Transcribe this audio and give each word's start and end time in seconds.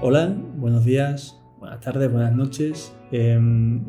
Hola, 0.00 0.34
buenos 0.56 0.84
días, 0.84 1.40
buenas 1.58 1.80
tardes, 1.80 2.10
buenas 2.10 2.34
noches. 2.34 2.92
Em, 3.10 3.84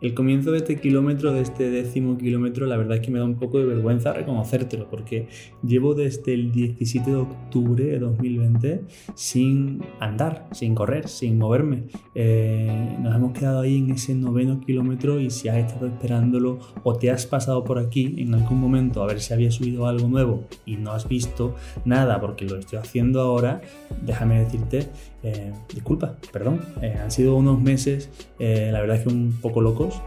el 0.00 0.14
comienzo 0.14 0.52
de 0.52 0.58
este 0.58 0.76
kilómetro, 0.76 1.32
de 1.32 1.40
este 1.40 1.70
décimo 1.70 2.16
kilómetro, 2.18 2.66
la 2.66 2.76
verdad 2.76 2.98
es 2.98 3.02
que 3.02 3.10
me 3.10 3.18
da 3.18 3.24
un 3.24 3.34
poco 3.34 3.58
de 3.58 3.64
vergüenza 3.64 4.12
reconocértelo, 4.12 4.88
porque 4.88 5.26
llevo 5.62 5.94
desde 5.94 6.34
el 6.34 6.52
17 6.52 7.10
de 7.10 7.16
octubre 7.16 7.84
de 7.84 7.98
2020 7.98 8.82
sin 9.14 9.82
andar, 9.98 10.48
sin 10.52 10.74
correr, 10.74 11.08
sin 11.08 11.38
moverme. 11.38 11.84
Eh, 12.14 12.96
nos 13.00 13.14
hemos 13.14 13.32
quedado 13.32 13.60
ahí 13.60 13.78
en 13.78 13.90
ese 13.90 14.14
noveno 14.14 14.60
kilómetro 14.60 15.20
y 15.20 15.30
si 15.30 15.48
has 15.48 15.56
estado 15.56 15.86
esperándolo 15.86 16.58
o 16.84 16.94
te 16.94 17.10
has 17.10 17.26
pasado 17.26 17.64
por 17.64 17.78
aquí 17.78 18.14
en 18.18 18.34
algún 18.34 18.60
momento 18.60 19.02
a 19.02 19.06
ver 19.06 19.20
si 19.20 19.34
había 19.34 19.50
subido 19.50 19.86
algo 19.86 20.08
nuevo 20.08 20.44
y 20.64 20.76
no 20.76 20.92
has 20.92 21.08
visto 21.08 21.56
nada 21.84 22.20
porque 22.20 22.44
lo 22.44 22.56
estoy 22.56 22.78
haciendo 22.78 23.20
ahora, 23.20 23.60
déjame 24.02 24.44
decirte, 24.44 24.88
eh, 25.24 25.52
disculpa, 25.74 26.16
perdón, 26.32 26.60
eh, 26.82 26.94
han 27.02 27.10
sido 27.10 27.34
unos 27.34 27.60
meses, 27.60 28.10
la 28.38 28.80
verdad 28.80 28.96
es 28.96 29.02
que 29.02 29.08
un 29.08 29.32
poco 29.40 29.60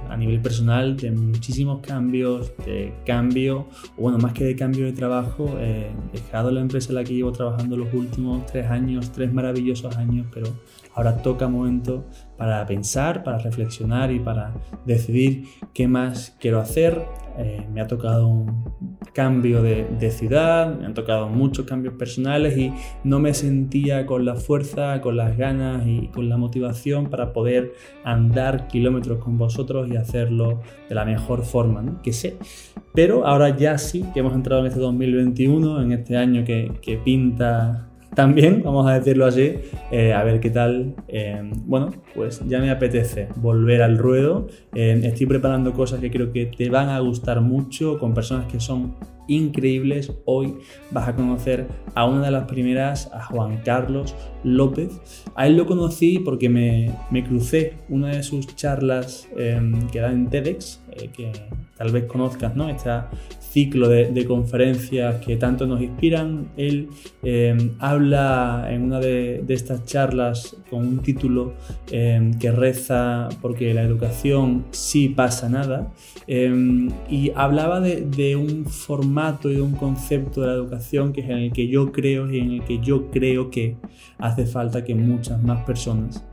a 0.09 0.17
nivel 0.17 0.41
personal 0.41 0.97
de 0.97 1.11
muchísimos 1.11 1.81
cambios, 1.81 2.51
de 2.65 2.93
cambio, 3.05 3.67
o 3.97 4.01
bueno, 4.01 4.17
más 4.17 4.33
que 4.33 4.43
de 4.43 4.55
cambio 4.55 4.85
de 4.85 4.93
trabajo, 4.93 5.57
he 5.59 5.91
dejado 6.13 6.51
la 6.51 6.61
empresa 6.61 6.89
en 6.89 6.95
la 6.95 7.03
que 7.03 7.13
llevo 7.13 7.31
trabajando 7.31 7.77
los 7.77 7.93
últimos 7.93 8.45
tres 8.45 8.69
años, 8.69 9.11
tres 9.11 9.33
maravillosos 9.33 9.95
años, 9.97 10.27
pero 10.33 10.47
ahora 10.93 11.21
toca 11.21 11.47
momento 11.47 12.05
para 12.37 12.65
pensar, 12.65 13.23
para 13.23 13.37
reflexionar 13.37 14.11
y 14.11 14.19
para 14.19 14.53
decidir 14.85 15.45
qué 15.73 15.87
más 15.87 16.35
quiero 16.39 16.59
hacer. 16.59 17.05
Eh, 17.37 17.65
me 17.71 17.81
ha 17.81 17.87
tocado 17.87 18.27
un 18.27 18.65
cambio 19.13 19.61
de, 19.61 20.11
ciudad, 20.11 20.77
me 20.77 20.85
han 20.85 20.93
tocado 20.93 21.29
muchos 21.29 21.65
cambios 21.65 21.93
personales 21.93 22.57
y 22.57 22.73
no 23.03 23.19
me 23.19 23.33
sentía 23.33 24.05
con 24.05 24.25
la 24.25 24.35
fuerza, 24.35 24.99
con 25.01 25.17
las 25.17 25.37
ganas 25.37 25.87
y 25.87 26.07
con 26.07 26.29
la 26.29 26.37
motivación 26.37 27.09
para 27.09 27.31
poder 27.31 27.73
andar 28.03 28.67
kilómetros 28.67 29.19
con 29.23 29.37
vosotros 29.37 29.87
y 29.89 29.95
hacerlo 29.95 30.61
de 30.89 30.95
la 30.95 31.05
mejor 31.05 31.43
forma 31.43 32.01
que 32.01 32.11
sé. 32.11 32.37
Pero 32.93 33.25
ahora 33.25 33.55
ya 33.55 33.77
sí 33.77 34.03
que 34.13 34.19
hemos 34.19 34.33
entrado 34.33 34.61
en 34.61 34.67
este 34.67 34.79
2021, 34.79 35.81
en 35.81 35.91
este 35.93 36.17
año 36.17 36.43
que 36.43 37.01
pinta 37.05 37.90
también, 38.15 38.61
vamos 38.63 38.89
a 38.89 38.99
decirlo 38.99 39.25
así, 39.25 39.55
eh, 39.89 40.13
a 40.13 40.23
ver 40.23 40.41
qué 40.41 40.49
tal. 40.49 40.95
Eh, 41.07 41.41
bueno, 41.65 41.91
pues 42.13 42.41
ya 42.47 42.59
me 42.59 42.69
apetece 42.69 43.29
volver 43.37 43.81
al 43.81 43.97
ruedo. 43.97 44.47
Eh, 44.75 44.99
estoy 45.03 45.27
preparando 45.27 45.71
cosas 45.73 46.01
que 46.01 46.11
creo 46.11 46.33
que 46.33 46.45
te 46.45 46.69
van 46.69 46.89
a 46.89 46.99
gustar 46.99 47.39
mucho 47.39 47.99
con 47.99 48.13
personas 48.13 48.51
que 48.51 48.59
son 48.59 48.95
increíbles. 49.27 50.11
Hoy 50.25 50.55
vas 50.91 51.07
a 51.07 51.15
conocer 51.15 51.67
a 51.95 52.05
una 52.05 52.25
de 52.25 52.31
las 52.31 52.47
primeras, 52.49 53.09
a 53.13 53.23
Juan 53.23 53.61
Carlos 53.63 54.13
López. 54.43 54.99
A 55.35 55.47
él 55.47 55.55
lo 55.55 55.65
conocí 55.65 56.19
porque 56.19 56.49
me, 56.49 56.91
me 57.11 57.23
crucé 57.23 57.75
una 57.87 58.09
de 58.09 58.23
sus 58.23 58.55
charlas 58.57 59.29
que 59.91 59.99
da 59.99 60.11
en 60.11 60.27
TEDx, 60.27 60.81
que 61.15 61.31
tal 61.81 61.91
vez 61.91 62.03
conozcas, 62.03 62.55
¿no? 62.55 62.69
Esta 62.69 63.09
ciclo 63.51 63.89
de, 63.89 64.25
conferencias 64.25 65.15
que 65.25 65.35
tanto 65.35 65.65
nos 65.65 65.81
inspiran. 65.81 66.51
Él 66.57 66.89
eh, 67.23 67.71
habla 67.79 68.67
en 68.69 68.83
una 68.83 68.99
de, 68.99 69.43
estas 69.49 69.83
charlas 69.85 70.55
con 70.69 70.87
un 70.87 70.99
título 70.99 71.53
eh, 71.91 72.31
que 72.39 72.51
reza 72.51 73.27
porque 73.41 73.73
la 73.73 73.81
educación 73.81 74.65
sí 74.71 75.09
pasa 75.09 75.49
nada 75.49 75.91
eh, 76.27 76.87
y 77.09 77.31
hablaba 77.35 77.81
de, 77.81 78.35
un 78.35 78.65
formato 78.65 79.49
y 79.49 79.55
de 79.55 79.61
un 79.61 79.73
concepto 79.73 80.41
de 80.41 80.47
la 80.47 80.53
educación 80.53 81.11
que 81.11 81.21
es 81.21 81.29
en 81.29 81.37
el 81.37 81.51
que 81.51 81.67
yo 81.67 81.91
creo 81.91 82.31
y 82.31 82.39
en 82.39 82.51
el 82.51 82.63
que 82.63 82.79
yo 82.79 83.11
creo 83.11 83.49
que 83.49 83.75
hace 84.19 84.45
falta 84.45 84.85
que 84.85 84.95
muchas 84.95 85.43
más 85.43 85.65
personas 85.65 86.23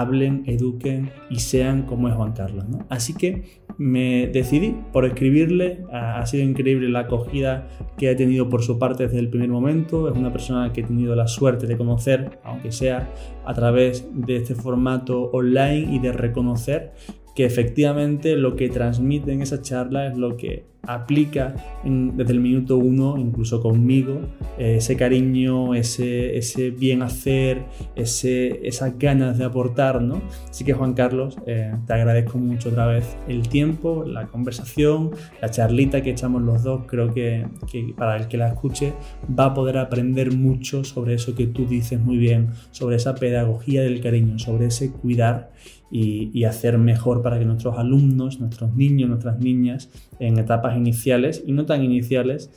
hablen, 0.00 0.42
eduquen 0.46 1.10
y 1.30 1.40
sean 1.40 1.82
como 1.82 2.08
es 2.08 2.14
Juan 2.14 2.32
Carlos. 2.32 2.64
Así 2.88 3.14
que 3.14 3.64
me 3.78 4.26
decidí 4.28 4.74
por 4.92 5.04
escribirle, 5.04 5.84
ha 5.92 6.24
sido 6.26 6.44
increíble 6.44 6.88
la 6.88 7.00
acogida 7.00 7.68
que 7.98 8.10
ha 8.10 8.16
tenido 8.16 8.48
por 8.48 8.62
su 8.62 8.78
parte 8.78 9.04
desde 9.04 9.18
el 9.18 9.28
primer 9.28 9.48
momento, 9.48 10.08
es 10.08 10.16
una 10.16 10.32
persona 10.32 10.72
que 10.72 10.80
he 10.80 10.84
tenido 10.84 11.14
la 11.14 11.28
suerte 11.28 11.66
de 11.66 11.76
conocer, 11.76 12.38
aunque 12.42 12.72
sea 12.72 13.10
a 13.44 13.54
través 13.54 14.08
de 14.14 14.36
este 14.36 14.54
formato 14.54 15.30
online 15.32 15.94
y 15.94 15.98
de 15.98 16.12
reconocer 16.12 16.92
que 17.36 17.44
efectivamente 17.44 18.34
lo 18.34 18.56
que 18.56 18.70
transmite 18.70 19.30
en 19.30 19.42
esa 19.42 19.60
charla 19.60 20.06
es 20.06 20.16
lo 20.16 20.38
que 20.38 20.64
aplica 20.86 21.54
desde 21.84 22.32
el 22.32 22.40
minuto 22.40 22.76
uno, 22.76 23.16
incluso 23.18 23.60
conmigo, 23.60 24.20
eh, 24.56 24.76
ese 24.78 24.96
cariño, 24.96 25.74
ese, 25.74 26.38
ese 26.38 26.70
bien 26.70 27.02
hacer, 27.02 27.64
ese, 27.94 28.66
esas 28.66 28.98
ganas 28.98 29.36
de 29.36 29.44
aportar, 29.44 30.00
¿no? 30.00 30.22
Así 30.48 30.64
que 30.64 30.72
Juan 30.72 30.94
Carlos, 30.94 31.36
eh, 31.46 31.74
te 31.86 31.92
agradezco 31.92 32.38
mucho 32.38 32.70
otra 32.70 32.86
vez 32.86 33.16
el 33.28 33.48
tiempo, 33.48 34.04
la 34.04 34.28
conversación, 34.28 35.10
la 35.42 35.50
charlita 35.50 36.02
que 36.02 36.10
echamos 36.10 36.42
los 36.42 36.62
dos, 36.62 36.84
creo 36.86 37.12
que, 37.12 37.46
que 37.70 37.94
para 37.96 38.16
el 38.16 38.28
que 38.28 38.36
la 38.36 38.48
escuche 38.48 38.94
va 39.38 39.46
a 39.46 39.54
poder 39.54 39.78
aprender 39.78 40.32
mucho 40.32 40.84
sobre 40.84 41.14
eso 41.14 41.34
que 41.34 41.46
tú 41.46 41.66
dices 41.66 42.00
muy 42.00 42.16
bien, 42.16 42.50
sobre 42.70 42.96
esa 42.96 43.14
pedagogía 43.14 43.82
del 43.82 44.00
cariño, 44.00 44.38
sobre 44.38 44.66
ese 44.66 44.92
cuidar 44.92 45.50
y, 45.90 46.44
hacer 46.44 46.78
mejor 46.78 47.22
para 47.22 47.38
que 47.38 47.44
nuestros 47.44 47.78
alumnos, 47.78 48.40
nuestros 48.40 48.74
niños, 48.74 49.08
nuestras 49.08 49.38
niñas 49.38 49.90
en 50.18 50.38
etapas 50.38 50.76
iniciales 50.76 51.42
y 51.46 51.52
no 51.52 51.66
tan 51.66 51.82
iniciales 51.82 52.50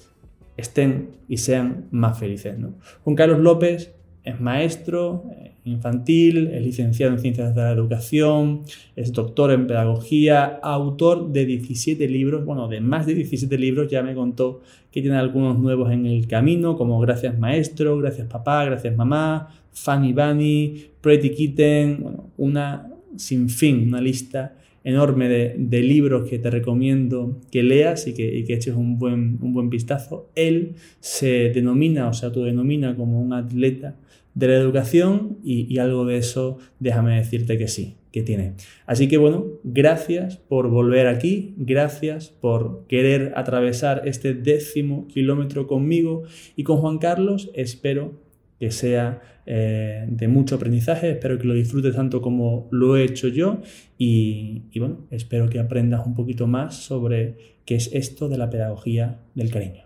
estén 0.57 1.12
y 1.28 1.38
sean 1.38 1.85
más 1.91 2.19
felices. 2.19 2.57
¿no? 2.57 2.73
Juan 3.03 3.16
Carlos 3.16 3.39
López 3.39 3.94
es 4.23 4.41
maestro 4.41 5.23
eh, 5.31 5.53
infantil, 5.66 6.47
es 6.47 6.62
licenciado 6.62 7.13
en 7.13 7.19
Ciencias 7.19 7.56
de 7.56 7.62
la 7.62 7.72
Educación, 7.72 8.63
es 8.95 9.13
doctor 9.13 9.51
en 9.51 9.68
Pedagogía, 9.68 10.59
autor 10.62 11.31
de 11.31 11.45
17 11.45 12.07
libros, 12.07 12.45
bueno, 12.45 12.68
de 12.68 12.81
más 12.81 13.06
de 13.06 13.13
17 13.13 13.57
libros, 13.57 13.89
ya 13.89 14.03
me 14.03 14.13
contó 14.13 14.62
que 14.91 15.01
tiene 15.01 15.18
algunos 15.18 15.57
nuevos 15.57 15.91
en 15.91 16.06
el 16.06 16.28
camino, 16.28 16.75
como 16.75 17.00
Gracias 17.00 17.38
Maestro, 17.38 17.97
Gracias 17.97 18.28
Papá, 18.28 18.66
Gracias 18.66 18.95
Mamá, 18.95 19.50
Fanny 19.72 20.13
Bunny, 20.13 20.85
Pretty 21.01 21.29
Kitten, 21.29 22.00
bueno, 22.01 22.25
una 22.38 22.89
sin 23.15 23.49
fin, 23.49 23.87
una 23.87 24.01
lista 24.01 24.55
enorme 24.83 25.29
de, 25.29 25.81
libros 25.81 26.29
que 26.29 26.39
te 26.39 26.49
recomiendo 26.49 27.39
que 27.51 27.63
leas 27.63 28.07
y 28.07 28.13
que, 28.13 28.39
eches 28.39 28.75
un 28.75 28.97
buen, 28.97 29.37
un 29.41 29.53
buen 29.53 29.69
vistazo. 29.69 30.29
Él 30.35 30.75
se 30.99 31.49
denomina 31.49 32.07
o 32.07 32.13
se 32.13 32.25
autodenomina 32.25 32.95
como 32.95 33.21
un 33.21 33.33
atleta 33.33 33.95
de 34.33 34.47
la 34.47 34.55
educación 34.55 35.37
y, 35.43 35.77
algo 35.79 36.05
de 36.05 36.17
eso 36.17 36.57
déjame 36.79 37.17
decirte 37.17 37.57
que 37.57 37.67
sí, 37.67 37.95
que 38.11 38.23
tiene. 38.23 38.53
Así 38.85 39.07
que 39.07 39.17
bueno, 39.17 39.45
gracias 39.63 40.37
por 40.37 40.69
volver 40.69 41.07
aquí, 41.07 41.53
gracias 41.57 42.29
por 42.29 42.85
querer 42.87 43.33
atravesar 43.35 44.03
este 44.05 44.33
décimo 44.33 45.07
kilómetro 45.07 45.67
conmigo 45.67 46.23
y 46.55 46.63
con 46.63 46.77
Juan 46.77 46.99
Carlos 46.99 47.51
espero 47.53 48.13
que 48.59 48.71
sea 48.71 49.21
eh, 49.45 50.05
de 50.07 50.27
mucho 50.27 50.55
aprendizaje. 50.55 51.11
Espero 51.11 51.39
que 51.39 51.47
lo 51.47 51.53
disfrutes 51.53 51.95
tanto 51.95 52.21
como 52.21 52.67
lo 52.71 52.97
he 52.97 53.03
hecho 53.03 53.27
yo 53.29 53.61
y, 53.97 54.63
bueno, 54.77 55.07
espero 55.09 55.49
que 55.49 55.59
aprendas 55.59 56.05
un 56.05 56.13
poquito 56.13 56.45
más 56.45 56.75
sobre 56.75 57.57
qué 57.65 57.75
es 57.75 57.89
esto 57.93 58.29
de 58.29 58.37
la 58.37 58.49
pedagogía 58.49 59.19
del 59.33 59.49
cariño. 59.49 59.83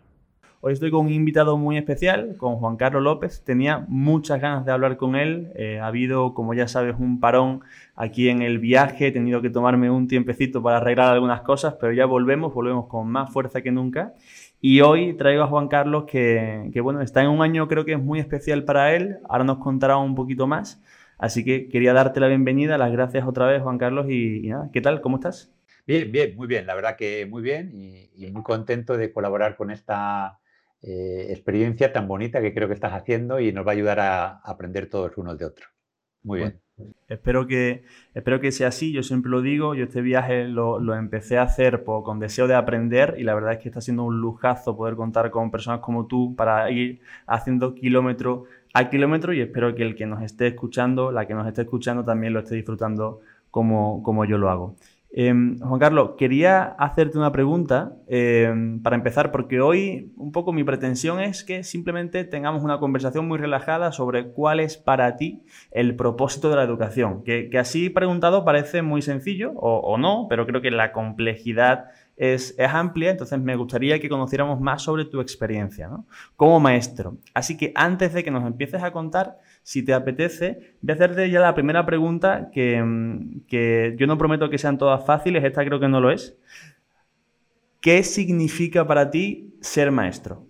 Hoy 0.66 0.72
estoy 0.72 0.92
con 0.92 1.08
un 1.08 1.12
invitado 1.12 1.58
muy 1.58 1.78
especial, 1.78 2.38
con 2.38 2.56
Juan 2.56 2.78
Carlos 2.78 3.04
López. 3.04 3.44
Tenía 3.44 3.86
muchas 3.90 4.40
ganas 4.40 4.66
de 4.66 4.72
hablar 4.72 4.96
con 4.96 5.18
él. 5.18 5.52
Eh, 5.56 5.80
ha 5.80 5.88
habido, 5.88 6.34
como 6.34 6.54
ya 6.54 6.70
sabes, 6.70 6.96
un 6.98 7.20
parón 7.20 7.60
aquí 7.98 8.30
en 8.30 8.42
el 8.42 8.60
viaje. 8.60 9.08
He 9.08 9.12
tenido 9.12 9.42
que 9.42 9.50
tomarme 9.50 9.92
un 9.92 10.08
tiempecito 10.08 10.64
para 10.64 10.78
arreglar 10.78 11.12
algunas 11.12 11.42
cosas, 11.42 11.76
pero 11.82 11.92
ya 11.92 12.06
volvemos, 12.06 12.54
volvemos 12.54 12.88
con 12.88 13.10
más 13.10 13.30
fuerza 13.34 13.62
que 13.62 13.72
nunca. 13.74 14.14
Y 14.66 14.80
hoy 14.80 15.14
traigo 15.18 15.44
a 15.44 15.48
Juan 15.48 15.68
Carlos 15.68 16.06
que, 16.06 16.72
bueno, 16.82 17.02
está 17.02 17.22
en 17.22 17.28
un 17.28 17.42
año 17.42 17.68
creo 17.68 17.84
que 17.84 17.92
es 17.92 18.00
muy 18.00 18.22
especial 18.22 18.64
para 18.64 18.96
él. 18.96 19.18
Ahora 19.28 19.44
nos 19.44 19.58
contará 19.58 19.98
un 19.98 20.16
poquito 20.16 20.48
más. 20.48 20.82
Así 21.18 21.44
que 21.44 21.68
quería 21.68 21.92
darte 21.92 22.22
la 22.22 22.30
bienvenida, 22.30 22.78
las 22.78 22.94
gracias 22.94 23.28
otra 23.28 23.46
vez 23.46 23.62
Juan 23.62 23.78
Carlos 23.78 24.06
y, 24.10 24.48
nada, 24.48 24.70
¿qué 24.72 24.80
tal? 24.80 25.02
¿Cómo 25.02 25.18
estás? 25.18 25.54
Bien, 25.86 26.10
bien, 26.14 26.38
muy 26.38 26.48
bien. 26.48 26.66
La 26.66 26.76
verdad 26.76 26.96
que 26.96 27.26
muy 27.26 27.42
bien 27.42 27.74
y, 27.74 28.32
muy 28.32 28.42
contento 28.42 28.96
de 28.96 29.12
colaborar 29.12 29.58
con 29.58 29.70
esta 29.70 30.40
eh, 30.82 31.28
experiencia 31.32 31.92
tan 31.92 32.08
bonita 32.08 32.40
que 32.40 32.54
creo 32.54 32.70
que 32.70 32.74
estás 32.74 32.94
haciendo 32.94 33.42
y 33.42 33.52
nos 33.52 33.68
va 33.68 33.72
a 33.72 33.74
ayudar 33.74 34.00
a, 34.00 34.38
aprender 34.46 34.90
todos 34.90 35.18
unos 35.18 35.38
de 35.38 35.44
otros. 35.44 35.70
Muy 36.22 36.40
bien. 36.40 36.62
Espero 37.08 37.48
que, 37.48 37.84
espero 38.14 38.40
que 38.40 38.52
sea 38.52 38.70
así, 38.70 38.92
yo 38.92 39.04
siempre 39.04 39.30
lo 39.30 39.42
digo, 39.42 39.76
yo 39.76 39.86
este 39.86 40.02
viaje 40.02 40.48
lo, 40.48 40.96
empecé 40.96 41.38
a 41.38 41.44
hacer 41.44 41.84
con 41.84 42.20
deseo 42.20 42.48
de 42.48 42.56
aprender 42.56 43.16
y 43.18 43.24
la 43.24 43.34
verdad 43.36 43.54
es 43.54 43.60
que 43.60 43.70
está 43.70 43.82
siendo 43.82 44.04
un 44.04 44.20
lujazo 44.20 44.76
poder 44.76 44.96
contar 44.96 45.30
con 45.32 45.52
personas 45.52 45.80
como 45.82 46.08
tú 46.08 46.36
para 46.36 46.70
ir 46.72 47.02
haciendo 47.28 47.76
kilómetro 47.76 48.46
a 48.74 48.90
kilómetro 48.90 49.34
y 49.34 49.42
espero 49.42 49.76
que 49.76 49.84
el 49.84 49.96
que 49.96 50.08
nos 50.08 50.24
esté 50.24 50.48
escuchando, 50.48 51.12
la 51.12 51.28
que 51.28 51.36
nos 51.36 51.48
esté 51.48 51.62
escuchando 51.62 52.04
también 52.04 52.34
lo 52.34 52.40
esté 52.40 52.56
disfrutando 52.56 53.22
como, 53.52 54.02
como 54.02 54.26
yo 54.26 54.38
lo 54.40 54.50
hago. 54.50 54.76
Em, 55.16 55.60
Juan 55.60 55.80
Carlos, 55.80 56.12
quería 56.18 56.64
hacerte 56.64 57.20
una 57.20 57.32
pregunta 57.32 57.94
em, 58.08 58.82
para 58.82 58.96
empezar, 58.96 59.32
porque 59.32 59.62
hoy 59.62 60.12
un 60.18 60.32
poco 60.32 60.52
mi 60.54 60.64
pretensión 60.64 61.20
es 61.20 61.44
que 61.44 61.64
simplemente 61.64 62.24
tengamos 62.24 62.64
una 62.64 62.80
conversación 62.80 63.28
muy 63.28 63.38
relajada 63.38 63.92
sobre 63.92 64.32
cuál 64.32 64.60
es 64.60 64.76
para 64.76 65.16
ti 65.16 65.44
el 65.70 65.96
propósito 65.96 66.50
de 66.50 66.56
la 66.56 66.64
educación. 66.64 67.24
Que, 67.24 67.48
así 67.60 67.92
preguntado 67.92 68.44
parece 68.44 68.82
muy 68.82 69.04
sencillo 69.04 69.52
o, 69.52 70.00
no, 70.00 70.26
pero 70.30 70.48
creo 70.48 70.62
que 70.62 70.72
la 70.72 70.92
complejidad 70.92 71.86
es, 72.18 72.56
amplia, 72.60 73.12
entonces 73.12 73.40
me 73.40 73.56
gustaría 73.56 74.00
que 74.00 74.10
conociéramos 74.10 74.60
más 74.62 74.82
sobre 74.82 75.06
tu 75.06 75.22
experiencia 75.22 75.92
como 76.36 76.60
maestro. 76.60 77.18
Así 77.36 77.56
que 77.56 77.72
antes 77.76 78.14
de 78.14 78.24
que 78.24 78.32
nos 78.32 78.48
empieces 78.48 78.82
a 78.82 78.92
contar, 78.92 79.38
si 79.64 79.84
te 79.84 79.94
apetece, 79.94 80.76
voy 80.82 80.92
a 80.92 80.96
hacerte 80.96 81.30
ya 81.30 81.40
la 81.40 81.56
primera 81.56 81.86
pregunta 81.86 82.50
mm, 82.54 83.46
que, 83.48 83.96
yo 83.98 84.08
no 84.08 84.18
prometo 84.18 84.50
que 84.50 84.58
sean 84.58 84.78
todas 84.78 85.06
fáciles, 85.06 85.44
esta 85.44 85.66
creo 85.66 85.80
que 85.80 85.88
no 85.88 86.02
lo 86.02 86.12
es. 86.12 86.38
¿Qué 87.82 88.04
significa 88.04 88.86
para 88.86 89.10
ti 89.10 89.58
ser 89.62 89.92
maestro? 89.92 90.46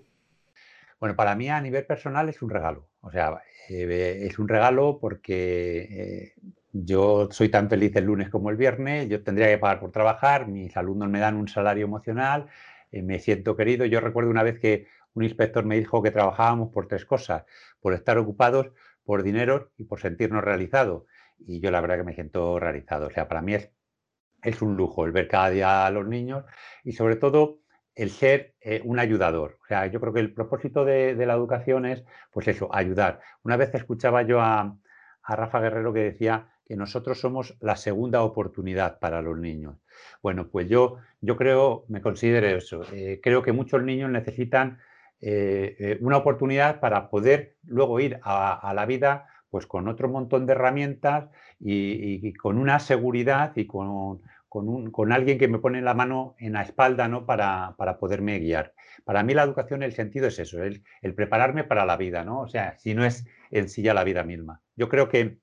Bueno, 1.00 1.16
para 1.16 1.36
mí 1.36 1.50
a 1.50 1.62
nivel 1.62 1.86
personal 1.86 2.30
es 2.30 2.42
un 2.42 2.50
regalo. 2.50 2.88
O 3.02 3.12
sea, 3.12 3.42
eh, 3.70 4.28
es 4.28 4.40
un 4.40 4.48
regalo 4.48 5.00
porque 5.00 5.88
eh, 5.90 6.34
yo 6.72 7.30
soy 7.32 7.50
tan 7.50 7.70
feliz 7.70 7.96
el 7.96 8.06
lunes 8.06 8.30
como 8.30 8.50
el 8.50 8.58
viernes, 8.58 9.10
yo 9.10 9.24
tendría 9.24 9.48
que 9.48 9.58
pagar 9.58 9.80
por 9.80 9.92
trabajar, 9.92 10.48
mis 10.48 10.76
alumnos 10.76 11.10
me 11.10 11.20
dan 11.20 11.36
un 11.36 11.48
salario 11.48 11.86
emocional, 11.86 12.48
eh, 12.92 13.04
me 13.04 13.20
siento 13.20 13.56
querido. 13.56 13.86
Yo 13.86 14.00
recuerdo 14.00 14.32
una 14.32 14.44
vez 14.44 14.60
que 14.60 14.88
un 15.14 15.24
inspector 15.24 15.66
me 15.66 15.78
dijo 15.78 16.02
que 16.02 16.12
trabajábamos 16.12 16.70
por 16.72 16.88
tres 16.88 17.06
cosas, 17.06 17.44
por 17.80 17.94
estar 17.94 18.18
ocupados, 18.18 18.72
por 19.04 19.24
dinero 19.24 19.72
y 19.78 19.86
por 19.86 20.00
sentirnos 20.00 20.44
realizados. 20.44 21.04
Y 21.40 21.60
yo 21.60 21.72
la 21.72 21.82
verdad 21.82 21.98
que 21.98 22.04
me 22.04 22.14
siento 22.14 22.60
realizado. 22.60 23.08
O 23.08 23.12
sea, 23.12 23.28
para 23.28 23.42
mí 23.42 23.54
es, 23.56 23.72
es 24.44 24.62
un 24.62 24.76
lujo 24.76 25.06
el 25.06 25.12
ver 25.12 25.28
cada 25.28 25.50
día 25.50 25.86
a 25.86 25.92
los 25.92 26.08
niños 26.08 26.46
y 26.84 26.94
sobre 26.94 27.16
todo 27.16 27.60
el 27.96 28.10
ser 28.10 28.56
eh, 28.62 28.82
un 28.84 29.00
ayudador. 29.00 29.60
O 29.64 29.68
sea, 29.68 29.88
yo 29.88 30.00
creo 30.00 30.14
que 30.14 30.20
el 30.20 30.34
propósito 30.34 30.86
de, 30.86 31.16
la 31.26 31.34
educación 31.34 31.86
es, 31.86 32.04
pues 32.32 32.48
eso, 32.48 32.74
ayudar. 32.74 33.22
Una 33.44 33.58
vez 33.58 33.74
escuchaba 33.74 34.24
yo 34.24 34.42
a, 34.42 34.78
Rafa 35.26 35.62
Guerrero 35.62 35.94
que 35.94 36.02
decía 36.02 36.50
que 36.66 36.76
nosotros 36.76 37.20
somos 37.20 37.56
la 37.62 37.78
segunda 37.78 38.24
oportunidad 38.24 39.00
para 39.00 39.22
los 39.22 39.40
niños. 39.40 39.78
Bueno, 40.22 40.50
pues 40.50 40.68
yo, 40.68 40.98
yo 41.22 41.38
creo, 41.38 41.86
me 41.88 42.02
considero 42.02 42.48
eso. 42.48 42.84
Eh, 42.92 43.22
creo 43.24 43.42
que 43.42 43.54
muchos 43.54 43.82
niños 43.84 44.10
necesitan 44.10 44.80
eh, 45.26 45.78
eh, 45.80 45.98
una 46.02 46.18
oportunidad 46.18 46.82
para 46.82 47.10
poder 47.10 47.56
luego 47.66 48.02
ir 48.02 48.20
a, 48.24 48.74
la 48.76 48.86
vida 48.86 49.28
pues 49.50 49.66
con 49.66 49.88
otro 49.88 50.10
montón 50.10 50.46
de 50.46 50.52
herramientas 50.52 51.30
y, 51.62 52.34
con 52.34 52.58
una 52.58 52.80
seguridad 52.80 53.54
y 53.56 53.66
con, 53.66 54.22
con, 54.50 55.12
alguien 55.14 55.38
que 55.38 55.48
me 55.48 55.60
pone 55.60 55.82
la 55.82 55.94
mano 55.94 56.36
en 56.40 56.52
la 56.52 56.64
espalda 56.64 57.08
¿no? 57.08 57.26
para, 57.26 57.74
para, 57.78 58.00
poderme 58.00 58.38
guiar. 58.40 58.74
Para 59.06 59.24
mí 59.24 59.34
la 59.34 59.44
educación, 59.44 59.82
el 59.82 59.94
sentido 59.94 60.28
es 60.28 60.40
eso, 60.40 60.62
el, 60.62 60.84
prepararme 61.16 61.64
para 61.64 61.86
la 61.86 61.96
vida, 61.96 62.26
¿no? 62.26 62.42
O 62.42 62.50
sea, 62.50 62.78
si 62.78 62.94
no 62.94 63.06
es 63.06 63.26
en 63.50 63.70
sí 63.70 63.82
ya 63.82 63.94
la 63.94 64.04
vida 64.04 64.24
misma. 64.24 64.62
Yo 64.76 64.90
creo 64.90 65.08
que, 65.08 65.38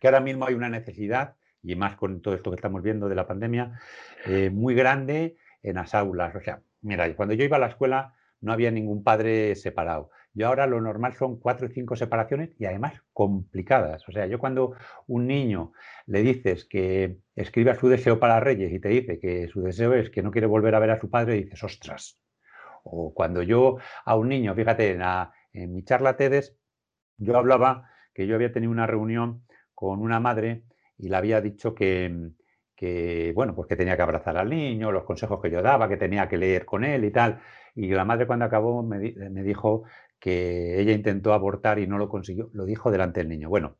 que 0.00 0.08
ahora 0.08 0.20
mismo 0.20 0.46
hay 0.46 0.54
una 0.54 0.68
necesidad, 0.68 1.36
y 1.62 1.76
más 1.76 1.94
con 1.94 2.22
todo 2.22 2.34
esto 2.34 2.50
que 2.50 2.56
estamos 2.56 2.82
viendo 2.82 3.08
de 3.08 3.14
la 3.14 3.28
pandemia, 3.28 3.78
eh, 4.26 4.50
muy 4.50 4.74
grande 4.74 5.36
en 5.62 5.76
las 5.76 5.94
aulas. 5.94 6.34
O 6.34 6.40
sea, 6.40 6.60
mira, 6.80 7.14
cuando 7.14 7.34
yo 7.34 7.44
iba 7.44 7.58
a 7.58 7.60
la 7.60 7.68
escuela, 7.68 8.14
no 8.42 8.52
había 8.52 8.70
ningún 8.70 9.02
padre 9.02 9.54
separado. 9.56 10.10
Yo 10.34 10.48
ahora 10.48 10.66
lo 10.66 10.80
normal 10.80 11.14
son 11.14 11.38
cuatro 11.38 11.66
o 11.66 11.70
cinco 11.70 11.96
separaciones 11.96 12.50
y 12.58 12.64
además 12.64 12.94
complicadas. 13.12 14.08
O 14.08 14.12
sea, 14.12 14.26
yo 14.26 14.38
cuando 14.38 14.74
un 15.06 15.26
niño 15.26 15.72
le 16.06 16.22
dices 16.22 16.64
que 16.64 17.18
escriba 17.36 17.74
su 17.74 17.88
deseo 17.88 18.18
para 18.18 18.40
Reyes 18.40 18.72
y 18.72 18.80
te 18.80 18.88
dice 18.88 19.18
que 19.18 19.48
su 19.48 19.62
deseo 19.62 19.94
es 19.94 20.10
que 20.10 20.22
no 20.22 20.30
quiere 20.30 20.46
volver 20.46 20.74
a 20.74 20.78
ver 20.78 20.90
a 20.90 21.00
su 21.00 21.10
padre, 21.10 21.34
dices, 21.34 21.62
ostras. 21.62 22.18
O 22.84 23.14
cuando 23.14 23.42
yo 23.42 23.78
a 24.04 24.16
un 24.16 24.28
niño, 24.28 24.54
fíjate, 24.54 24.92
en, 24.92 25.02
en 25.52 25.72
mi 25.72 25.84
charla 25.84 26.16
TEDx, 26.16 26.56
yo 27.18 27.36
hablaba 27.36 27.90
que 28.14 28.26
yo 28.26 28.34
había 28.34 28.52
tenido 28.52 28.72
una 28.72 28.86
reunión 28.86 29.44
con 29.74 30.00
una 30.00 30.20
madre 30.20 30.64
y 30.98 31.08
le 31.08 31.16
había 31.16 31.40
dicho 31.40 31.74
que, 31.74 32.30
que, 32.74 33.32
bueno, 33.34 33.54
pues 33.54 33.68
que 33.68 33.76
tenía 33.76 33.96
que 33.96 34.02
abrazar 34.02 34.36
al 34.36 34.50
niño, 34.50 34.90
los 34.90 35.04
consejos 35.04 35.40
que 35.40 35.50
yo 35.50 35.62
daba, 35.62 35.88
que 35.88 35.96
tenía 35.96 36.28
que 36.28 36.38
leer 36.38 36.64
con 36.64 36.84
él 36.84 37.04
y 37.04 37.10
tal. 37.10 37.40
Y 37.74 37.88
la 37.88 38.04
madre 38.04 38.26
cuando 38.26 38.44
acabó 38.44 38.82
me, 38.82 38.98
dijo 38.98 39.84
que 40.18 40.80
ella 40.80 40.92
intentó 40.92 41.32
abortar 41.32 41.78
y 41.78 41.86
no 41.86 41.98
lo 41.98 42.08
consiguió, 42.08 42.50
lo 42.52 42.64
dijo 42.64 42.90
delante 42.90 43.20
del 43.20 43.28
niño. 43.28 43.48
Bueno, 43.48 43.76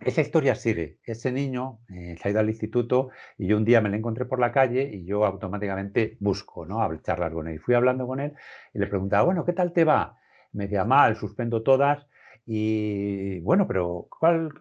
esa 0.00 0.20
historia 0.20 0.54
sigue. 0.54 0.98
Ese 1.04 1.32
niño 1.32 1.80
eh, 1.88 2.16
se 2.20 2.28
ha 2.28 2.30
ido 2.30 2.40
al 2.40 2.48
instituto 2.48 3.10
y 3.36 3.46
yo 3.48 3.56
un 3.56 3.64
día 3.64 3.80
me 3.80 3.88
lo 3.88 3.96
encontré 3.96 4.24
por 4.24 4.40
la 4.40 4.52
calle 4.52 4.90
y 4.92 5.04
yo 5.04 5.24
automáticamente 5.24 6.16
busco, 6.20 6.66
¿no? 6.66 6.82
A 6.82 7.02
charlar 7.02 7.32
con 7.32 7.48
él. 7.48 7.56
Y 7.56 7.58
fui 7.58 7.74
hablando 7.74 8.06
con 8.06 8.20
él 8.20 8.32
y 8.72 8.78
le 8.78 8.86
preguntaba, 8.86 9.24
bueno, 9.24 9.44
¿qué 9.44 9.52
tal 9.52 9.72
te 9.72 9.84
va? 9.84 10.16
Me 10.52 10.64
decía, 10.64 10.84
mal, 10.84 11.16
suspendo 11.16 11.62
todas. 11.62 12.06
Y 12.46 13.40
bueno, 13.40 13.66
pero 13.66 14.08
¿cuál, 14.18 14.52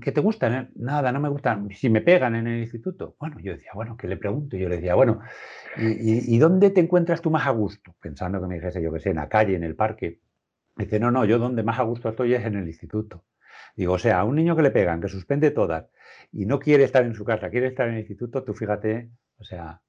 ¿qué 0.00 0.12
te 0.12 0.20
gustan? 0.20 0.70
Nada, 0.76 1.12
no 1.12 1.20
me 1.20 1.28
gustan. 1.28 1.68
Si 1.70 1.88
me 1.88 2.00
pegan 2.00 2.34
en 2.34 2.46
el 2.46 2.60
instituto. 2.60 3.16
Bueno, 3.18 3.38
yo 3.40 3.52
decía, 3.52 3.70
bueno, 3.74 3.96
¿qué 3.96 4.08
le 4.08 4.16
pregunto? 4.16 4.56
Yo 4.56 4.68
le 4.68 4.76
decía, 4.76 4.94
bueno, 4.94 5.20
¿y, 5.76 6.38
dónde 6.38 6.70
te 6.70 6.80
encuentras 6.80 7.20
tú 7.20 7.30
más 7.30 7.46
a 7.46 7.50
gusto? 7.50 7.94
Pensando 8.00 8.40
que 8.40 8.46
me 8.48 8.56
dijese, 8.56 8.82
yo 8.82 8.92
que 8.92 9.00
sé, 9.00 9.10
en 9.10 9.16
la 9.16 9.28
calle, 9.28 9.56
en 9.56 9.64
el 9.64 9.76
parque. 9.76 10.20
dice, 10.76 10.98
no, 10.98 11.10
no, 11.10 11.24
yo 11.24 11.38
donde 11.38 11.62
más 11.62 11.78
a 11.78 11.84
gusto 11.84 12.08
estoy 12.08 12.34
es 12.34 12.44
en 12.44 12.56
el 12.56 12.66
instituto. 12.66 13.24
Digo, 13.76 13.94
o 13.94 13.98
sea, 13.98 14.20
a 14.20 14.24
un 14.24 14.36
niño 14.36 14.56
que 14.56 14.62
le 14.62 14.70
pegan, 14.70 15.00
que 15.00 15.08
suspende 15.08 15.50
todas 15.50 15.86
y 16.32 16.46
no 16.46 16.58
quiere 16.58 16.84
estar 16.84 17.04
en 17.04 17.14
su 17.14 17.24
casa, 17.24 17.50
quiere 17.50 17.68
estar 17.68 17.88
en 17.88 17.94
el 17.94 18.00
instituto, 18.00 18.42
tú 18.44 18.54
fíjate, 18.54 19.10
o 19.38 19.44
sea, 19.44 19.80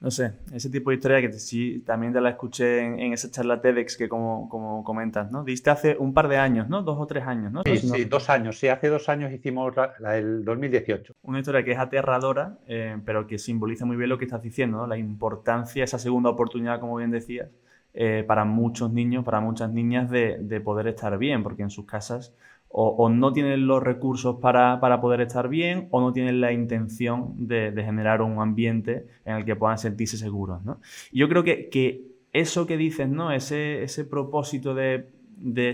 no 0.00 0.12
sé, 0.12 0.32
ese 0.52 0.70
tipo 0.70 0.90
de 0.90 0.96
historia 0.96 1.20
que 1.20 1.32
sí 1.32 1.82
también 1.84 2.12
te 2.12 2.20
la 2.20 2.30
escuché 2.30 2.84
en, 2.84 3.12
esa 3.12 3.30
charla 3.32 3.60
TEDx 3.60 3.96
que 3.96 4.08
como, 4.08 4.48
como, 4.48 4.84
comentas, 4.84 5.32
¿no? 5.32 5.42
Diste 5.42 5.70
hace 5.70 5.96
un 5.98 6.14
par 6.14 6.28
de 6.28 6.36
años, 6.36 6.68
¿no? 6.68 6.82
Dos 6.82 6.98
o 7.00 7.06
tres 7.06 7.26
años, 7.26 7.52
¿no? 7.52 7.62
Sí, 7.64 7.78
sí, 7.78 8.04
dos 8.04 8.30
años. 8.30 8.58
Sí, 8.60 8.68
hace 8.68 8.88
dos 8.88 9.08
años 9.08 9.32
hicimos 9.32 9.74
la, 9.76 10.12
del 10.12 10.44
2018. 10.44 11.14
Una 11.22 11.40
historia 11.40 11.64
que 11.64 11.72
es 11.72 11.78
aterradora, 11.78 12.58
eh, 12.68 12.96
pero 13.04 13.26
que 13.26 13.38
simboliza 13.38 13.86
muy 13.86 13.96
bien 13.96 14.08
lo 14.08 14.18
que 14.18 14.26
estás 14.26 14.42
diciendo, 14.42 14.78
¿no? 14.78 14.86
La 14.86 14.96
importancia, 14.96 15.82
esa 15.82 15.98
segunda 15.98 16.30
oportunidad, 16.30 16.78
como 16.78 16.96
bien 16.96 17.10
decías, 17.10 17.48
eh, 17.92 18.22
para 18.24 18.44
muchos 18.44 18.92
niños, 18.92 19.24
para 19.24 19.40
muchas 19.40 19.72
niñas 19.72 20.10
de, 20.10 20.38
de 20.40 20.60
poder 20.60 20.86
estar 20.86 21.18
bien, 21.18 21.42
porque 21.42 21.62
en 21.62 21.70
sus 21.70 21.86
casas 21.86 22.32
o, 22.70 23.08
no 23.08 23.32
tienen 23.32 23.66
los 23.66 23.82
recursos 23.82 24.36
para, 24.40 24.80
poder 25.00 25.22
estar 25.22 25.48
bien 25.48 25.88
o 25.90 26.00
no 26.00 26.12
tienen 26.12 26.40
la 26.40 26.52
intención 26.52 27.34
de, 27.48 27.72
generar 27.76 28.22
un 28.22 28.40
ambiente 28.40 29.06
en 29.24 29.36
el 29.36 29.44
que 29.44 29.56
puedan 29.56 29.78
sentirse 29.78 30.16
seguros. 30.16 30.62
¿no? 30.64 30.80
Yo 31.12 31.28
creo 31.28 31.44
que, 31.44 31.68
que, 31.70 32.06
eso 32.32 32.66
que 32.66 32.76
dices, 32.76 33.08
¿no? 33.08 33.32
ese, 33.32 33.82
ese 33.82 34.04
propósito 34.04 34.74
de, 34.74 35.06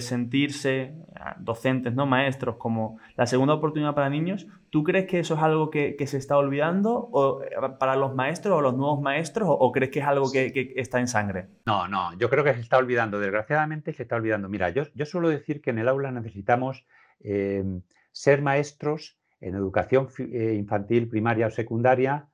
sentirse 0.01 0.95
ah, 1.15 1.37
docentes, 1.39 1.95
¿no? 1.95 2.07
maestros, 2.07 2.57
como 2.57 2.99
la 3.17 3.27
segunda 3.27 3.55
oportunidad 3.55 3.95
para 3.95 4.11
niños, 4.11 4.47
¿tú 4.71 4.83
crees 4.83 5.07
que 5.07 5.21
eso 5.21 5.35
es 5.35 5.43
algo 5.43 5.71
que, 5.71 5.97
se 6.07 6.19
está 6.19 6.37
olvidando 6.37 7.09
o, 7.13 7.43
eh, 7.43 7.51
para 7.79 7.97
los 7.97 8.15
maestros 8.15 8.59
o 8.59 8.61
los 8.61 8.77
nuevos 8.77 9.01
maestros 9.01 9.49
o, 9.51 9.73
crees 9.73 9.91
que 9.91 10.01
es 10.01 10.07
algo 10.07 10.31
que, 10.31 10.75
está 10.77 11.01
en 11.01 11.09
sangre? 11.09 11.49
No, 11.67 11.89
no, 11.89 12.17
yo 12.19 12.29
creo 12.29 12.45
que 12.45 12.55
se 12.55 12.61
está 12.61 12.77
olvidando, 12.77 13.19
desgraciadamente 13.19 13.93
se 13.93 14.03
está 14.03 14.17
olvidando. 14.17 14.49
Mira, 14.49 14.71
yo, 14.71 14.85
yo 14.95 15.07
suelo 15.07 15.29
decir 15.29 15.63
que 15.63 15.71
en 15.71 15.79
el 15.79 15.89
aula 15.89 16.11
necesitamos 16.11 16.87
em, 17.21 17.83
ser 18.13 18.43
maestros 18.43 19.19
en 19.41 19.55
educación 19.55 20.09
eh, 20.19 20.55
infantil, 20.57 21.09
primaria 21.09 21.47
o 21.47 21.51
secundaria 21.51 22.29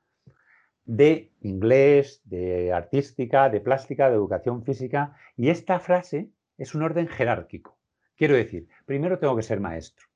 de 0.85 1.33
inglés, 1.43 2.21
de 2.25 2.73
artística, 2.73 3.49
de 3.49 3.61
plástica, 3.61 4.09
de 4.09 4.17
educación 4.17 4.65
física. 4.65 5.15
Y 5.37 5.49
esta 5.51 5.79
frase 5.79 6.31
es 6.61 6.75
un 6.75 6.83
orden 6.83 7.09
jerárquico. 7.09 7.79
Quiero 8.17 8.37
decir, 8.37 8.69
primero 8.85 9.19
tengo 9.19 9.35
que 9.35 9.43
ser 9.43 9.61
maestro. 9.61 10.07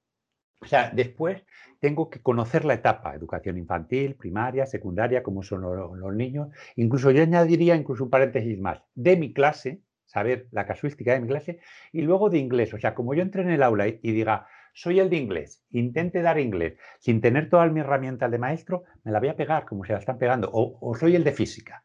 O 0.60 0.66
sea, 0.66 0.90
después 0.94 1.42
tengo 1.80 2.08
que 2.10 2.20
conocer 2.20 2.64
la 2.64 2.74
etapa, 2.74 3.14
educación 3.14 3.58
infantil, 3.58 4.14
primaria, 4.14 4.66
secundaria, 4.66 5.22
cómo 5.22 5.42
son 5.42 5.62
los, 5.62 6.14
niños. 6.14 6.48
Incluso 6.76 7.10
yo 7.10 7.22
añadiría 7.22 7.76
incluso 7.76 8.04
un 8.04 8.10
paréntesis 8.10 8.58
más, 8.58 8.82
de 8.94 9.16
mi 9.16 9.32
clase, 9.32 9.82
saber 10.06 10.48
la 10.52 10.66
casuística 10.66 11.12
de 11.12 11.20
mi 11.20 11.28
clase, 11.28 11.60
y 11.92 12.02
luego 12.02 12.30
de 12.30 12.38
inglés. 12.38 12.72
O 12.74 12.78
sea, 12.78 12.94
como 12.94 13.14
yo 13.14 13.22
entre 13.22 13.42
en 13.42 13.50
el 13.50 13.62
aula 13.62 13.88
y, 13.88 13.98
diga, 14.00 14.46
soy 14.74 15.00
el 15.00 15.10
de 15.10 15.16
inglés, 15.16 15.64
intente 15.70 16.22
dar 16.22 16.38
inglés, 16.38 16.78
sin 16.98 17.20
tener 17.20 17.48
todas 17.48 17.72
mis 17.72 17.84
herramientas 17.84 18.30
de 18.30 18.38
maestro, 18.38 18.84
me 19.02 19.12
la 19.12 19.20
voy 19.20 19.28
a 19.28 19.36
pegar 19.36 19.64
como 19.64 19.84
se 19.84 19.92
la 19.92 19.98
están 19.98 20.18
pegando. 20.18 20.50
O, 20.52 20.94
soy 20.94 21.16
el 21.16 21.24
de 21.24 21.32
física, 21.32 21.84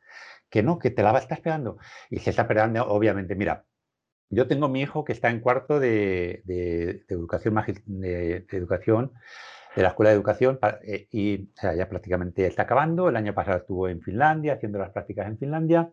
que 0.50 0.64
no, 0.64 0.80
que 0.80 0.92
te 0.92 1.04
la 1.04 1.18
estás 1.18 1.40
pegando. 1.40 1.78
Y 2.10 2.20
se 2.20 2.30
está 2.30 2.48
pegando, 2.48 2.88
obviamente, 2.88 3.36
mira, 3.36 3.66
yo 4.30 4.48
tengo 4.48 4.70
mi 4.70 4.82
hijo 4.82 5.04
que 5.04 5.14
está 5.14 5.30
en 5.30 5.40
cuarto 5.40 5.80
de, 5.80 6.44
educación, 7.08 7.56
de, 7.86 8.46
la 9.76 9.88
Escuela 9.88 10.10
de 10.12 10.16
Educación, 10.16 10.60
eh, 10.84 11.08
y 11.12 11.50
ya 11.62 11.90
prácticamente 11.90 12.46
está 12.46 12.64
acabando. 12.64 13.10
El 13.10 13.16
año 13.16 13.34
pasado 13.34 13.58
estuvo 13.58 13.88
en 13.88 14.02
Finlandia, 14.02 14.54
haciendo 14.54 14.78
las 14.78 14.92
prácticas 14.92 15.28
en 15.28 15.38
Finlandia, 15.38 15.92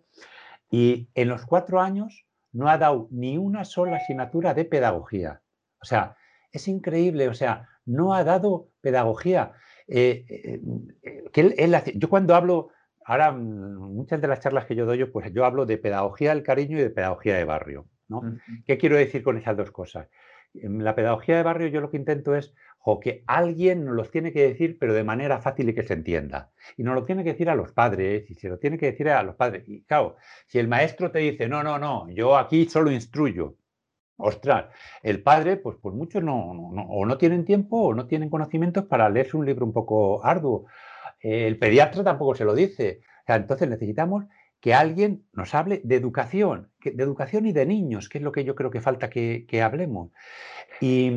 y 0.70 1.08
en 1.14 1.28
los 1.28 1.46
cuatro 1.46 1.80
años 1.80 2.26
no 2.52 2.68
ha 2.68 2.78
dado 2.78 3.08
ni 3.10 3.38
una 3.38 3.64
sola 3.64 3.96
asignatura 3.96 4.54
de 4.54 4.64
pedagogía. 4.64 5.42
O 5.80 5.84
sea, 5.84 6.16
es 6.52 6.68
increíble, 6.68 7.28
o 7.28 7.34
sea, 7.34 7.68
no 7.84 8.14
ha 8.14 8.24
dado 8.24 8.70
pedagogía. 8.80 9.52
Eh, 9.88 10.24
eh, 11.32 11.92
yo 11.94 12.10
cuando 12.10 12.34
hablo, 12.34 12.70
ahora 13.04 13.32
mm, 13.32 13.94
muchas 13.94 14.20
de 14.20 14.28
las 14.28 14.40
charlas 14.40 14.66
que 14.66 14.74
yo 14.74 14.84
doy, 14.84 15.04
pues 15.06 15.32
yo 15.32 15.44
hablo 15.44 15.64
de 15.64 15.78
pedagogía 15.78 16.30
del 16.30 16.42
cariño 16.42 16.78
y 16.78 16.82
de 16.82 16.90
pedagogía 16.90 17.36
de 17.36 17.44
barrio. 17.44 17.86
¿No? 18.08 18.22
¿Qué 18.66 18.78
quiero 18.78 18.96
decir 18.96 19.22
con 19.22 19.36
esas 19.36 19.56
dos 19.56 19.70
cosas? 19.70 20.08
En 20.54 20.82
la 20.84 20.94
pedagogía 20.94 21.36
de 21.36 21.42
barrio 21.42 21.68
yo 21.68 21.80
lo 21.80 21.90
que 21.90 21.96
intento 21.96 22.34
es 22.34 22.54
que 23.00 23.24
alguien 23.26 23.84
nos 23.84 23.94
los 23.94 24.10
tiene 24.10 24.32
que 24.32 24.46
decir, 24.46 24.78
pero 24.78 24.94
de 24.94 25.02
manera 25.02 25.40
fácil 25.40 25.68
y 25.68 25.74
que 25.74 25.86
se 25.86 25.94
entienda. 25.94 26.52
Y 26.76 26.84
nos 26.84 26.94
lo 26.94 27.04
tiene 27.04 27.24
que 27.24 27.32
decir 27.32 27.50
a 27.50 27.56
los 27.56 27.72
padres, 27.72 28.30
y 28.30 28.34
se 28.34 28.48
lo 28.48 28.58
tiene 28.58 28.78
que 28.78 28.86
decir 28.86 29.08
a 29.08 29.22
los 29.24 29.34
padres. 29.34 29.68
Y 29.68 29.82
claro, 29.82 30.16
si 30.46 30.58
el 30.58 30.68
maestro 30.68 31.10
te 31.10 31.18
dice, 31.18 31.48
no, 31.48 31.62
no, 31.64 31.78
no, 31.78 32.08
yo 32.10 32.36
aquí 32.36 32.66
solo 32.66 32.92
instruyo, 32.92 33.56
ostras, 34.16 34.66
el 35.02 35.22
padre, 35.22 35.56
pues, 35.56 35.76
pues 35.82 35.94
muchos 35.94 36.22
no, 36.22 36.36
o 36.38 37.04
no 37.04 37.18
tienen 37.18 37.44
tiempo 37.44 37.88
o 37.88 37.94
no 37.94 38.06
tienen 38.06 38.30
conocimientos 38.30 38.84
para 38.84 39.10
leerse 39.10 39.36
un 39.36 39.46
libro 39.46 39.66
un 39.66 39.72
poco 39.72 40.24
arduo. 40.24 40.66
El 41.20 41.58
pediatra 41.58 42.04
tampoco 42.04 42.34
se 42.36 42.44
lo 42.44 42.54
dice. 42.54 43.00
entonces 43.26 43.68
necesitamos 43.68 44.24
que 44.60 44.74
alguien 44.74 45.26
nos 45.32 45.54
hable 45.54 45.80
de 45.84 45.96
educación, 45.96 46.72
de 46.82 47.02
educación 47.02 47.46
y 47.46 47.52
de 47.52 47.66
niños, 47.66 48.08
que 48.08 48.18
es 48.18 48.24
lo 48.24 48.32
que 48.32 48.44
yo 48.44 48.54
creo 48.54 48.70
que 48.70 48.80
falta 48.80 49.10
que, 49.10 49.62
hablemos. 49.62 50.10
Y, 50.80 51.10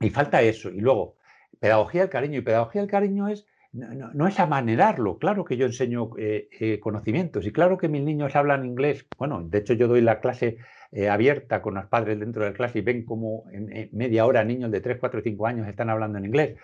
y 0.00 0.10
falta 0.10 0.42
eso. 0.42 0.70
Y 0.70 0.80
luego, 0.80 1.16
pedagogía 1.58 2.02
del 2.02 2.10
cariño. 2.10 2.38
Y 2.38 2.42
pedagogía 2.42 2.82
del 2.82 2.90
cariño 2.90 3.28
es 3.28 3.46
no, 3.76 4.26
es 4.26 4.40
amanerarlo. 4.40 5.18
Claro 5.18 5.44
que 5.44 5.56
yo 5.56 5.66
enseño 5.66 6.10
eh, 6.18 6.48
eh, 6.58 6.80
conocimientos 6.80 7.46
y 7.46 7.52
claro 7.52 7.76
que 7.76 7.88
mis 7.88 8.02
niños 8.02 8.34
hablan 8.34 8.64
inglés. 8.64 9.06
Bueno, 9.18 9.42
de 9.42 9.58
hecho 9.58 9.74
yo 9.74 9.88
doy 9.88 10.00
la 10.00 10.20
clase 10.20 10.58
eh, 10.92 11.08
abierta 11.08 11.62
con 11.62 11.74
los 11.74 11.86
padres 11.86 12.18
dentro 12.18 12.42
de 12.42 12.50
la 12.50 12.56
clase 12.56 12.78
y 12.78 12.82
ven 12.82 13.04
como 13.04 13.44
en, 13.52 13.90
media 13.92 14.24
hora 14.24 14.44
niños 14.44 14.70
de 14.70 14.80
3, 14.80 14.98
4, 14.98 15.20
5 15.22 15.46
años 15.46 15.68
están 15.68 15.90
hablando 15.90 16.18
en 16.18 16.24
inglés. 16.24 16.58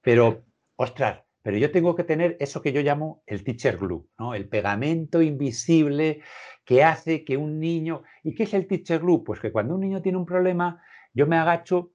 Pero, 0.00 0.44
ostras, 0.76 1.22
pero 1.48 1.56
yo 1.56 1.70
tengo 1.70 1.94
que 1.94 2.04
tener 2.04 2.36
eso 2.40 2.60
que 2.60 2.74
yo 2.74 2.82
llamo 2.82 3.22
el 3.24 3.42
teacher 3.42 3.78
glue, 3.78 4.06
¿no? 4.18 4.34
El 4.34 4.50
pegamento 4.50 5.22
invisible 5.22 6.20
que 6.62 6.84
hace 6.84 7.24
que 7.24 7.38
un 7.38 7.58
niño... 7.58 8.02
¿Y 8.22 8.34
qué 8.34 8.42
es 8.42 8.52
el 8.52 8.66
teacher 8.66 9.00
glue? 9.00 9.24
Pues 9.24 9.40
que 9.40 9.50
cuando 9.50 9.74
un 9.74 9.80
niño 9.80 10.02
tiene 10.02 10.18
un 10.18 10.26
problema, 10.26 10.82
yo 11.14 11.26
me 11.26 11.38
agacho 11.38 11.92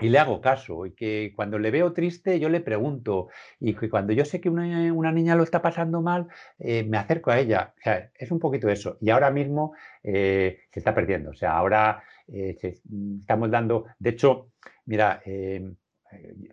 y 0.00 0.08
le 0.08 0.18
hago 0.18 0.40
caso, 0.40 0.86
y 0.86 0.94
que 0.94 1.34
cuando 1.36 1.58
le 1.58 1.70
veo 1.70 1.92
triste 1.92 2.40
yo 2.40 2.48
le 2.48 2.62
pregunto, 2.62 3.28
y 3.60 3.74
que 3.74 3.90
cuando 3.90 4.14
yo 4.14 4.24
sé 4.24 4.40
que 4.40 4.48
una, 4.48 5.12
niña 5.12 5.36
lo 5.36 5.42
está 5.42 5.60
pasando 5.60 6.00
mal, 6.00 6.28
eh, 6.58 6.82
me 6.82 6.96
acerco 6.96 7.30
a 7.30 7.38
ella. 7.38 7.74
O 7.76 7.82
sea, 7.82 8.10
es 8.14 8.30
un 8.30 8.38
poquito 8.38 8.70
eso. 8.70 8.96
Y 9.02 9.10
ahora 9.10 9.30
mismo 9.30 9.74
eh, 10.02 10.60
se 10.72 10.80
está 10.80 10.94
perdiendo. 10.94 11.32
O 11.32 11.34
sea, 11.34 11.52
ahora 11.52 12.02
eh, 12.28 12.56
estamos 13.20 13.50
dando, 13.50 13.84
de 13.98 14.08
hecho, 14.08 14.52
mira, 14.86 15.20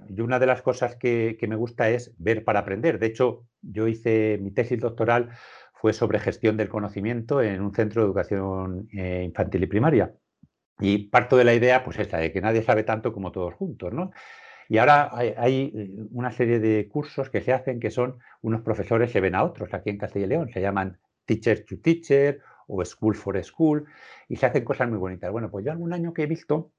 yo 0.09 0.23
una 0.23 0.39
de 0.39 0.45
las 0.45 0.61
cosas 0.61 0.95
que, 0.95 1.37
que 1.39 1.47
me 1.47 1.55
gusta 1.55 1.89
es 1.89 2.13
ver 2.17 2.43
para 2.43 2.59
aprender. 2.59 2.99
De 2.99 3.07
hecho, 3.07 3.45
yo 3.61 3.87
hice 3.87 4.39
mi 4.41 4.51
tesis 4.51 4.79
doctoral 4.79 5.29
fue 5.83 5.91
sobre 5.91 6.19
gestión 6.19 6.55
del 6.55 6.69
conocimiento 6.69 7.41
en 7.41 7.61
un 7.61 7.73
centro 7.73 8.01
de 8.01 8.05
educación 8.05 8.87
infantil 8.91 9.63
y 9.63 9.67
primaria. 9.67 10.13
Y 10.79 11.09
parto 11.09 11.35
de 11.35 11.43
la 11.43 11.53
idea, 11.53 11.83
pues 11.83 11.99
esta, 11.99 12.19
de 12.19 12.31
que 12.31 12.39
nadie 12.39 12.63
sabe 12.63 12.83
tanto 12.83 13.11
como 13.11 13.33
todos 13.33 13.53
juntos, 13.53 13.91
¿no? 13.91 14.11
Y 14.69 14.77
ahora 14.77 15.11
hay, 15.13 15.73
eh, 15.75 15.89
una 16.11 16.31
serie 16.31 16.59
de 16.59 16.87
cursos 16.87 17.29
que 17.29 17.41
se 17.41 17.51
hacen 17.51 17.81
que 17.81 17.91
son 17.91 18.17
unos 18.41 18.61
profesores 18.61 19.11
se 19.11 19.19
ven 19.19 19.35
a 19.35 19.43
otros 19.43 19.73
aquí 19.73 19.89
en 19.89 19.97
Castilla 19.97 20.25
y 20.25 20.29
León, 20.29 20.49
se 20.53 20.61
llaman 20.61 20.99
Teacher 21.25 21.65
to 21.65 21.79
Teacher 21.79 22.39
o 22.67 22.83
School 22.85 23.15
for 23.15 23.43
School 23.43 23.85
y 24.29 24.37
se 24.37 24.45
hacen 24.45 24.63
cosas 24.63 24.87
muy 24.87 24.97
bonitas. 24.97 25.31
Bueno, 25.33 25.51
pues 25.51 25.65
yo 25.65 25.71
algún 25.73 25.91
año 25.91 26.13
que 26.13 26.23
he 26.23 26.27
visto 26.27 26.71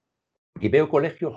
y 0.61 0.71
veo 0.71 0.88
colegios 0.88 1.35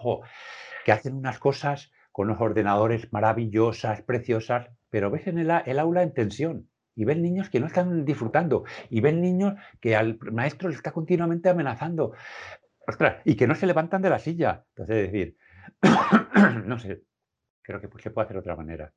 que 0.88 0.94
hacen 0.94 1.16
unas 1.16 1.38
cosas 1.38 1.92
con 2.14 2.30
unos 2.30 2.40
ordenadores 2.40 3.12
maravillosas, 3.12 4.04
preciosas, 4.04 4.70
pero 4.90 5.12
ves 5.12 5.28
en 5.28 5.38
el, 5.38 5.52
aula 5.52 6.02
en 6.02 6.14
tensión 6.14 6.70
y 6.96 7.04
ven 7.04 7.22
niños 7.22 7.50
que 7.50 7.60
no 7.60 7.68
están 7.68 8.06
disfrutando 8.06 8.64
y 8.90 9.02
ven 9.02 9.20
niños 9.20 9.56
que 9.82 9.98
al 9.98 10.18
maestro 10.32 10.70
le 10.70 10.76
está 10.76 10.94
continuamente 10.94 11.50
amenazando 11.50 12.14
y 13.26 13.36
que 13.36 13.48
no 13.48 13.56
se 13.56 13.68
levantan 13.68 14.02
de 14.02 14.10
la 14.10 14.18
silla. 14.18 14.64
Entonces, 14.70 14.96
es 14.96 15.12
decir, 15.12 15.38
no 16.66 16.80
sé, 16.80 17.04
creo 17.62 17.82
que 17.82 17.90
se 18.02 18.12
puede 18.12 18.24
hacer 18.24 18.36
de 18.36 18.40
otra 18.40 18.56
manera. 18.56 18.94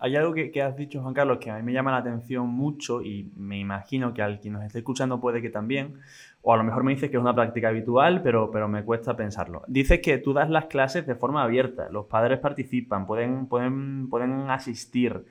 Hay 0.00 0.16
algo 0.16 0.34
que, 0.34 0.62
has 0.62 0.76
dicho, 0.76 1.00
Juan 1.00 1.14
Carlos, 1.14 1.38
que 1.38 1.50
a 1.50 1.56
mí 1.56 1.62
me 1.62 1.72
llama 1.72 1.92
la 1.92 1.98
atención 1.98 2.48
mucho 2.48 3.00
y 3.00 3.30
me 3.36 3.58
imagino 3.58 4.12
que 4.12 4.22
al 4.22 4.40
quien 4.40 4.54
nos 4.54 4.64
esté 4.64 4.78
escuchando 4.78 5.20
puede 5.20 5.40
que 5.40 5.50
también, 5.50 6.00
o 6.42 6.52
a 6.52 6.56
lo 6.56 6.64
mejor 6.64 6.82
me 6.82 6.92
dices 6.92 7.10
que 7.10 7.16
es 7.16 7.20
una 7.20 7.34
práctica 7.34 7.68
habitual, 7.68 8.22
pero, 8.22 8.50
pero 8.50 8.66
me 8.66 8.82
cuesta 8.84 9.14
pensarlo. 9.16 9.62
Dices 9.68 10.00
que 10.00 10.18
tú 10.18 10.32
das 10.32 10.50
las 10.50 10.64
clases 10.64 11.06
de 11.06 11.14
forma 11.14 11.44
abierta, 11.44 11.88
los 11.90 12.06
padres 12.06 12.40
participan, 12.40 13.06
pueden, 13.06 13.46
pueden, 13.46 14.08
pueden 14.08 14.50
asistir. 14.50 15.24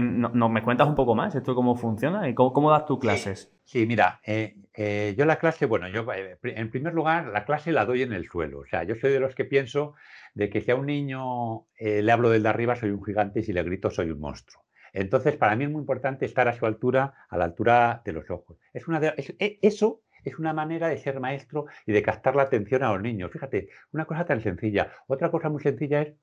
¿No, 0.00 0.48
me 0.48 0.62
cuentas 0.62 0.88
un 0.88 0.96
poco 0.96 1.14
más 1.14 1.34
esto 1.34 1.54
cómo 1.54 1.76
funciona 1.76 2.28
y 2.28 2.34
cómo, 2.34 2.70
das 2.70 2.86
tus 2.86 2.98
clases? 2.98 3.52
Sí, 3.64 3.86
mira, 3.86 4.20
eh, 4.24 4.56
eh, 4.74 5.14
yo 5.16 5.24
la 5.24 5.36
clase, 5.36 5.66
bueno, 5.66 5.88
yo 5.88 6.04
eh, 6.12 6.36
en 6.42 6.70
primer 6.70 6.94
lugar 6.94 7.28
la 7.28 7.44
clase 7.44 7.70
la 7.70 7.84
doy 7.84 8.02
en 8.02 8.12
el 8.12 8.28
suelo. 8.28 8.60
O 8.60 8.66
sea, 8.66 8.82
yo 8.82 8.96
soy 8.96 9.12
de 9.12 9.20
los 9.20 9.34
que 9.34 9.44
pienso 9.44 9.94
de 10.34 10.50
que 10.50 10.60
si 10.60 10.70
a 10.70 10.76
un 10.76 10.86
niño 10.86 11.66
le 11.78 12.12
hablo 12.12 12.30
del 12.30 12.42
de 12.42 12.48
arriba 12.48 12.76
soy 12.76 12.90
un 12.90 13.04
gigante 13.04 13.40
y 13.40 13.42
si 13.44 13.52
le 13.52 13.62
grito 13.62 13.90
soy 13.90 14.10
un 14.10 14.20
monstruo. 14.20 14.64
Entonces, 14.94 15.36
para 15.36 15.56
mí 15.56 15.64
es 15.64 15.70
muy 15.70 15.80
importante 15.80 16.24
estar 16.24 16.46
a 16.46 16.52
su 16.52 16.66
altura, 16.66 17.14
a 17.28 17.36
la 17.36 17.44
altura 17.44 18.00
de 18.04 18.12
los 18.12 18.30
ojos. 18.30 18.58
Es 18.72 18.86
una 18.86 19.00
e, 19.04 19.58
eso 19.60 20.02
es 20.24 20.38
una 20.38 20.52
manera 20.52 20.88
de 20.88 20.96
ser 20.96 21.20
maestro 21.20 21.66
y 21.84 21.92
de 21.92 22.02
captar 22.02 22.36
la 22.36 22.44
atención 22.44 22.84
a 22.84 22.92
los 22.92 23.02
niños. 23.02 23.30
Fíjate, 23.32 23.68
una 23.92 24.04
cosa 24.06 24.24
tan 24.24 24.40
sencilla. 24.40 24.92
Otra 25.08 25.30
cosa 25.32 25.50
muy 25.50 25.60
sencilla 25.60 26.02
es, 26.02 26.14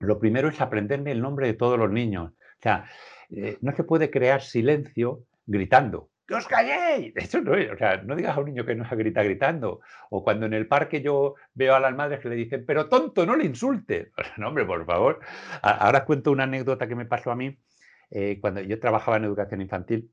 lo 0.00 0.18
primero 0.18 0.48
es 0.48 0.60
aprenderme 0.60 1.12
el 1.12 1.22
nombre 1.22 1.46
de 1.46 1.54
todos 1.54 1.78
los 1.78 1.90
niños. 1.90 2.32
O 2.32 2.62
sea, 2.62 2.84
eh, 3.30 3.56
no 3.60 3.72
se 3.72 3.84
puede 3.84 4.10
crear 4.10 4.42
silencio 4.42 5.24
gritando. 5.46 6.10
¡Que 6.28 6.34
os 6.34 6.46
calléis! 6.46 7.14
Eso 7.16 7.40
no 7.40 7.54
es, 7.54 7.72
o 7.72 7.76
sea, 7.78 8.02
no 8.02 8.14
digas 8.14 8.36
a 8.36 8.40
un 8.40 8.46
niño 8.46 8.66
que 8.66 8.74
no 8.74 8.86
se 8.86 8.94
grita 8.96 9.22
gritando. 9.22 9.80
O 10.10 10.22
cuando 10.22 10.44
en 10.44 10.52
el 10.52 10.68
parque 10.68 11.00
yo 11.00 11.36
veo 11.54 11.74
a 11.74 11.80
las 11.80 11.94
madres 11.94 12.20
que 12.20 12.28
le 12.28 12.36
dicen, 12.36 12.64
pero 12.66 12.88
tonto, 12.90 13.24
no 13.24 13.34
le 13.34 13.46
insulte. 13.46 14.12
no, 14.36 14.48
hombre, 14.48 14.66
por 14.66 14.84
favor. 14.84 15.20
Ahora 15.62 16.04
cuento 16.04 16.30
una 16.30 16.44
anécdota 16.44 16.86
que 16.86 16.94
me 16.94 17.06
pasó 17.06 17.30
a 17.30 17.36
mí 17.36 17.58
eh, 18.10 18.38
cuando 18.42 18.60
yo 18.60 18.78
trabajaba 18.78 19.16
en 19.16 19.24
educación 19.24 19.62
infantil. 19.62 20.12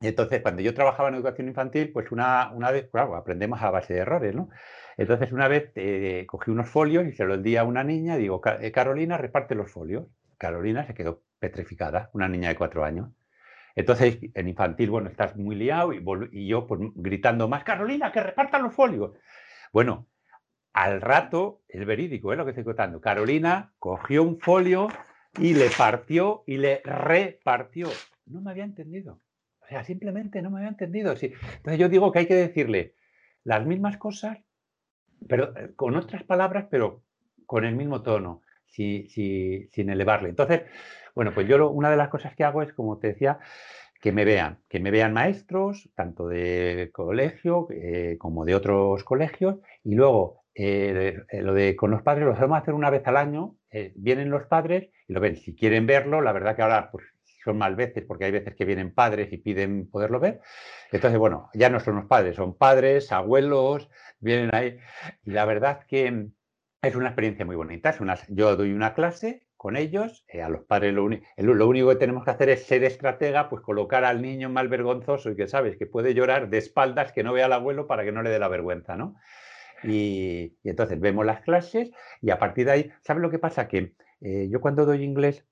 Y 0.00 0.06
entonces, 0.06 0.40
cuando 0.40 0.62
yo 0.62 0.72
trabajaba 0.72 1.08
en 1.08 1.16
educación 1.16 1.48
infantil, 1.48 1.92
pues 1.92 2.12
una, 2.12 2.52
una 2.52 2.70
vez, 2.70 2.88
claro, 2.90 3.16
aprendemos 3.16 3.60
a 3.60 3.70
base 3.70 3.92
de 3.92 4.00
errores, 4.00 4.34
¿no? 4.34 4.48
Entonces, 4.96 5.32
una 5.32 5.48
vez 5.48 5.72
eh, 5.74 6.26
cogí 6.28 6.50
unos 6.52 6.70
folios 6.70 7.06
y 7.06 7.12
se 7.12 7.24
los 7.24 7.42
di 7.42 7.56
a 7.56 7.64
una 7.64 7.82
niña 7.84 8.16
digo, 8.16 8.40
Carolina, 8.40 9.18
reparte 9.18 9.54
los 9.56 9.70
folios. 9.70 10.06
Carolina 10.38 10.86
se 10.86 10.94
quedó 10.94 11.22
petrificada, 11.40 12.08
una 12.14 12.28
niña 12.28 12.50
de 12.50 12.56
cuatro 12.56 12.84
años. 12.84 13.10
Entonces, 13.74 14.18
en 14.34 14.48
infantil, 14.48 14.90
bueno, 14.90 15.08
estás 15.08 15.36
muy 15.36 15.56
liado 15.56 15.92
y, 15.92 16.46
yo 16.46 16.66
pues, 16.66 16.80
gritando 16.94 17.48
más, 17.48 17.64
Carolina, 17.64 18.12
que 18.12 18.22
repartan 18.22 18.62
los 18.62 18.74
folios. 18.74 19.12
Bueno, 19.72 20.08
al 20.72 21.00
rato, 21.00 21.62
es 21.68 21.84
verídico, 21.84 22.32
¿eh? 22.32 22.36
lo 22.36 22.44
que 22.44 22.50
estoy 22.50 22.64
contando. 22.64 23.00
Carolina 23.00 23.72
cogió 23.78 24.22
un 24.22 24.38
folio 24.40 24.88
y 25.38 25.54
le 25.54 25.70
partió 25.70 26.42
y 26.46 26.58
le 26.58 26.80
repartió. 26.84 27.88
No 28.26 28.40
me 28.40 28.50
había 28.50 28.64
entendido. 28.64 29.20
O 29.60 29.66
sea, 29.66 29.84
simplemente 29.84 30.42
no 30.42 30.50
me 30.50 30.58
había 30.58 30.70
entendido. 30.70 31.12
Entonces 31.12 31.78
yo 31.78 31.88
digo 31.88 32.10
que 32.12 32.20
hay 32.20 32.26
que 32.26 32.34
decirle 32.34 32.94
las 33.44 33.64
mismas 33.66 33.96
cosas, 33.96 34.38
pero 35.28 35.56
eh, 35.56 35.72
con 35.76 35.96
otras 35.96 36.24
palabras, 36.24 36.66
pero 36.70 37.02
con 37.46 37.64
el 37.64 37.76
mismo 37.76 38.02
tono 38.02 38.42
sin 38.66 39.90
elevarle. 39.90 40.28
Entonces, 40.28 40.62
bueno, 41.14 41.32
pues 41.34 41.48
yo 41.48 41.70
una 41.70 41.90
de 41.90 41.96
las 41.96 42.08
cosas 42.08 42.34
que 42.34 42.44
hago 42.44 42.62
es, 42.62 42.72
como 42.72 42.98
te 42.98 43.08
decía, 43.08 43.38
que 44.00 44.12
me 44.12 44.24
vean, 44.24 44.58
que 44.68 44.80
me 44.80 44.90
vean 44.90 45.12
maestros, 45.12 45.90
tanto 45.94 46.26
de 46.26 46.90
colegio 46.92 47.68
eh, 47.70 48.16
como 48.18 48.44
de 48.44 48.54
otros 48.54 49.04
colegios, 49.04 49.56
y 49.84 49.94
luego 49.94 50.44
eh, 50.54 51.20
eh, 51.28 51.42
lo 51.42 51.52
de 51.54 51.76
con 51.76 51.90
los 51.90 52.02
padres 52.02 52.24
lo 52.24 52.32
hacemos 52.32 52.58
hacer 52.60 52.74
una 52.74 52.90
vez 52.90 53.06
al 53.06 53.16
año, 53.16 53.56
vienen 53.94 54.30
los 54.30 54.46
padres 54.46 54.90
y 55.06 55.12
lo 55.12 55.20
ven. 55.20 55.36
Si 55.36 55.54
quieren 55.54 55.86
verlo, 55.86 56.20
la 56.22 56.32
verdad 56.32 56.56
que 56.56 56.62
ahora 56.62 56.90
pues, 56.90 57.04
son 57.44 57.58
mal 57.58 57.76
veces, 57.76 58.04
porque 58.04 58.24
hay 58.24 58.32
veces 58.32 58.54
que 58.56 58.64
vienen 58.64 58.92
padres 58.92 59.32
y 59.32 59.36
piden 59.38 59.88
poderlo 59.88 60.18
ver. 60.18 60.40
Entonces, 60.90 61.18
bueno, 61.18 61.50
ya 61.54 61.70
no 61.70 61.78
son 61.78 61.96
los 61.96 62.06
padres, 62.06 62.36
son 62.36 62.56
padres, 62.56 63.12
abuelos, 63.12 63.88
vienen 64.18 64.54
ahí. 64.54 64.78
Y 65.24 65.30
la 65.30 65.44
verdad 65.44 65.84
que 65.86 66.30
es 66.82 66.96
una 66.96 67.08
experiencia 67.08 67.44
muy 67.44 67.56
bonita. 67.56 67.90
Es 67.90 68.00
una, 68.00 68.18
yo 68.28 68.56
doy 68.56 68.72
una 68.72 68.94
clase 68.94 69.46
con 69.60 69.76
ellos, 69.76 70.24
eh, 70.28 70.40
a 70.40 70.48
los 70.48 70.64
padres 70.64 70.94
lo, 70.94 71.04
único 71.04 71.88
que 71.90 71.96
tenemos 71.96 72.24
que 72.24 72.30
hacer 72.30 72.48
es 72.48 72.64
ser 72.64 72.82
estratega, 72.82 73.50
pues 73.50 73.60
colocar 73.60 74.06
al 74.06 74.22
niño 74.22 74.48
mal 74.48 74.68
vergonzoso 74.68 75.30
y 75.30 75.36
que 75.36 75.48
sabes 75.48 75.76
que 75.76 75.84
puede 75.84 76.14
llorar 76.14 76.48
de 76.48 76.56
espaldas, 76.56 77.12
que 77.12 77.22
no 77.22 77.34
vea 77.34 77.44
al 77.44 77.52
abuelo 77.52 77.86
para 77.86 78.02
que 78.02 78.10
no 78.10 78.22
le 78.22 78.30
dé 78.30 78.38
la 78.38 78.48
vergüenza, 78.48 78.96
¿no? 78.96 79.16
Y, 79.84 80.56
entonces 80.64 80.98
vemos 80.98 81.26
las 81.26 81.42
clases 81.42 81.90
y 82.22 82.30
a 82.30 82.38
partir 82.38 82.64
de 82.64 82.72
ahí, 82.72 82.90
¿sabes 83.02 83.20
lo 83.20 83.28
que 83.28 83.38
pasa? 83.38 83.68
Que 83.68 83.92
eh, 84.22 84.48
yo 84.50 84.62
cuando 84.62 84.86
doy 84.86 85.04
inglés, 85.04 85.44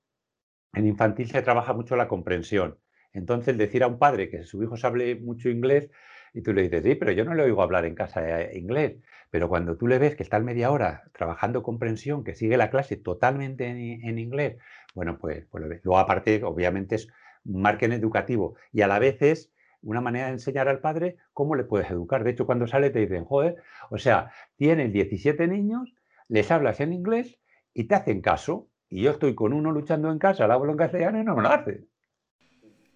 en 0.73 0.87
infantil 0.87 1.29
se 1.29 1.43
trabaja 1.43 1.75
mucho 1.75 1.95
la 1.95 2.09
comprensión. 2.09 2.79
Entonces, 3.13 3.59
decir 3.59 3.83
a 3.83 3.89
un 3.89 3.99
padre 3.99 4.31
que 4.31 4.43
su 4.43 4.63
hijo 4.63 4.79
sabe 4.79 5.17
mucho 5.17 5.51
inglés, 5.51 5.91
Y 6.33 6.41
tú 6.43 6.55
le 6.55 6.63
dices, 6.63 6.83
sí, 6.83 6.95
pero 6.95 7.13
yo 7.13 7.27
no 7.27 7.35
le 7.35 7.43
oigo 7.43 7.61
hablar 7.63 7.85
en 7.85 7.95
casa 7.95 8.41
eh, 8.41 8.59
inglés. 8.59 8.97
Pero 9.31 9.49
cuando 9.49 9.77
tú 9.77 9.87
le 9.87 9.99
ves 9.99 10.17
que 10.17 10.23
está 10.23 10.39
media 10.41 10.71
hora 10.71 11.05
trabajando 11.13 11.63
comprensión, 11.63 12.25
que 12.25 12.35
sigue 12.35 12.57
la 12.57 12.71
clase 12.71 12.97
totalmente 12.97 13.67
en, 13.67 14.19
inglés, 14.19 14.57
bueno, 14.95 15.19
pues, 15.19 15.47
pues 15.51 15.65
luego 15.85 15.99
aparte, 15.99 16.43
obviamente, 16.45 16.95
es 16.97 17.09
un 17.45 17.63
margen 17.63 17.93
educativo 17.93 18.57
y 18.73 18.83
a 18.83 18.89
la 18.89 18.99
vez 18.99 19.21
es 19.23 19.53
una 19.83 20.01
manera 20.01 20.27
de 20.27 20.33
enseñar 20.33 20.69
al 20.69 20.81
padre 20.81 21.17
cómo 21.33 21.55
le 21.55 21.65
puedes 21.65 21.91
educar. 21.91 22.25
De 22.25 22.31
hecho, 22.31 22.47
cuando 22.47 22.67
sale 22.67 22.91
te 22.91 23.01
dicen, 23.01 23.25
joder, 23.25 23.57
o 23.91 23.99
sea, 23.99 24.31
tienes 24.57 24.93
17 24.93 25.47
niños, 25.47 25.95
les 26.29 26.51
hablas 26.51 26.81
en 26.81 26.93
inglés 26.93 27.39
y 27.75 27.85
te 27.85 27.95
hacen 27.95 28.21
caso. 28.21 28.69
Y 28.89 29.03
yo 29.03 29.11
estoy 29.11 29.35
con 29.35 29.53
uno 29.53 29.71
luchando 29.71 30.11
en 30.11 30.19
casa, 30.19 30.47
le 30.47 30.55
hablo 30.55 30.73
en 30.73 30.79
castellano 30.79 31.21
y 31.21 31.25
no 31.25 31.37
me 31.37 31.43
lo 31.43 31.51
hace. 31.51 31.85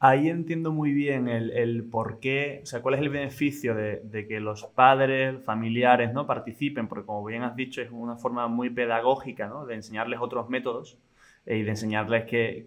Ahí 0.04 0.28
entiendo 0.28 0.73
muy 0.73 0.92
bien 0.92 1.28
el, 1.28 1.85
por 1.85 2.18
qué, 2.18 2.59
o 2.64 2.66
sea, 2.66 2.82
cuál 2.82 2.97
es 2.97 3.00
el 3.02 3.09
beneficio 3.09 3.76
de, 3.76 4.26
que 4.28 4.40
los 4.40 4.64
padres, 4.64 5.40
familiares, 5.44 6.12
¿no? 6.12 6.26
participen, 6.26 6.88
porque 6.88 7.06
como 7.06 7.25
bien 7.25 7.44
has 7.44 7.54
dicho, 7.54 7.80
es 7.80 7.88
una 7.92 8.16
forma 8.16 8.49
muy 8.49 8.68
pedagógica, 8.68 9.47
¿no? 9.47 9.64
De 9.64 9.76
enseñarles 9.76 10.18
otros 10.21 10.49
métodos 10.49 10.99
eh, 11.47 11.59
y 11.59 11.62
de 11.62 11.71
enseñarles 11.71 12.25
que, 12.25 12.66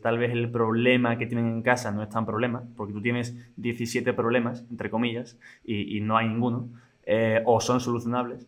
tal 0.00 0.18
vez 0.18 0.30
el 0.30 0.52
problema 0.52 1.18
que 1.18 1.26
tienen 1.26 1.48
en 1.48 1.62
casa 1.62 1.90
no 1.90 2.00
es 2.00 2.10
tan 2.10 2.24
problema, 2.24 2.62
porque 2.76 2.92
tú 2.92 3.02
tienes 3.02 3.34
17 3.56 4.12
problemas, 4.12 4.64
entre 4.70 4.88
comillas, 4.88 5.36
y, 5.64 6.00
no 6.02 6.16
hay 6.16 6.28
ninguno, 6.28 6.68
eh, 7.06 7.42
o 7.44 7.60
son 7.60 7.80
solucionables. 7.80 8.46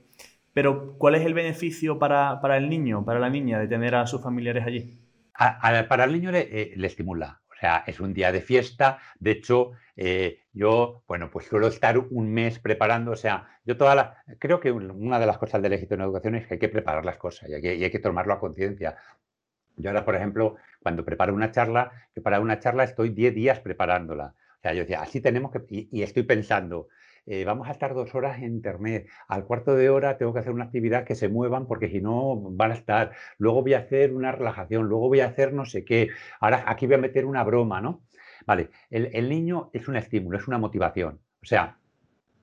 Pero, 0.52 0.94
¿cuál 0.98 1.16
es 1.16 1.26
el 1.26 1.34
beneficio 1.34 1.98
para, 1.98 2.38
el 2.56 2.68
niño, 2.70 3.04
para 3.04 3.18
la 3.18 3.28
niña, 3.28 3.58
de 3.58 3.66
tener 3.66 3.96
a 3.96 4.06
sus 4.06 4.22
familiares 4.22 4.64
allí? 4.64 5.00
para 5.88 6.04
el 6.04 6.12
niño 6.12 6.30
le, 6.30 6.40
eh, 6.52 6.74
le 6.76 6.86
estimula, 6.86 7.40
o 7.60 7.66
sea, 7.66 7.84
es 7.86 8.00
un 8.00 8.14
día 8.14 8.32
de 8.32 8.40
fiesta. 8.40 9.00
De 9.18 9.32
hecho, 9.32 9.72
eh, 9.94 10.40
yo, 10.54 11.04
bueno, 11.06 11.30
pues 11.30 11.44
suelo 11.44 11.66
estar 11.66 11.98
un 11.98 12.32
mes 12.32 12.58
preparando. 12.58 13.10
O 13.10 13.16
sea, 13.16 13.48
yo 13.66 13.76
toda 13.76 13.94
la. 13.94 14.24
Creo 14.38 14.60
que 14.60 14.72
una 14.72 15.18
de 15.18 15.26
las 15.26 15.36
cosas 15.36 15.60
del 15.60 15.74
éxito 15.74 15.94
en 15.94 16.00
educación 16.00 16.36
es 16.36 16.46
que 16.46 16.54
hay 16.54 16.60
que 16.60 16.70
preparar 16.70 17.04
las 17.04 17.18
cosas 17.18 17.50
y 17.50 17.54
hay 17.54 17.90
que, 17.90 17.98
tomarlo 17.98 18.32
a 18.32 18.40
conciencia. 18.40 18.96
Yo 19.76 19.90
ahora, 19.90 20.06
por 20.06 20.16
ejemplo, 20.16 20.56
cuando 20.82 21.04
preparo 21.04 21.34
una 21.34 21.50
charla, 21.50 21.92
que 22.14 22.22
para 22.22 22.40
una 22.40 22.58
charla 22.60 22.84
estoy 22.84 23.10
10 23.10 23.34
días 23.34 23.60
preparándola. 23.60 24.34
O 24.56 24.60
sea, 24.62 24.72
yo 24.72 24.80
decía, 24.80 25.02
así 25.02 25.20
tenemos 25.20 25.52
que. 25.52 25.62
y 25.68 26.02
estoy 26.02 26.22
pensando, 26.22 26.88
eh, 27.26 27.44
vamos 27.44 27.68
a 27.68 27.72
estar 27.72 27.94
dos 27.94 28.14
horas 28.14 28.38
en 28.38 28.44
internet, 28.44 29.08
al 29.28 29.44
cuarto 29.44 29.74
de 29.74 29.90
hora 29.90 30.18
tengo 30.18 30.32
que 30.32 30.40
hacer 30.40 30.52
una 30.52 30.64
actividad 30.64 31.04
que 31.04 31.14
se 31.14 31.28
muevan 31.28 31.66
porque 31.66 31.88
si 31.88 32.00
no 32.00 32.36
van 32.36 32.72
a 32.72 32.74
estar, 32.74 33.12
luego 33.38 33.62
voy 33.62 33.74
a 33.74 33.78
hacer 33.78 34.12
una 34.12 34.32
relajación, 34.32 34.86
luego 34.86 35.08
voy 35.08 35.20
a 35.20 35.26
hacer 35.26 35.52
no 35.52 35.64
sé 35.64 35.84
qué, 35.84 36.08
ahora 36.40 36.64
aquí 36.66 36.86
voy 36.86 36.96
a 36.96 36.98
meter 36.98 37.26
una 37.26 37.44
broma, 37.44 37.80
¿no? 37.80 38.02
Vale, 38.46 38.70
el, 38.90 39.28
niño 39.28 39.70
es 39.72 39.86
un 39.88 39.96
estímulo, 39.96 40.38
es 40.38 40.48
una 40.48 40.58
motivación, 40.58 41.20
o 41.42 41.46
sea, 41.46 41.78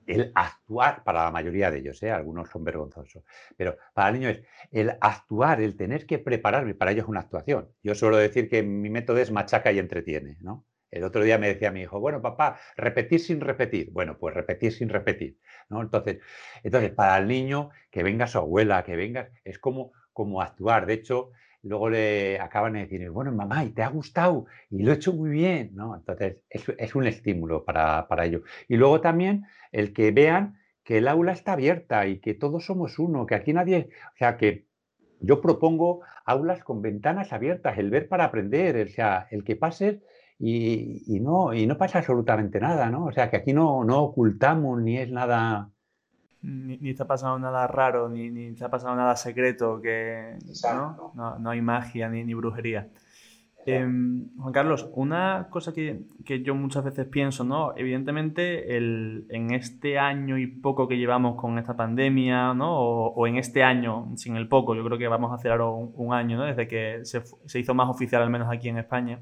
el 0.06 0.32
actuar, 0.34 1.04
para 1.04 1.24
la 1.24 1.30
mayoría 1.30 1.70
de 1.70 1.78
ellos, 1.78 2.02
¿eh? 2.02 2.10
algunos 2.10 2.48
son 2.48 2.64
vergonzosos, 2.64 3.24
pero 3.56 3.76
para 3.92 4.08
el 4.08 4.14
niño 4.14 4.28
es 4.30 4.42
el 4.70 4.96
actuar, 5.00 5.60
el 5.60 5.76
tener 5.76 6.06
que 6.06 6.18
prepararme, 6.18 6.74
para 6.74 6.92
ellos 6.92 7.04
es 7.04 7.08
una 7.10 7.20
actuación. 7.20 7.68
Yo 7.82 7.94
suelo 7.94 8.16
decir 8.16 8.48
que 8.48 8.62
mi 8.62 8.88
método 8.88 9.18
es 9.18 9.30
machaca 9.30 9.70
y 9.70 9.78
entretiene, 9.78 10.38
¿no? 10.40 10.64
El 10.90 11.04
otro 11.04 11.22
día 11.22 11.38
me 11.38 11.48
decía 11.48 11.70
mi 11.70 11.82
hijo, 11.82 12.00
bueno, 12.00 12.22
papá, 12.22 12.58
repetir 12.76 13.20
sin 13.20 13.40
repetir. 13.40 13.90
Bueno, 13.92 14.18
pues 14.18 14.34
repetir 14.34 14.72
sin 14.72 14.88
repetir. 14.88 15.38
¿no? 15.68 15.82
Entonces, 15.82 16.18
entonces, 16.62 16.90
para 16.92 17.18
el 17.18 17.28
niño, 17.28 17.70
que 17.90 18.02
venga 18.02 18.26
su 18.26 18.38
abuela, 18.38 18.84
que 18.84 18.96
venga, 18.96 19.30
es 19.44 19.58
como, 19.58 19.92
como 20.12 20.40
actuar. 20.40 20.86
De 20.86 20.94
hecho, 20.94 21.30
luego 21.62 21.90
le 21.90 22.40
acaban 22.40 22.74
de 22.74 22.80
decir, 22.80 23.10
bueno, 23.10 23.32
mamá, 23.32 23.64
¿y 23.64 23.70
te 23.70 23.82
ha 23.82 23.88
gustado? 23.88 24.46
Y 24.70 24.82
lo 24.82 24.92
he 24.92 24.94
hecho 24.94 25.12
muy 25.12 25.30
bien. 25.30 25.70
¿no? 25.74 25.94
Entonces, 25.94 26.38
es, 26.48 26.64
es 26.78 26.94
un 26.94 27.06
estímulo 27.06 27.64
para, 27.64 28.08
para 28.08 28.24
ello. 28.24 28.42
Y 28.68 28.76
luego 28.76 29.00
también 29.00 29.44
el 29.72 29.92
que 29.92 30.10
vean 30.10 30.58
que 30.84 30.98
el 30.98 31.08
aula 31.08 31.32
está 31.32 31.52
abierta 31.52 32.06
y 32.06 32.18
que 32.18 32.32
todos 32.32 32.64
somos 32.64 32.98
uno, 32.98 33.26
que 33.26 33.34
aquí 33.34 33.52
nadie, 33.52 33.90
o 34.14 34.16
sea, 34.16 34.38
que 34.38 34.66
yo 35.20 35.42
propongo 35.42 36.00
aulas 36.24 36.64
con 36.64 36.80
ventanas 36.80 37.32
abiertas, 37.32 37.76
el 37.76 37.90
ver 37.90 38.08
para 38.08 38.24
aprender, 38.24 38.86
o 38.86 38.88
sea, 38.88 39.28
el 39.30 39.44
que 39.44 39.54
pases 39.54 39.98
y, 40.40 41.18
no, 41.20 41.52
y 41.52 41.66
no 41.66 41.76
pasa 41.76 41.98
absolutamente 41.98 42.60
nada, 42.60 42.90
¿no? 42.90 43.06
O 43.06 43.12
sea, 43.12 43.28
que 43.28 43.36
aquí 43.36 43.52
no, 43.52 43.84
no 43.84 44.02
ocultamos 44.02 44.80
ni 44.80 44.98
es 44.98 45.10
nada... 45.10 45.70
Ni, 46.40 46.90
está 46.90 47.04
pasando 47.04 47.38
nada 47.40 47.66
raro, 47.66 48.08
ni, 48.08 48.30
ni 48.30 48.46
está 48.46 48.70
pasando 48.70 48.94
nada 48.94 49.16
secreto, 49.16 49.80
que 49.80 50.38
¿no? 50.72 51.12
¿no? 51.14 51.38
No, 51.38 51.50
hay 51.50 51.60
magia 51.60 52.08
ni, 52.08 52.22
ni 52.22 52.34
brujería. 52.34 52.88
Em, 53.66 54.30
Juan 54.38 54.52
Carlos, 54.52 54.88
una 54.94 55.48
cosa 55.50 55.74
que, 55.74 56.02
que, 56.24 56.42
yo 56.42 56.54
muchas 56.54 56.84
veces 56.84 57.06
pienso, 57.06 57.42
¿no? 57.42 57.76
Evidentemente, 57.76 58.76
el, 58.76 59.26
en 59.30 59.50
este 59.50 59.98
año 59.98 60.38
y 60.38 60.46
poco 60.46 60.86
que 60.86 60.96
llevamos 60.96 61.34
con 61.34 61.58
esta 61.58 61.76
pandemia, 61.76 62.54
¿no? 62.54 62.78
O, 62.78 63.12
o, 63.14 63.26
en 63.26 63.36
este 63.36 63.64
año, 63.64 64.12
sin 64.16 64.36
el 64.36 64.48
poco, 64.48 64.76
yo 64.76 64.84
creo 64.84 64.96
que 64.96 65.08
vamos 65.08 65.32
a 65.32 65.34
hacer 65.34 65.50
ahora 65.50 65.66
un, 65.66 65.92
un 65.96 66.14
año, 66.14 66.38
¿no? 66.38 66.44
Desde 66.44 66.68
que 66.68 67.00
se, 67.02 67.22
se, 67.46 67.58
hizo 67.58 67.74
más 67.74 67.90
oficial, 67.90 68.22
al 68.22 68.30
menos 68.30 68.48
aquí 68.50 68.68
en 68.68 68.78
España. 68.78 69.20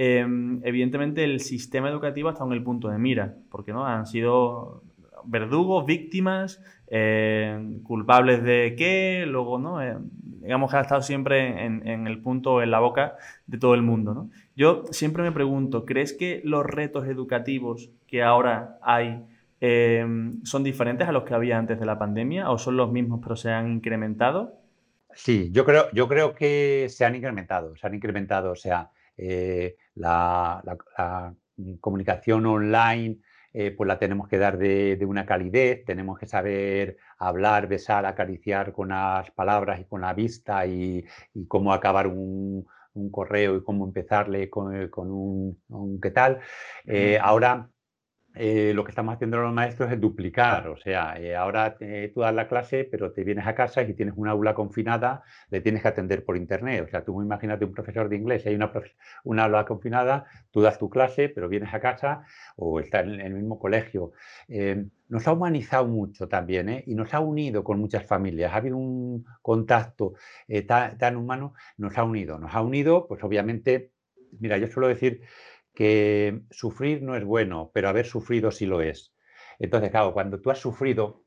Em, 0.00 0.60
evidentemente 0.62 1.24
el 1.24 1.40
sistema 1.40 1.88
educativo 1.88 2.30
estado 2.30 2.48
en 2.52 2.56
el 2.56 2.62
punto 2.62 2.88
de 2.88 2.98
mira, 2.98 3.34
porque 3.50 3.72
¿no? 3.72 3.84
han 3.84 4.06
sido 4.06 4.84
verdugos, 5.24 5.86
víctimas, 5.86 6.62
eh, 6.86 7.60
culpables 7.82 8.44
de 8.44 8.76
qué, 8.78 9.24
luego, 9.26 9.58
¿no? 9.58 9.82
Eh, 9.82 9.96
digamos 10.22 10.70
que 10.70 10.76
ha 10.76 10.82
estado 10.82 11.02
siempre 11.02 11.64
en, 11.64 12.06
el 12.06 12.22
punto, 12.22 12.62
en 12.62 12.70
la 12.70 12.78
boca 12.78 13.16
de 13.48 13.58
todo 13.58 13.74
el 13.74 13.82
mundo, 13.82 14.28
Yo 14.54 14.84
siempre 14.92 15.24
me 15.24 15.32
pregunto, 15.32 15.84
¿crees 15.84 16.12
que 16.12 16.42
los 16.44 16.64
retos 16.64 17.08
educativos 17.08 17.90
que 18.06 18.22
ahora 18.22 18.78
hay 18.82 19.24
em, 19.60 20.40
son 20.44 20.62
diferentes 20.62 21.08
a 21.08 21.12
los 21.12 21.24
que 21.24 21.34
había 21.34 21.58
antes 21.58 21.80
de 21.80 21.86
la 21.86 21.98
pandemia 21.98 22.50
o 22.50 22.58
son 22.58 22.76
los 22.76 22.92
mismos 22.92 23.18
pero 23.20 23.34
se 23.34 23.50
han 23.50 23.68
incrementado? 23.68 24.60
Sí, 25.12 25.50
yo 25.50 25.64
creo, 25.64 25.90
yo 25.92 26.06
creo 26.06 26.36
que 26.36 26.86
se 26.88 27.04
han 27.04 27.16
incrementado, 27.16 27.74
se 27.74 27.84
han 27.84 27.94
incrementado, 27.94 28.52
o 28.52 28.56
sea, 28.56 28.92
eh, 29.20 29.76
la, 29.98 30.62
comunicación 31.80 32.46
online 32.46 33.18
eh, 33.52 33.72
pues 33.72 33.88
la 33.88 33.98
tenemos 33.98 34.28
que 34.28 34.38
dar 34.38 34.58
de, 34.58 34.98
una 35.06 35.26
calidez, 35.26 35.84
tenemos 35.84 36.18
que 36.18 36.26
saber 36.26 36.98
hablar, 37.18 37.66
besar, 37.66 38.06
acariciar 38.06 38.72
con 38.72 38.90
las 38.90 39.30
palabras 39.32 39.80
y 39.80 39.84
con 39.84 40.02
la 40.02 40.14
vista 40.14 40.66
y, 40.66 41.04
cómo 41.48 41.72
acabar 41.72 42.06
un, 42.06 42.66
correo 43.10 43.56
y 43.56 43.62
cómo 43.62 43.84
empezarle 43.84 44.50
con, 44.50 44.90
un, 45.10 46.00
qué 46.00 46.10
tal. 46.10 46.40
Eh, 46.86 47.18
ahora 47.20 47.68
eh, 48.40 48.72
lo 48.72 48.84
que 48.84 48.92
estamos 48.92 49.14
haciendo 49.14 49.38
los 49.38 49.52
maestros 49.52 49.90
es 49.90 50.00
duplicar, 50.00 50.68
o 50.68 50.76
sea, 50.76 51.20
eh, 51.20 51.34
ahora 51.34 51.76
eh, 51.80 52.12
tú 52.14 52.20
das 52.20 52.32
la 52.32 52.46
clase, 52.46 52.84
pero 52.84 53.10
te 53.10 53.24
vienes 53.24 53.44
a 53.48 53.54
casa 53.56 53.82
y 53.82 53.94
tienes 53.94 54.14
una 54.16 54.30
aula 54.30 54.54
confinada, 54.54 55.24
le 55.50 55.60
tienes 55.60 55.82
que 55.82 55.88
atender 55.88 56.24
por 56.24 56.36
internet. 56.36 56.84
O 56.86 56.88
sea, 56.88 57.04
tú 57.04 57.20
imagínate 57.20 57.64
un 57.64 57.72
profesor 57.72 58.08
de 58.08 58.14
inglés, 58.14 58.46
hay 58.46 58.54
una, 58.54 58.70
una 59.24 59.44
aula 59.44 59.64
confinada, 59.64 60.26
tú 60.52 60.60
das 60.60 60.78
tu 60.78 60.88
clase, 60.88 61.28
pero 61.28 61.48
vienes 61.48 61.74
a 61.74 61.80
casa 61.80 62.22
o 62.54 62.78
está 62.78 63.00
en, 63.00 63.20
el 63.20 63.34
mismo 63.34 63.58
colegio. 63.58 64.12
nos 65.08 65.26
ha 65.26 65.32
humanizado 65.32 65.86
mucho 65.88 66.28
también 66.28 66.84
y 66.86 66.94
nos 66.94 67.12
ha 67.14 67.20
unido 67.20 67.64
con 67.64 67.80
muchas 67.80 68.06
familias. 68.06 68.52
Ha 68.52 68.56
habido 68.56 68.76
un 68.76 69.24
contacto 69.42 70.14
tan 70.98 71.16
humano, 71.16 71.54
nos 71.76 71.98
ha 71.98 72.04
unido. 72.04 72.38
Nos 72.38 72.54
ha 72.54 72.62
unido, 72.62 73.06
pues 73.08 73.22
obviamente, 73.24 73.90
mira, 74.38 74.58
yo 74.58 74.68
suelo 74.68 74.88
decir 74.88 75.22
que 75.78 76.42
sufrir 76.50 77.04
no 77.04 77.14
es 77.14 77.24
bueno, 77.24 77.70
pero 77.72 77.88
haber 77.88 78.04
sufrido 78.04 78.50
sí 78.50 78.66
lo 78.66 78.80
es. 78.80 79.14
Entonces, 79.60 79.92
claro, 79.92 80.12
cuando 80.12 80.40
tú 80.40 80.50
has 80.50 80.58
sufrido, 80.58 81.22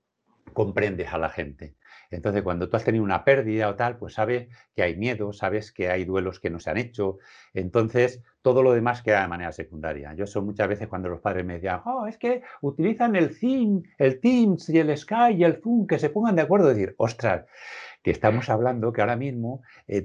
comprendes 0.52 1.14
a 1.14 1.18
la 1.18 1.30
gente. 1.30 1.78
Entonces, 2.10 2.44
cuando 2.44 2.68
tú 2.68 2.76
has 2.76 2.84
tenido 2.84 3.02
una 3.02 3.24
pérdida 3.24 3.70
o 3.70 3.76
tal, 3.76 3.98
pues 3.98 4.16
sabes 4.16 4.50
que 4.76 4.84
hay 4.84 4.98
miedo, 4.98 5.32
sabes 5.32 5.72
que 5.72 5.90
hay 5.90 6.04
duelos 6.04 6.42
que 6.42 6.50
no 6.50 6.60
se 6.60 6.70
han 6.70 6.76
hecho. 6.76 7.20
Entonces, 7.54 8.22
todo 8.42 8.62
lo 8.62 8.74
demás 8.74 9.02
queda 9.02 9.22
de 9.22 9.30
manera 9.30 9.54
secundaria. 9.54 10.14
Yo 10.16 10.28
soy 10.28 10.42
muchas 10.42 10.68
veces 10.68 10.90
cuando 10.90 11.08
los 11.08 11.22
padres 11.22 11.46
me 11.46 11.54
decían, 11.54 11.80
oh, 11.86 12.06
es 12.06 12.18
que 12.18 12.42
utilizan 12.60 13.16
el, 13.16 13.40
Team, 13.40 13.84
el 13.98 14.20
Teams 14.20 14.68
y 14.68 14.80
el 14.80 14.98
Sky 14.98 15.36
y 15.38 15.46
el 15.46 15.62
Zoom, 15.62 15.88
que 15.88 15.98
se 15.98 16.10
pongan 16.10 16.36
de 16.36 16.42
acuerdo. 16.42 16.68
Decir, 16.68 16.94
ostras, 16.98 17.46
que 18.02 18.12
estamos 18.12 18.50
hablando 18.50 18.92
que 18.94 19.02
ahora 19.02 19.16
mismo 19.16 19.62
eh, 19.88 20.02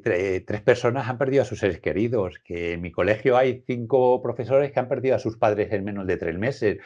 tres 0.47 0.63
personas 0.63 1.09
han 1.09 1.19
perdido 1.19 1.43
a 1.43 1.47
sus 1.47 1.61
seres 1.61 1.81
queridos, 1.81 2.39
que 2.45 2.75
en 2.75 2.83
mi 2.83 2.93
colegio 2.93 3.37
hay 3.37 3.65
cinco 3.67 4.23
profesores 4.23 4.73
que 4.73 4.81
han 4.81 4.89
perdido 4.89 5.17
a 5.17 5.19
sus 5.19 5.39
padres 5.39 5.73
en 5.73 5.85
menos 5.85 6.07
de 6.07 6.17
tres 6.17 6.39
meses. 6.39 6.79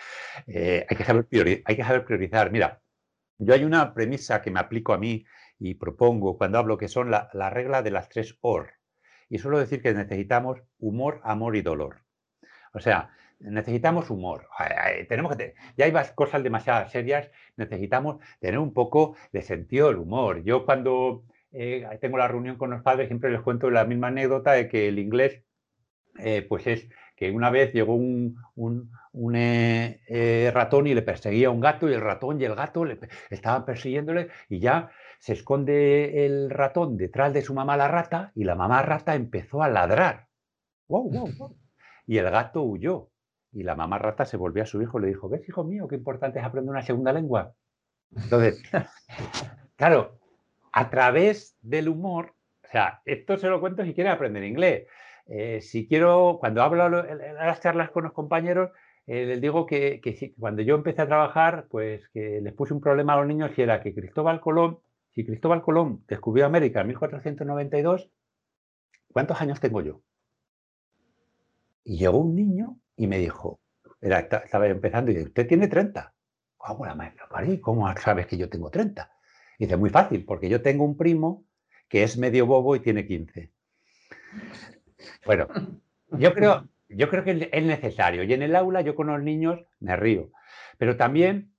Eh, 0.46 0.86
hay, 0.88 0.96
que 0.96 1.04
saber 1.04 1.26
hay 1.64 1.76
que 1.76 1.84
saber 1.84 2.04
priorizar. 2.04 2.52
Mira, 2.52 2.80
yo 3.38 3.54
hay 3.54 3.64
una 3.64 3.92
premisa 3.94 4.40
que 4.42 4.50
me 4.50 4.60
aplico 4.60 4.92
a 4.92 4.98
mí 4.98 5.24
y 5.58 5.74
propongo 5.74 6.38
cuando 6.38 6.58
hablo 6.58 6.78
que 6.78 6.88
son 6.88 7.10
la, 7.10 7.28
la 7.32 7.50
regla 7.50 7.82
de 7.82 7.90
las 7.90 8.08
tres 8.08 8.38
OR. 8.40 8.74
Y 9.28 9.38
suelo 9.38 9.58
decir 9.58 9.82
que 9.82 9.94
necesitamos 9.94 10.60
humor, 10.78 11.20
amor 11.24 11.56
y 11.56 11.62
dolor. 11.62 12.02
O 12.72 12.80
sea, 12.80 13.10
necesitamos 13.40 14.10
humor. 14.10 14.48
Tenemos 15.08 15.36
que 15.36 15.54
ya 15.76 15.86
hay 15.86 15.92
cosas 16.14 16.42
demasiado 16.42 16.88
serias, 16.88 17.30
necesitamos 17.56 18.16
tener 18.38 18.58
un 18.58 18.72
poco 18.72 19.16
de 19.32 19.42
sentido 19.42 19.88
del 19.88 19.96
humor. 19.96 20.42
Yo 20.44 20.64
cuando 20.64 21.24
eh, 21.52 21.86
tengo 22.00 22.18
la 22.18 22.28
reunión 22.28 22.56
con 22.56 22.70
los 22.70 22.82
padres 22.82 23.08
siempre 23.08 23.30
les 23.30 23.40
cuento 23.40 23.70
la 23.70 23.84
misma 23.84 24.08
anécdota 24.08 24.52
de 24.52 24.68
que 24.68 24.88
el 24.88 24.98
inglés, 24.98 25.42
eh, 26.18 26.44
pues 26.48 26.66
es 26.66 26.88
que 27.16 27.30
una 27.30 27.50
vez 27.50 27.72
llegó 27.72 27.94
un, 27.94 28.40
un 29.12 29.36
eh, 29.36 30.00
eh, 30.06 30.50
ratón 30.54 30.86
y 30.86 30.94
le 30.94 31.02
perseguía 31.02 31.50
un 31.50 31.60
gato 31.60 31.88
y 31.88 31.92
el 31.92 32.00
ratón 32.00 32.40
y 32.40 32.44
el 32.44 32.54
gato 32.54 32.84
le, 32.84 32.98
estaban 33.30 33.64
persiguiéndole 33.64 34.28
y 34.48 34.60
ya 34.60 34.90
se 35.18 35.32
esconde 35.32 36.24
el 36.24 36.50
ratón 36.50 36.96
detrás 36.96 37.32
de 37.32 37.42
su 37.42 37.52
mamá 37.54 37.76
la 37.76 37.88
rata 37.88 38.32
y 38.34 38.44
la 38.44 38.54
mamá 38.54 38.82
rata 38.82 39.14
empezó 39.14 39.62
a 39.62 39.68
ladrar. 39.68 40.28
Y 42.06 42.18
el 42.18 42.28
gato 42.28 42.62
huyó. 42.62 43.09
Y 43.52 43.62
la 43.62 43.74
mamá 43.74 43.98
rata 43.98 44.24
se 44.24 44.36
volvió 44.36 44.62
a 44.62 44.66
su 44.66 44.80
hijo 44.80 44.98
y 44.98 45.02
le 45.02 45.08
dijo, 45.08 45.28
¿ves, 45.28 45.48
hijo 45.48 45.64
mío, 45.64 45.88
qué 45.88 45.96
importante 45.96 46.38
es 46.38 46.44
aprender 46.44 46.70
una 46.70 46.82
segunda 46.82 47.12
lengua? 47.12 47.54
Entonces, 48.14 48.62
claro, 49.76 50.18
a 50.72 50.90
través 50.90 51.56
del 51.62 51.88
humor, 51.88 52.34
o 52.64 52.68
sea, 52.68 53.02
esto 53.04 53.36
se 53.36 53.48
lo 53.48 53.60
cuento 53.60 53.84
si 53.84 53.94
quieren 53.94 54.12
aprender 54.12 54.44
inglés. 54.44 54.86
Eh, 55.26 55.60
si 55.60 55.86
quiero, 55.86 56.38
cuando 56.40 56.62
hablo 56.62 57.06
en 57.08 57.34
las 57.34 57.60
charlas 57.60 57.90
con 57.90 58.04
los 58.04 58.12
compañeros, 58.12 58.70
eh, 59.06 59.26
les 59.26 59.40
digo 59.40 59.66
que, 59.66 60.00
cuando 60.38 60.62
yo 60.62 60.76
empecé 60.76 61.02
a 61.02 61.06
trabajar, 61.06 61.66
pues 61.68 62.08
que 62.10 62.40
les 62.40 62.52
puse 62.54 62.74
un 62.74 62.80
problema 62.80 63.14
a 63.14 63.16
los 63.18 63.26
niños 63.26 63.50
y 63.56 63.62
era 63.62 63.82
que 63.82 63.94
Cristóbal 63.94 64.40
Colón, 64.40 64.78
si 65.10 65.24
Cristóbal 65.24 65.62
Colón 65.62 66.04
descubrió 66.06 66.46
América 66.46 66.80
en 66.80 66.88
1492, 66.88 68.10
¿cuántos 69.12 69.40
años 69.40 69.60
tengo 69.60 69.80
yo? 69.82 70.02
Y 71.82 71.98
llegó 71.98 72.18
un 72.18 72.36
niño 72.36 72.76
y 73.00 73.06
me 73.06 73.16
dijo, 73.16 73.60
era, 73.98 74.18
estaba 74.18 74.66
empezando 74.66 75.10
y 75.10 75.14
dice, 75.14 75.28
usted 75.28 75.46
tiene 75.46 75.68
30. 75.68 76.12
¿Cómo 76.58 76.84
la 76.84 76.94
maestra 76.94 77.26
¿Cómo 77.62 77.96
sabes 77.96 78.26
que 78.26 78.36
yo 78.36 78.50
tengo 78.50 78.70
30? 78.70 79.10
Y 79.58 79.64
dice, 79.64 79.78
muy 79.78 79.88
fácil, 79.88 80.26
porque 80.26 80.50
yo 80.50 80.60
tengo 80.60 80.84
un 80.84 80.98
primo 80.98 81.46
que 81.88 82.02
es 82.02 82.18
medio 82.18 82.44
bobo 82.44 82.76
y 82.76 82.80
tiene 82.80 83.06
15. 83.06 83.52
Bueno, 85.24 85.48
yo 86.10 86.34
creo, 86.34 86.68
yo 86.90 87.08
creo 87.08 87.24
que 87.24 87.48
es 87.50 87.64
necesario. 87.64 88.22
Y 88.22 88.34
en 88.34 88.42
el 88.42 88.54
aula 88.54 88.82
yo 88.82 88.94
con 88.94 89.06
los 89.06 89.22
niños 89.22 89.60
me 89.78 89.96
río. 89.96 90.30
Pero 90.76 90.98
también 90.98 91.54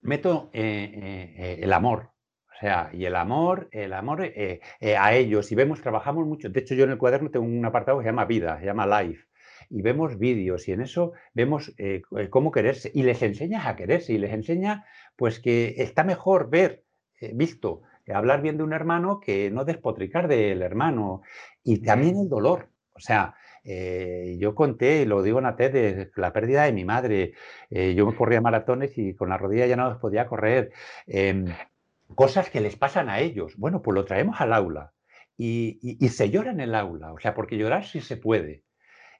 meto 0.00 0.48
eh, 0.54 1.34
eh, 1.36 1.58
el 1.60 1.72
amor. 1.74 2.12
O 2.46 2.60
sea, 2.60 2.88
y 2.94 3.04
el 3.04 3.14
amor, 3.14 3.68
el 3.72 3.92
amor 3.92 4.22
eh, 4.24 4.60
a 4.98 5.14
ellos. 5.14 5.52
Y 5.52 5.54
vemos, 5.54 5.82
trabajamos 5.82 6.26
mucho. 6.26 6.48
De 6.48 6.60
hecho, 6.60 6.74
yo 6.74 6.84
en 6.84 6.92
el 6.92 6.98
cuaderno 6.98 7.30
tengo 7.30 7.44
un 7.44 7.64
apartado 7.66 7.98
que 7.98 8.04
se 8.04 8.08
llama 8.08 8.24
Vida, 8.24 8.58
se 8.58 8.64
llama 8.64 9.02
Life. 9.02 9.27
Y 9.70 9.82
vemos 9.82 10.18
vídeos 10.18 10.66
y 10.68 10.72
en 10.72 10.80
eso 10.80 11.12
vemos 11.34 11.74
cómo 12.30 12.50
quererse. 12.52 12.90
Y 12.94 13.02
les 13.02 13.22
enseñas 13.22 13.66
a 13.66 13.76
quererse 13.76 14.12
y 14.12 14.18
les 14.18 14.32
enseña 14.32 14.86
pues 15.16 15.40
que 15.40 15.74
está 15.78 16.04
mejor 16.04 16.48
ver, 16.48 16.84
visto, 17.34 17.82
hablar 18.14 18.42
bien 18.42 18.56
de 18.56 18.62
un 18.62 18.72
hermano 18.72 19.20
que 19.20 19.50
no 19.50 19.64
despotricar 19.64 20.28
del 20.28 20.62
hermano. 20.62 21.22
Y 21.62 21.82
también 21.82 22.16
el 22.16 22.28
dolor. 22.28 22.68
O 22.94 23.00
sea, 23.00 23.34
eh, 23.64 24.36
yo 24.38 24.54
conté, 24.54 25.04
lo 25.06 25.22
digo 25.22 25.38
en 25.38 25.44
la 25.44 25.56
TED, 25.56 26.08
la 26.16 26.32
pérdida 26.32 26.64
de 26.64 26.72
mi 26.72 26.84
madre. 26.84 27.34
Eh, 27.70 27.94
yo 27.94 28.06
me 28.06 28.16
corría 28.16 28.40
maratones 28.40 28.96
y 28.96 29.14
con 29.14 29.28
la 29.28 29.38
rodilla 29.38 29.66
ya 29.66 29.76
no 29.76 29.88
los 29.88 29.98
podía 29.98 30.26
correr. 30.26 30.72
Em, 31.06 31.46
cosas 32.14 32.50
que 32.50 32.60
les 32.60 32.76
pasan 32.76 33.08
a 33.08 33.20
ellos. 33.20 33.56
Bueno, 33.56 33.82
pues 33.82 33.94
lo 33.94 34.04
traemos 34.04 34.40
al 34.40 34.52
aula. 34.52 34.92
Y, 35.36 35.98
se 36.08 36.30
llora 36.30 36.50
en 36.50 36.60
el 36.60 36.74
aula. 36.74 37.12
O 37.12 37.20
sea, 37.20 37.34
porque 37.34 37.56
llorar 37.56 37.84
sí 37.84 38.00
se 38.00 38.16
puede. 38.16 38.64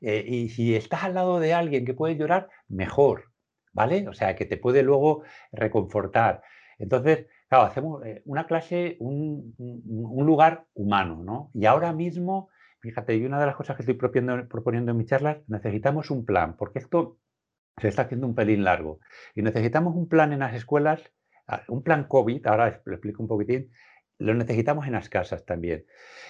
Eh, 0.01 0.25
y 0.27 0.49
si 0.51 0.75
estás 0.75 1.05
al 1.05 1.15
lado 1.15 1.41
de 1.41 1.55
alguien 1.55 1.85
que 1.85 1.95
puede 1.95 2.17
llorar, 2.17 2.49
mejor. 2.69 3.33
¿Vale? 3.73 4.09
O 4.09 4.13
sea, 4.13 4.35
que 4.35 4.45
te 4.45 4.57
puede 4.57 4.83
luego 4.83 5.23
reconfortar. 5.53 6.43
Entonces, 6.79 7.27
claro, 7.49 7.65
hacemos 7.65 8.03
una 8.25 8.47
clase, 8.47 8.97
un, 8.99 9.55
lugar 10.27 10.65
humano, 10.75 11.23
¿no? 11.23 11.51
Y 11.55 11.67
ahora 11.67 11.93
mismo 11.93 12.49
Fíjate, 12.81 13.17
y 13.17 13.25
una 13.25 13.41
de 13.41 13.47
las 13.47 13.57
cosas 13.57 13.77
que 13.77 13.83
estoy 13.83 13.95
proponiendo, 13.95 14.93
en 14.93 14.97
mis 14.97 15.07
charlas, 15.07 15.39
necesitamos 15.49 16.11
un 16.11 16.25
plan, 16.25 16.57
porque 16.57 16.79
esto 16.79 17.19
se 17.79 17.89
está 17.89 18.03
haciendo 18.03 18.27
un 18.27 18.35
pelín 18.35 18.65
largo. 18.65 19.01
Y 19.35 19.43
necesitamos 19.43 19.97
un 19.97 20.09
plan 20.09 20.33
en 20.33 20.41
las 20.41 20.55
escuelas, 20.55 21.03
ah, 21.49 21.63
un 21.69 21.83
plan 21.83 22.05
COVID, 22.05 22.47
ahora 22.47 22.81
lo 22.85 22.95
explico 22.95 23.23
un 23.23 23.29
poquitín, 23.29 23.73
lo 24.19 24.35
necesitamos 24.35 24.87
en 24.87 24.93
las 24.93 25.09
casas 25.09 25.45
también. 25.45 25.87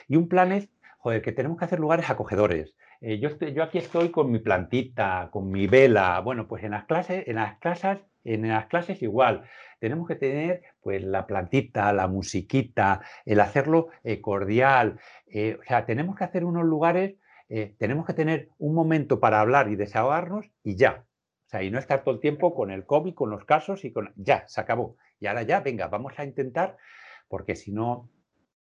Y 0.08 0.16
un 0.16 0.28
plan 0.28 0.52
es, 0.52 0.70
joder, 0.98 1.20
que 1.20 1.32
tenemos 1.32 1.58
que 1.58 1.66
hacer 1.66 1.80
lugares 1.80 2.08
acogedores. 2.08 2.74
Eh, 3.00 3.18
yo, 3.20 3.30
yo 3.38 3.62
aquí 3.62 3.78
estoy 3.78 4.10
con 4.10 4.30
mi 4.30 4.40
plantita, 4.40 5.28
con 5.30 5.50
mi 5.50 5.66
vela. 5.66 6.20
Bueno, 6.20 6.48
pues 6.48 6.64
en 6.64 6.72
las 6.72 6.84
clases, 6.86 7.26
en 7.28 7.36
las 7.36 7.58
clases, 7.58 7.98
en 8.24 8.48
las 8.48 8.66
clases 8.66 9.02
igual 9.02 9.44
tenemos 9.78 10.08
que 10.08 10.16
tener 10.16 10.62
pues 10.80 11.02
la 11.04 11.26
plantita, 11.26 11.92
la 11.92 12.08
musiquita, 12.08 13.00
el 13.24 13.40
hacerlo 13.40 13.88
eh, 14.02 14.20
cordial. 14.20 14.98
Eh, 15.28 15.58
o 15.60 15.64
sea, 15.64 15.86
tenemos 15.86 16.16
que 16.16 16.24
hacer 16.24 16.44
unos 16.44 16.64
lugares, 16.64 17.16
tenemos 17.78 18.04
que 18.04 18.12
tener 18.12 18.50
un 18.58 18.74
momento 18.74 19.20
para 19.20 19.40
hablar 19.40 19.70
y 19.70 19.76
desahogarnos 19.76 20.50
y 20.62 20.76
ya. 20.76 21.06
O 21.46 21.48
sea, 21.48 21.62
y 21.62 21.70
no 21.70 21.78
estar 21.78 22.04
todo 22.04 22.14
el 22.14 22.20
tiempo 22.20 22.54
con 22.54 22.70
el 22.70 22.84
COVID, 22.84 23.14
con 23.14 23.30
los 23.30 23.46
casos 23.46 23.86
y 23.86 23.90
con... 23.90 24.12
Ya, 24.16 24.46
se 24.48 24.60
acabó. 24.60 24.96
Y 25.18 25.28
ahora 25.28 25.44
ya, 25.44 25.60
venga, 25.60 25.88
vamos 25.88 26.12
a 26.18 26.24
intentar, 26.24 26.76
porque 27.26 27.56
si 27.56 27.72
no... 27.72 28.10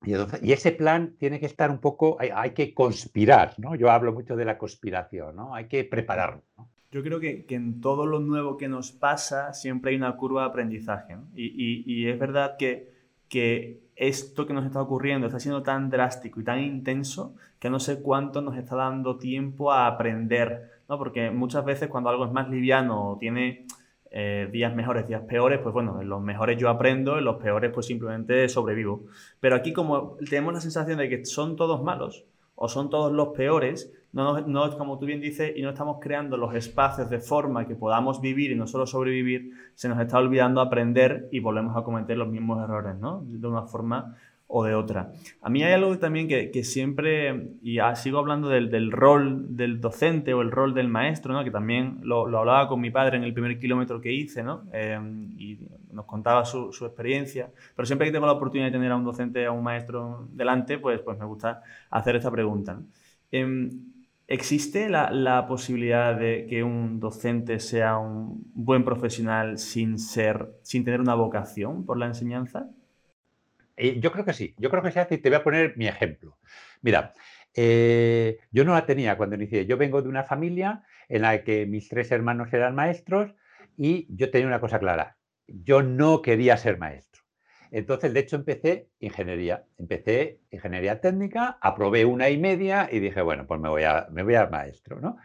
Y, 0.03 0.53
ese 0.53 0.73
plan 0.73 1.15
tiene 1.19 1.39
que 1.39 1.47
estar 1.47 1.71
un 1.71 1.79
poco, 1.79 2.17
hay, 2.19 2.51
que 2.53 2.73
conspirar, 2.73 3.55
¿no? 3.59 3.75
Yo 3.75 3.91
hablo 3.91 4.13
mucho 4.13 4.35
de 4.35 4.45
la 4.45 4.57
conspiración, 4.57 5.37
¿no? 5.37 5.55
Hay 5.55 5.67
que 5.67 5.85
prepararlo. 5.85 6.43
¿no? 6.57 6.69
Yo 6.91 7.03
creo 7.03 7.21
que, 7.21 7.45
en 7.51 7.81
todo 7.81 8.07
lo 8.07 8.19
nuevo 8.19 8.57
que 8.57 8.69
nos 8.69 8.93
pasa 8.93 9.53
siempre 9.53 9.91
hay 9.91 9.97
una 9.97 10.17
curva 10.17 10.43
de 10.43 10.49
aprendizaje. 10.49 11.17
Y, 11.37 12.09
es 12.09 12.19
verdad 12.19 12.57
que, 12.59 12.91
que 13.29 13.81
esto 13.95 14.47
que 14.47 14.55
nos 14.55 14.65
está 14.65 14.81
ocurriendo 14.81 15.27
está 15.27 15.39
siendo 15.39 15.63
tan 15.63 15.91
drástico 15.91 16.41
y 16.41 16.45
tan 16.45 16.61
intenso 16.61 17.35
que 17.59 17.69
no 17.69 17.79
sé 17.79 18.01
cuánto 18.01 18.41
nos 18.41 18.57
está 18.57 18.77
dando 18.77 19.19
tiempo 19.19 19.71
a 19.71 19.87
aprender. 19.87 20.81
¿no? 20.89 20.99
Porque 20.99 21.31
muchas 21.31 21.65
veces 21.65 21.89
cuando 21.89 22.09
algo 22.09 22.25
es 22.25 22.33
más 22.33 22.49
liviano 22.49 23.11
o 23.11 23.19
tiene 23.19 23.67
eh, 24.11 24.49
días 24.51 24.75
mejores, 24.75 25.07
días 25.07 25.23
peores, 25.23 25.61
pues 25.61 25.73
bueno, 25.73 26.01
en 26.01 26.09
los 26.09 26.21
mejores 26.21 26.59
yo 26.59 26.69
aprendo, 26.69 27.19
en 27.19 27.25
los 27.25 27.37
peores 27.37 27.71
pues 27.73 27.87
simplemente 27.87 28.49
sobrevivo. 28.49 29.05
Pero 29.39 29.57
aquí 29.57 29.73
como 29.73 30.17
tenemos 30.29 30.53
la 30.53 30.61
sensación 30.61 30.99
de 30.99 31.09
que 31.09 31.25
son 31.25 31.57
todos 31.57 31.83
malos 31.83 32.25
o 32.57 32.69
son 32.69 32.91
todos 32.91 33.13
los 33.13 33.29
peores, 33.29 33.93
no, 34.13 34.41
no, 34.41 34.77
como 34.77 34.99
tú 34.99 35.07
bien 35.07 35.21
dices, 35.21 35.53
y 35.57 35.63
no 35.63 35.71
estamos 35.71 35.99
creando 36.01 36.37
los 36.37 36.55
espacios 36.55 37.09
de 37.09 37.21
forma 37.21 37.67
que 37.67 37.77
podamos 37.77 38.21
vivir 38.21 38.51
y 38.51 38.57
no 38.57 38.67
solo 38.67 38.87
sobrevivir, 38.87 39.53
se 39.75 39.89
nos 39.89 40.01
está 40.01 40.19
olvidando 40.19 40.61
aprender 40.61 41.29
y 41.31 41.39
volvemos 41.39 41.77
a 41.77 41.85
cometer 41.85 42.19
los 42.19 42.29
mismos 42.29 42.63
errores, 42.63 42.97
¿no? 42.99 43.23
De 43.25 43.47
una 43.47 43.63
forma 43.63 44.17
o 44.53 44.65
de 44.65 44.75
otra. 44.75 45.13
A 45.41 45.49
mí 45.49 45.63
hay 45.63 45.73
algo 45.73 45.97
también 45.99 46.27
que, 46.27 46.51
que 46.51 46.65
siempre, 46.65 47.53
y 47.63 47.79
sigo 47.95 48.19
hablando 48.19 48.49
del, 48.49 48.69
del, 48.69 48.91
rol 48.91 49.57
del 49.57 49.81
docente 49.81 50.35
o 50.35 50.43
el 50.43 50.51
rol 50.51 50.75
del 50.75 50.89
maestro, 50.89 51.33
¿no? 51.33 51.45
que 51.45 51.53
también 51.53 52.01
lo, 52.03 52.27
lo, 52.27 52.39
hablaba 52.41 52.67
con 52.67 52.81
mi 52.81 52.91
padre 52.91 53.17
en 53.17 53.23
el 53.23 53.33
primer 53.33 53.59
kilómetro 53.61 54.01
que 54.01 54.13
hice, 54.13 54.43
¿no? 54.43 54.65
Em, 54.73 55.31
y 55.39 55.61
nos 55.93 56.05
contaba 56.05 56.45
su, 56.45 56.73
su, 56.73 56.85
experiencia, 56.85 57.51
pero 57.77 57.87
siempre 57.87 58.09
que 58.09 58.13
tengo 58.13 58.27
la 58.27 58.33
oportunidad 58.33 58.67
de 58.67 58.73
tener 58.73 58.91
a 58.91 58.97
un 58.97 59.05
docente, 59.05 59.47
a 59.47 59.53
un 59.53 59.63
maestro 59.63 60.29
delante, 60.33 60.79
pues, 60.79 61.01
pues 61.01 61.17
me 61.17 61.27
gusta 61.27 61.63
hacer 61.91 62.17
esta 62.17 62.31
pregunta. 62.31 62.75
¿no? 62.75 62.87
Em, 63.31 63.71
¿Existe 64.27 64.89
la, 64.89 65.47
posibilidad 65.49 66.17
de 66.17 66.47
que 66.49 66.63
un 66.63 67.01
docente 67.01 67.59
sea 67.59 67.99
un 67.99 68.45
buen 68.55 68.85
profesional 68.85 69.59
sin 69.59 69.99
ser, 69.99 70.53
sin 70.63 70.85
tener 70.85 71.01
una 71.01 71.15
vocación 71.15 71.85
por 71.85 71.99
la 71.99 72.07
enseñanza? 72.07 72.69
Eh, 73.81 73.99
yo 73.99 74.13
creo 74.13 74.27
que 74.27 74.35
sí, 74.35 74.55
yo 74.59 74.69
creo 74.69 74.83
que 74.83 74.93
se 74.93 75.01
hace 75.01 75.15
y 75.15 75.19
te 75.19 75.31
voy 75.31 75.37
a 75.37 75.43
poner 75.43 75.75
mi 75.79 75.89
ejemplo. 75.89 76.39
Mira, 76.83 77.15
eh, 77.55 78.39
yo 78.51 78.65
no 78.65 78.75
la 78.75 78.85
tenía 78.85 79.17
cuando 79.17 79.37
inicié. 79.37 79.65
Yo 79.65 79.79
vengo 79.79 80.03
de 80.03 80.09
una 80.09 80.23
familia 80.23 80.83
en 81.09 81.23
la 81.23 81.43
que 81.43 81.65
mis 81.65 81.89
tres 81.89 82.13
hermanos 82.13 82.53
eran 82.53 82.75
maestros 82.75 83.35
y 83.79 84.07
yo 84.15 84.31
tenía 84.31 84.49
una 84.49 84.61
cosa 84.61 84.79
clara. 84.79 85.17
Yo 85.47 85.83
no 85.83 86.21
quería 86.21 86.59
ser 86.59 86.79
maestro. 86.79 87.23
Entonces, 87.71 88.13
de 88.13 88.21
hecho, 88.21 88.37
empecé 88.37 88.91
ingeniería. 88.99 89.65
Empecé 89.79 90.41
ingeniería 90.51 91.01
técnica, 91.01 91.57
aprobé 91.63 92.05
una 92.05 92.29
y 92.29 92.37
media 92.37 92.87
y 92.93 92.99
dije, 92.99 93.23
bueno, 93.23 93.47
pues 93.47 93.61
me 93.61 93.71
voy 93.71 93.85
a, 93.85 94.09
me 94.11 94.23
voy 94.25 94.35
a 94.35 94.47
maestro, 94.47 95.01
¿no? 95.01 95.17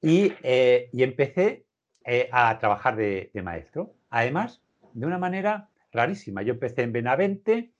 Y, 0.00 0.32
eh, 0.44 0.90
empecé 0.92 1.64
eh, 2.04 2.28
a 2.30 2.56
trabajar 2.60 2.94
de, 2.94 3.32
maestro. 3.42 3.96
Además, 4.10 4.62
de 4.92 5.06
una 5.06 5.18
manera 5.18 5.69
rarísima. 5.92 6.42
Yo 6.42 6.54
empecé 6.54 6.82
en 6.82 6.92
Benavente, 6.92 7.72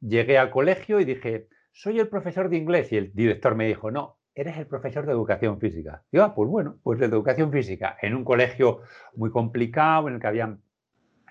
llegué 0.00 0.38
al 0.38 0.50
colegio 0.50 1.00
y 1.00 1.04
dije, 1.04 1.48
soy 1.72 1.98
el 2.00 2.08
profesor 2.08 2.48
de 2.48 2.56
inglés. 2.56 2.92
Y 2.92 2.96
el 2.96 3.12
director 3.14 3.54
me 3.54 3.66
dijo, 3.66 3.90
no, 3.90 4.18
eres 4.34 4.56
el 4.56 4.66
profesor 4.66 5.06
de 5.06 5.12
educación 5.12 5.58
física. 5.60 6.04
Digo, 6.12 6.24
ah, 6.24 6.34
pues 6.34 6.48
bueno, 6.48 6.78
pues 6.82 6.98
de 6.98 7.06
educación 7.06 7.50
física, 7.52 7.96
en 8.00 8.14
un 8.14 8.24
colegio 8.24 8.82
muy 9.14 9.30
complicado, 9.30 10.08
en 10.08 10.14
el 10.14 10.20
que 10.20 10.26
habían 10.26 10.62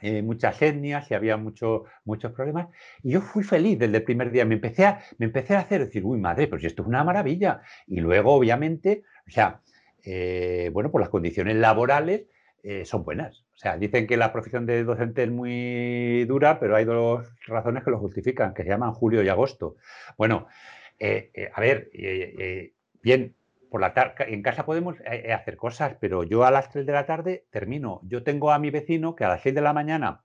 eh, 0.01 0.21
muchas 0.21 0.61
etnias 0.61 1.09
y 1.09 1.13
había 1.13 1.37
mucho, 1.37 1.85
muchos 2.05 2.31
problemas. 2.33 2.67
Y 3.01 3.11
yo 3.11 3.21
fui 3.21 3.43
feliz 3.43 3.79
desde 3.79 3.97
el 3.97 4.03
primer 4.03 4.31
día. 4.31 4.45
Me 4.45 4.55
empecé 4.55 4.85
a, 4.85 5.01
me 5.17 5.25
empecé 5.25 5.55
a 5.55 5.59
hacer 5.59 5.85
decir, 5.85 6.03
uy, 6.05 6.19
madre, 6.19 6.47
pues 6.47 6.63
esto 6.63 6.83
es 6.83 6.87
una 6.87 7.03
maravilla. 7.03 7.61
Y 7.87 7.99
luego, 7.99 8.33
obviamente, 8.33 9.03
o 9.27 9.31
sea, 9.31 9.61
eh, 10.03 10.69
bueno, 10.73 10.91
pues 10.91 11.01
las 11.01 11.09
condiciones 11.09 11.55
laborales 11.55 12.27
eh, 12.61 12.85
son 12.85 13.03
buenas. 13.03 13.46
O 13.57 13.59
sea, 13.59 13.77
dicen 13.77 14.07
que 14.07 14.17
la 14.17 14.31
profesión 14.31 14.65
de 14.65 14.83
docente 14.83 15.23
es 15.23 15.31
muy 15.31 16.23
dura, 16.25 16.59
pero 16.59 16.75
hay 16.75 16.85
dos 16.85 17.27
razones 17.47 17.83
que 17.83 17.91
lo 17.91 17.99
justifican, 17.99 18.53
que 18.53 18.63
se 18.63 18.69
llaman 18.69 18.93
julio 18.93 19.23
y 19.23 19.29
agosto. 19.29 19.75
Bueno, 20.15 20.47
a 21.01 21.59
ver, 21.61 21.89
bien, 23.01 23.35
por 23.69 23.81
la 23.81 23.93
tarde, 23.93 24.33
en 24.33 24.41
casa 24.41 24.65
podemos 24.65 24.99
eh, 25.01 25.23
eh, 25.25 25.33
hacer 25.33 25.57
cosas, 25.57 25.95
pero 25.99 26.23
yo 26.23 26.45
a 26.45 26.51
las 26.51 26.69
3 26.69 26.85
de 26.85 26.93
la 26.93 27.05
tarde 27.05 27.45
termino. 27.49 28.01
Yo 28.03 28.23
tengo 28.23 28.51
a 28.51 28.59
mi 28.59 28.69
vecino 28.69 29.15
que 29.15 29.25
a 29.25 29.29
las 29.29 29.41
6 29.41 29.55
de 29.55 29.61
la 29.61 29.73
mañana 29.73 30.23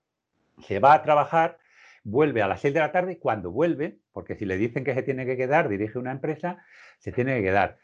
se 0.61 0.79
va 0.79 0.93
a 0.93 1.03
trabajar, 1.03 1.57
vuelve 2.03 2.41
a 2.41 2.47
las 2.47 2.61
6 2.61 2.73
de 2.73 2.79
la 2.79 2.91
tarde, 2.91 3.19
cuando 3.19 3.51
vuelve, 3.51 3.97
porque 4.11 4.35
si 4.35 4.45
le 4.45 4.57
dicen 4.57 4.83
que 4.83 4.93
se 4.93 5.03
tiene 5.03 5.25
que 5.25 5.37
quedar, 5.37 5.69
dirige 5.69 5.99
una 5.99 6.11
empresa, 6.11 6.63
se 6.99 7.11
tiene 7.11 7.35
que 7.37 7.43
quedar. 7.43 7.77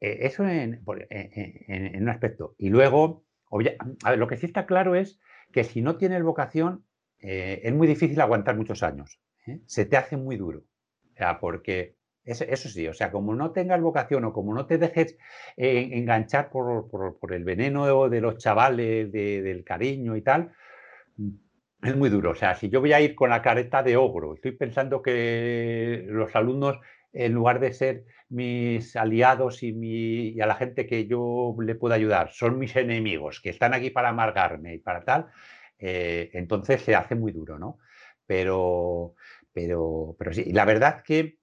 Eh, 0.00 0.18
eso 0.22 0.46
en, 0.46 0.82
un 0.86 2.08
aspecto. 2.08 2.54
Y 2.58 2.70
luego, 2.70 3.24
lo 3.50 4.26
que 4.28 4.36
sí 4.36 4.46
está 4.46 4.66
claro 4.66 4.94
es 4.94 5.18
que 5.52 5.64
si 5.64 5.82
no 5.82 5.96
tienes 5.96 6.22
vocación, 6.22 6.84
es 7.18 7.72
muy 7.72 7.86
difícil 7.86 8.20
aguantar 8.20 8.56
muchos 8.56 8.82
años. 8.82 9.20
Se 9.66 9.86
te 9.86 9.96
hace 9.96 10.16
muy 10.16 10.36
duro. 10.36 10.64
O 11.12 11.16
sea, 11.16 11.40
porque 11.40 11.98
eso, 12.28 12.68
sí, 12.68 12.86
o 12.86 12.92
sea, 12.92 13.10
como 13.10 13.34
no 13.34 13.52
tengas 13.52 13.80
vocación 13.80 14.24
o 14.26 14.34
como 14.34 14.52
no 14.52 14.66
te 14.66 14.76
dejes 14.76 15.16
eh, 15.56 15.88
enganchar 15.92 16.50
por, 16.50 17.32
el 17.32 17.44
veneno 17.44 18.08
de 18.10 18.20
los 18.20 18.36
chavales, 18.36 19.10
del 19.10 19.64
cariño 19.64 20.14
y 20.14 20.20
tal, 20.20 20.52
es 21.82 21.96
muy 21.96 22.10
duro. 22.10 22.32
O 22.32 22.34
sea, 22.34 22.54
si 22.54 22.68
yo 22.68 22.80
voy 22.80 22.92
a 22.92 23.00
ir 23.00 23.14
con 23.14 23.30
la 23.30 23.40
careta 23.40 23.82
de 23.82 23.96
ogro, 23.96 24.34
estoy 24.34 24.52
pensando 24.52 25.00
que 25.00 26.04
los 26.08 26.36
alumnos, 26.36 26.78
en 27.12 27.32
lugar 27.32 27.60
de 27.60 27.72
ser 27.72 28.04
mis 28.28 28.96
aliados 28.96 29.62
y, 29.62 29.72
mi, 29.72 30.40
a 30.40 30.46
la 30.46 30.54
gente 30.54 30.86
que 30.86 31.06
yo 31.06 31.56
le 31.58 31.74
puedo 31.74 31.94
ayudar, 31.94 32.30
son 32.32 32.58
mis 32.58 32.76
enemigos, 32.76 33.40
que 33.40 33.50
están 33.50 33.74
aquí 33.74 33.90
para 33.90 34.10
amargarme 34.10 34.74
y 34.74 34.78
para 34.78 35.04
tal, 35.04 35.26
eh, 35.78 36.30
entonces 36.34 36.82
se 36.82 36.94
hace 36.94 37.14
muy 37.14 37.32
duro, 37.32 37.58
¿no? 37.58 37.78
Pero, 38.26 39.14
pero, 39.52 40.16
pero 40.18 40.32
sí, 40.32 40.52
la 40.52 40.64
verdad 40.64 41.02
que 41.02 41.38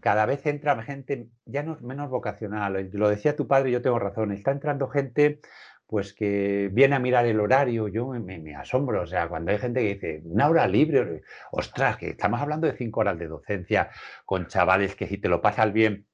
cada 0.00 0.26
vez 0.26 0.44
entra 0.46 0.80
gente 0.82 1.28
ya 1.46 1.62
no, 1.62 1.78
menos 1.80 2.10
vocacional. 2.10 2.90
Lo 2.92 3.08
decía 3.08 3.36
tu 3.36 3.46
padre 3.46 3.70
yo 3.70 3.82
tengo 3.82 3.98
razón. 3.98 4.32
Está 4.32 4.50
entrando 4.50 4.88
gente 4.88 5.40
pues 5.88 6.12
que 6.12 6.68
viene 6.70 6.96
a 6.96 6.98
mirar 6.98 7.24
el 7.24 7.40
horario, 7.40 7.88
yo 7.88 8.08
me, 8.08 8.54
asombro, 8.54 9.02
o 9.02 9.06
sea, 9.06 9.26
cuando 9.26 9.50
hay 9.50 9.58
gente 9.58 9.80
que 9.80 9.94
dice, 9.94 10.22
una 10.24 10.48
hora 10.48 10.68
libre, 10.68 11.22
ostras, 11.50 11.96
que 11.96 12.10
estamos 12.10 12.40
hablando 12.42 12.66
de 12.66 12.76
cinco 12.76 13.00
horas 13.00 13.18
de 13.18 13.26
docencia 13.26 13.88
con 14.26 14.46
chavales 14.48 14.94
que 14.94 15.06
si 15.06 15.16
te 15.16 15.30
lo 15.30 15.40
pasas 15.40 15.72
bien, 15.72 16.04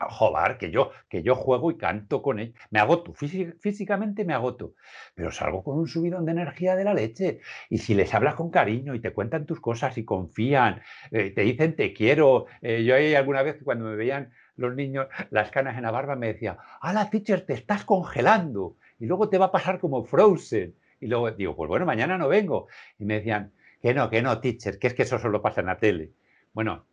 joder, 0.00 0.58
que 0.58 0.72
yo, 0.72 0.90
que 1.08 1.22
yo 1.22 1.36
juego 1.36 1.70
y 1.70 1.76
canto 1.76 2.22
con 2.22 2.40
él, 2.40 2.54
me 2.70 2.80
agoto, 2.80 3.12
físicamente 3.14 4.24
me 4.24 4.34
agoto, 4.34 4.74
pero 5.14 5.30
salgo 5.30 5.62
con 5.62 5.78
un 5.78 5.86
subidón 5.86 6.24
de 6.24 6.32
energía 6.32 6.74
de 6.74 6.82
la 6.82 6.94
leche. 6.94 7.40
Y 7.68 7.78
si 7.78 7.94
les 7.94 8.12
hablas 8.14 8.34
con 8.34 8.50
cariño 8.50 8.96
y 8.96 9.00
te 9.00 9.12
cuentan 9.12 9.46
tus 9.46 9.60
cosas 9.60 9.96
y 9.96 10.04
confían, 10.04 10.82
eh, 11.12 11.30
te 11.30 11.42
dicen 11.42 11.76
te 11.76 11.92
quiero. 11.92 12.46
Eh, 12.62 12.82
yo 12.82 12.96
hay 12.96 13.14
alguna 13.14 13.42
vez 13.42 13.58
cuando 13.62 13.84
me 13.84 13.94
veían 13.96 14.32
los 14.56 14.74
niños 14.74 15.06
las 15.30 15.50
canas 15.50 15.76
en 15.76 15.82
la 15.82 15.90
barba 15.90 16.16
me 16.16 16.28
decía, 16.28 16.58
¡Hala, 16.80 17.10
teacher, 17.10 17.46
te 17.46 17.54
estás 17.54 17.84
congelando! 17.84 18.76
Y 19.00 19.06
luego 19.06 19.28
te 19.28 19.38
va 19.38 19.46
a 19.46 19.52
pasar 19.52 19.80
como 19.80 20.04
Frozen. 20.04 20.74
Y 21.00 21.06
luego 21.06 21.30
digo, 21.32 21.56
pues 21.56 21.68
bueno, 21.68 21.86
mañana 21.86 22.18
no 22.18 22.28
vengo. 22.28 22.68
Y 22.98 23.04
me 23.04 23.14
decían, 23.14 23.52
que 23.80 23.94
no, 23.94 24.10
que 24.10 24.22
no, 24.22 24.40
teacher, 24.40 24.78
que 24.78 24.88
es 24.88 24.94
que 24.94 25.02
eso 25.02 25.18
solo 25.18 25.42
pasa 25.42 25.62
en 25.62 25.68
la 25.68 25.78
tele. 25.78 26.12
Bueno, 26.52 26.84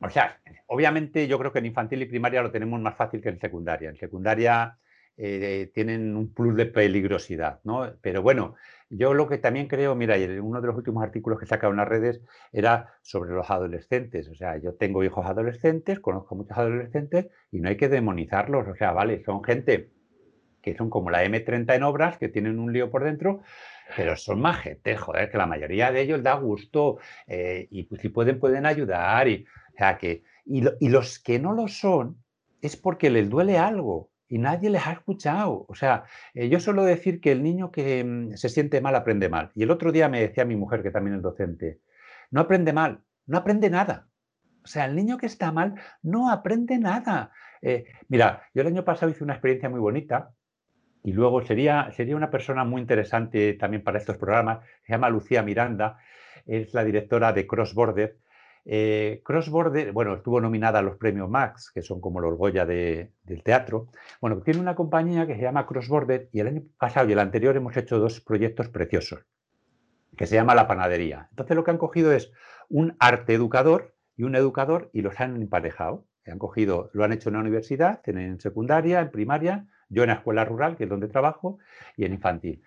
o 0.00 0.10
sea, 0.10 0.40
obviamente 0.66 1.26
yo 1.28 1.38
creo 1.38 1.52
que 1.52 1.60
en 1.60 1.66
infantil 1.66 2.02
y 2.02 2.06
primaria 2.06 2.42
lo 2.42 2.50
tenemos 2.50 2.80
más 2.80 2.96
fácil 2.96 3.22
que 3.22 3.28
en 3.28 3.38
secundaria. 3.38 3.88
En 3.88 3.96
secundaria 3.96 4.76
eh, 5.16 5.70
tienen 5.72 6.16
un 6.16 6.32
plus 6.34 6.56
de 6.56 6.66
peligrosidad, 6.66 7.60
¿no? 7.64 7.92
Pero 8.02 8.22
bueno, 8.22 8.56
yo 8.90 9.14
lo 9.14 9.28
que 9.28 9.38
también 9.38 9.68
creo, 9.68 9.94
mira, 9.94 10.16
uno 10.42 10.60
de 10.60 10.66
los 10.66 10.76
últimos 10.76 11.02
artículos 11.02 11.38
que 11.38 11.44
he 11.44 11.48
sacado 11.48 11.72
en 11.72 11.78
las 11.78 11.88
redes 11.88 12.20
era 12.52 12.94
sobre 13.02 13.30
los 13.30 13.48
adolescentes. 13.50 14.28
O 14.28 14.34
sea, 14.34 14.58
yo 14.58 14.74
tengo 14.74 15.04
hijos 15.04 15.24
adolescentes, 15.26 16.00
conozco 16.00 16.34
muchos 16.34 16.58
adolescentes 16.58 17.28
y 17.50 17.60
no 17.60 17.68
hay 17.68 17.76
que 17.76 17.88
demonizarlos. 17.88 18.68
O 18.68 18.74
sea, 18.74 18.92
vale, 18.92 19.22
son 19.24 19.42
gente 19.42 19.90
que 20.66 20.76
son 20.76 20.90
como 20.90 21.10
la 21.10 21.24
M30 21.24 21.76
en 21.76 21.84
obras, 21.84 22.18
que 22.18 22.28
tienen 22.28 22.58
un 22.58 22.72
lío 22.72 22.90
por 22.90 23.04
dentro, 23.04 23.42
pero 23.96 24.16
son 24.16 24.40
majetes, 24.40 24.98
joder, 24.98 25.30
que 25.30 25.38
la 25.38 25.46
mayoría 25.46 25.92
de 25.92 26.00
ellos 26.00 26.24
da 26.24 26.34
gusto 26.34 26.98
eh, 27.28 27.68
y 27.70 27.84
pues, 27.84 28.00
si 28.00 28.08
pueden, 28.08 28.40
pueden 28.40 28.66
ayudar. 28.66 29.28
Y, 29.28 29.46
o 29.74 29.76
sea 29.78 29.96
que, 29.96 30.24
y, 30.44 30.88
los 30.88 31.20
que 31.20 31.38
no 31.38 31.52
lo 31.52 31.68
son 31.68 32.20
es 32.60 32.76
porque 32.76 33.10
les 33.10 33.30
duele 33.30 33.58
algo 33.58 34.10
y 34.26 34.38
nadie 34.38 34.68
les 34.70 34.84
ha 34.88 34.92
escuchado. 34.92 35.66
O 35.68 35.76
sea, 35.76 36.02
eh, 36.34 36.48
yo 36.48 36.58
suelo 36.58 36.82
decir 36.82 37.20
que 37.20 37.30
el 37.30 37.44
niño 37.44 37.70
que 37.70 38.02
mm, 38.02 38.32
se 38.32 38.48
siente 38.48 38.80
mal 38.80 38.96
aprende 38.96 39.28
mal. 39.28 39.52
Y 39.54 39.62
el 39.62 39.70
otro 39.70 39.92
día 39.92 40.08
me 40.08 40.20
decía 40.20 40.44
mi 40.44 40.56
mujer, 40.56 40.82
que 40.82 40.90
también 40.90 41.14
es 41.14 41.22
docente, 41.22 41.78
no 42.32 42.40
aprende 42.40 42.72
mal, 42.72 43.02
no 43.26 43.38
aprende 43.38 43.70
nada. 43.70 44.08
O 44.64 44.66
sea, 44.66 44.86
el 44.86 44.96
niño 44.96 45.16
que 45.16 45.26
está 45.26 45.52
mal 45.52 45.76
no 46.02 46.28
aprende 46.28 46.76
nada. 46.76 47.30
Eh, 47.62 47.84
mira, 48.08 48.42
yo 48.52 48.62
el 48.62 48.66
año 48.66 48.84
pasado 48.84 49.12
hice 49.12 49.22
una 49.22 49.34
experiencia 49.34 49.68
muy 49.68 49.78
bonita 49.78 50.32
y 51.06 51.12
luego 51.12 51.40
sería, 51.40 51.90
sería 51.92 52.16
una 52.16 52.30
persona 52.30 52.64
muy 52.64 52.82
interesante 52.82 53.54
también 53.54 53.82
para 53.82 53.98
estos 53.98 54.18
programas. 54.18 54.58
Se 54.82 54.92
llama 54.92 55.08
Lucía 55.08 55.42
Miranda, 55.42 55.98
es 56.44 56.74
la 56.74 56.84
directora 56.84 57.32
de 57.32 57.46
Cross 57.46 57.74
Border 57.74 58.18
eh, 58.68 59.22
Crossborder, 59.24 59.92
bueno, 59.92 60.14
estuvo 60.14 60.40
nominada 60.40 60.80
a 60.80 60.82
los 60.82 60.96
premios 60.96 61.30
Max, 61.30 61.70
que 61.72 61.82
son 61.82 62.00
como 62.00 62.20
los 62.20 62.36
Goya 62.36 62.66
del 62.66 63.42
teatro. 63.44 63.86
Bueno, 64.20 64.42
tiene 64.42 64.58
una 64.58 64.74
compañía 64.74 65.24
que 65.24 65.36
se 65.36 65.42
llama 65.42 65.66
Crossborder 65.66 66.28
y 66.32 66.40
el 66.40 66.48
año 66.48 66.62
pasado 66.76 67.08
y 67.08 67.12
el 67.12 67.20
anterior 67.20 67.56
hemos 67.56 67.76
hecho 67.76 68.00
dos 68.00 68.20
proyectos 68.20 68.68
preciosos, 68.68 69.20
que 70.16 70.26
se 70.26 70.34
llama 70.34 70.56
La 70.56 70.66
Panadería. 70.66 71.28
Entonces 71.30 71.54
lo 71.54 71.62
que 71.62 71.70
han 71.70 71.78
cogido 71.78 72.10
es 72.10 72.32
un 72.68 72.96
arte 72.98 73.34
educador 73.34 73.94
y 74.16 74.24
un 74.24 74.34
educador 74.34 74.90
y 74.92 75.02
los 75.02 75.20
han 75.20 75.36
emparejado. 75.36 76.04
Han 76.26 76.40
cogido, 76.40 76.90
lo 76.92 77.04
han 77.04 77.12
hecho 77.12 77.28
en 77.28 77.34
la 77.34 77.42
universidad, 77.42 78.00
en 78.08 78.40
secundaria, 78.40 79.00
en 79.00 79.12
primaria, 79.12 79.68
yo 79.88 80.02
en 80.02 80.08
la 80.08 80.16
escuela 80.16 80.44
rural, 80.44 80.76
que 80.76 80.84
es 80.84 80.90
donde 80.90 81.08
trabajo, 81.08 81.58
y 81.96 82.04
en 82.04 82.12
infantil. 82.12 82.62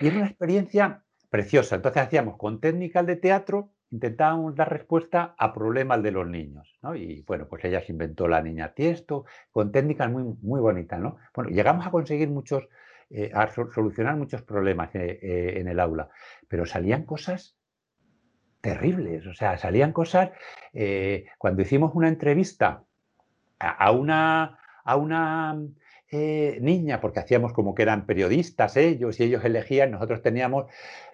Y 0.00 0.08
es 0.08 0.14
una 0.14 0.26
experiencia 0.26 1.02
preciosa. 1.28 1.76
Entonces 1.76 2.02
hacíamos 2.02 2.36
con 2.36 2.60
técnicas 2.60 3.06
de 3.06 3.16
teatro 3.16 3.70
intentábamos 3.90 4.54
dar 4.54 4.70
respuesta 4.70 5.34
a 5.36 5.52
problemas 5.52 6.02
de 6.02 6.12
los 6.12 6.26
niños. 6.26 6.78
Y 6.94 7.22
bueno, 7.22 7.46
pues 7.48 7.64
ella 7.64 7.80
se 7.84 7.92
inventó 7.92 8.28
la 8.28 8.40
niña 8.40 8.72
tiesto, 8.72 9.24
con 9.50 9.72
técnicas 9.72 10.10
muy, 10.10 10.22
muy 10.42 10.60
bonitas. 10.60 11.00
¿no? 11.00 11.16
Bueno, 11.34 11.50
llegamos 11.50 11.86
a 11.86 11.90
conseguir 11.90 12.28
muchos, 12.28 12.68
eh, 13.10 13.30
a 13.34 13.48
solucionar 13.48 14.16
muchos 14.16 14.42
problemas 14.42 14.94
eh, 14.94 15.18
eh, 15.20 15.54
en 15.56 15.68
el 15.68 15.80
aula, 15.80 16.08
pero 16.48 16.64
salían 16.66 17.04
cosas 17.04 17.56
terribles, 18.60 19.26
o 19.26 19.32
sea, 19.32 19.56
salían 19.56 19.90
cosas, 19.90 20.32
cuando 21.38 21.62
hicimos 21.62 21.94
una 21.94 22.08
entrevista 22.08 22.84
a, 23.58 23.90
una, 23.90 24.58
a 24.84 24.96
una 24.96 25.58
niña, 26.12 27.00
porque 27.00 27.20
hacíamos 27.20 27.52
como 27.52 27.74
que 27.74 27.82
eran 27.82 28.06
periodistas 28.06 28.76
ellos 28.76 29.20
y 29.20 29.24
ellos 29.24 29.44
elegían, 29.44 29.92
nosotros 29.92 30.22
teníamos 30.22 30.66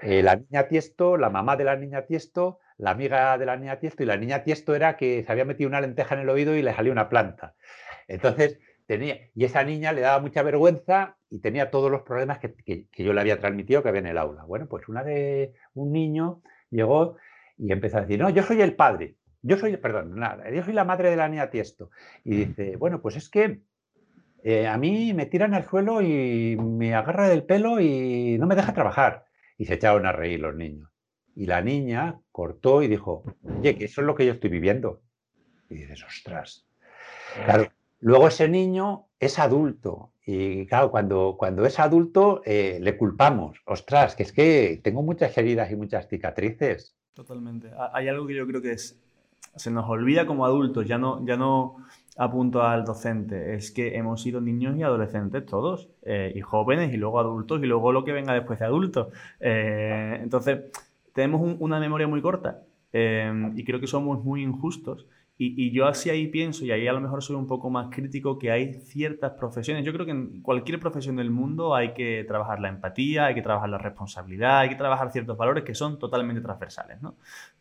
la 0.02 0.36
niña 0.36 0.68
Tiesto, 0.68 1.16
la 1.16 1.30
mamá 1.30 1.56
de 1.56 1.64
la 1.64 1.76
niña 1.76 2.06
Tiesto, 2.06 2.60
la 2.78 2.90
amiga 2.90 3.36
de 3.38 3.46
la 3.46 3.56
niña 3.56 3.78
Tiesto 3.78 4.02
y 4.02 4.06
la 4.06 4.16
niña 4.16 4.44
Tiesto 4.44 4.74
era 4.74 4.96
que 4.96 5.22
se 5.24 5.32
había 5.32 5.44
metido 5.44 5.68
una 5.68 5.80
lenteja 5.80 6.14
en 6.14 6.22
el 6.22 6.28
oído 6.28 6.54
y 6.54 6.62
le 6.62 6.74
salió 6.74 6.92
una 6.92 7.08
planta. 7.08 7.54
Entonces, 8.08 8.58
tenía, 8.86 9.18
y 9.34 9.44
esa 9.44 9.64
niña 9.64 9.92
le 9.92 10.00
daba 10.00 10.20
mucha 10.20 10.42
vergüenza 10.42 11.16
y 11.30 11.40
tenía 11.40 11.70
todos 11.70 11.90
los 11.90 12.02
problemas 12.02 12.38
que, 12.38 12.86
yo 12.96 13.12
le 13.12 13.20
había 13.20 13.40
transmitido 13.40 13.82
que 13.82 13.88
había 13.88 14.00
en 14.00 14.06
el 14.06 14.18
aula. 14.18 14.44
Bueno, 14.44 14.66
pues 14.66 14.88
una 14.88 15.02
de 15.02 15.54
un 15.74 15.92
niño 15.92 16.42
llegó 16.70 17.16
y 17.58 17.72
empezó 17.72 17.98
a 17.98 18.02
decir, 18.02 18.18
no, 18.18 18.30
yo 18.30 18.42
soy 18.42 18.60
el 18.60 18.74
padre, 18.74 19.16
yo 19.42 19.56
soy, 19.56 19.76
perdón, 19.76 20.20
yo 20.52 20.62
soy 20.62 20.72
la 20.72 20.84
madre 20.84 21.10
de 21.10 21.16
la 21.16 21.28
niña 21.28 21.50
Tiesto. 21.50 21.90
Y 22.24 22.44
dice, 22.44 22.76
bueno, 22.76 23.00
pues 23.00 23.16
es 23.16 23.28
que 23.28 23.60
eh, 24.48 24.68
a 24.68 24.78
mí 24.78 25.12
me 25.12 25.26
tiran 25.26 25.54
al 25.54 25.68
suelo 25.68 26.00
y 26.00 26.56
me 26.56 26.94
agarra 26.94 27.28
del 27.28 27.42
pelo 27.42 27.80
y 27.80 28.38
no 28.38 28.46
me 28.46 28.54
deja 28.54 28.72
trabajar. 28.72 29.26
Y 29.58 29.66
se 29.66 29.74
echaron 29.74 30.06
a 30.06 30.12
reír 30.12 30.38
los 30.38 30.54
niños. 30.54 30.88
Y 31.34 31.46
la 31.46 31.62
niña 31.62 32.20
cortó 32.30 32.80
y 32.80 32.86
dijo, 32.86 33.24
oye, 33.42 33.76
que 33.76 33.86
eso 33.86 34.02
es 34.02 34.06
lo 34.06 34.14
que 34.14 34.24
yo 34.24 34.34
estoy 34.34 34.50
viviendo. 34.50 35.02
Y 35.68 35.78
dices, 35.78 36.04
ostras. 36.04 36.64
Luego 37.98 38.28
ese 38.28 38.48
niño 38.48 39.08
es 39.18 39.40
adulto. 39.40 40.12
Y 40.24 40.64
claro, 40.66 40.92
cuando, 40.92 41.34
cuando 41.36 41.66
es 41.66 41.80
adulto 41.80 42.40
eh, 42.44 42.78
le 42.80 42.96
culpamos. 42.96 43.60
Ostras, 43.64 44.14
que 44.14 44.22
es 44.22 44.32
que 44.32 44.80
tengo 44.80 45.02
muchas 45.02 45.36
heridas 45.36 45.72
y 45.72 45.74
muchas 45.74 46.06
cicatrices. 46.06 46.96
Totalmente. 47.14 47.72
Hay 47.92 48.06
algo 48.06 48.28
que 48.28 48.36
yo 48.36 48.46
creo 48.46 48.62
que 48.62 48.70
es, 48.70 49.02
se 49.56 49.72
nos 49.72 49.90
olvida 49.90 50.24
como 50.24 50.46
adultos, 50.46 50.86
ya 50.86 50.98
no, 50.98 51.26
ya 51.26 51.36
no 51.36 51.84
apunto 52.16 52.62
al 52.62 52.84
docente, 52.84 53.54
es 53.54 53.70
que 53.70 53.96
hemos 53.96 54.22
sido 54.22 54.40
niños 54.40 54.76
y 54.76 54.82
adolescentes 54.82 55.44
todos, 55.44 55.90
eh, 56.02 56.32
y 56.34 56.40
jóvenes, 56.40 56.92
y 56.92 56.96
luego 56.96 57.20
adultos, 57.20 57.62
y 57.62 57.66
luego 57.66 57.92
lo 57.92 58.04
que 58.04 58.12
venga 58.12 58.32
después 58.32 58.58
de 58.58 58.64
adultos. 58.64 59.08
Eh, 59.40 60.18
entonces, 60.22 60.60
tenemos 61.12 61.56
una 61.60 61.80
memoria 61.80 62.06
muy 62.08 62.22
corta 62.22 62.62
em, 62.92 63.52
y 63.58 63.64
creo 63.64 63.80
que 63.80 63.86
somos 63.86 64.22
muy 64.24 64.42
injustos 64.42 65.06
Y, 65.38 65.70
yo 65.70 65.86
así 65.86 66.08
ahí 66.08 66.28
pienso, 66.28 66.64
y 66.64 66.70
ahí 66.70 66.86
a 66.88 66.94
lo 66.94 67.00
mejor 67.02 67.22
soy 67.22 67.36
un 67.36 67.46
poco 67.46 67.68
más 67.68 67.88
crítico, 67.94 68.38
que 68.38 68.50
hay 68.50 68.80
ciertas 68.80 69.32
profesiones. 69.32 69.84
Yo 69.84 69.92
creo 69.92 70.06
que 70.06 70.12
en 70.12 70.40
cualquier 70.40 70.80
profesión 70.80 71.16
del 71.16 71.30
mundo 71.30 71.74
hay 71.74 71.92
que 71.92 72.24
trabajar 72.26 72.58
la 72.60 72.70
empatía, 72.70 73.26
hay 73.26 73.34
que 73.34 73.42
trabajar 73.42 73.68
la 73.68 73.76
responsabilidad, 73.76 74.60
hay 74.60 74.70
que 74.70 74.76
trabajar 74.76 75.12
ciertos 75.12 75.36
valores 75.36 75.64
que 75.64 75.74
son 75.74 75.98
totalmente 75.98 76.40
transversales. 76.40 77.02
¿no? 77.02 77.16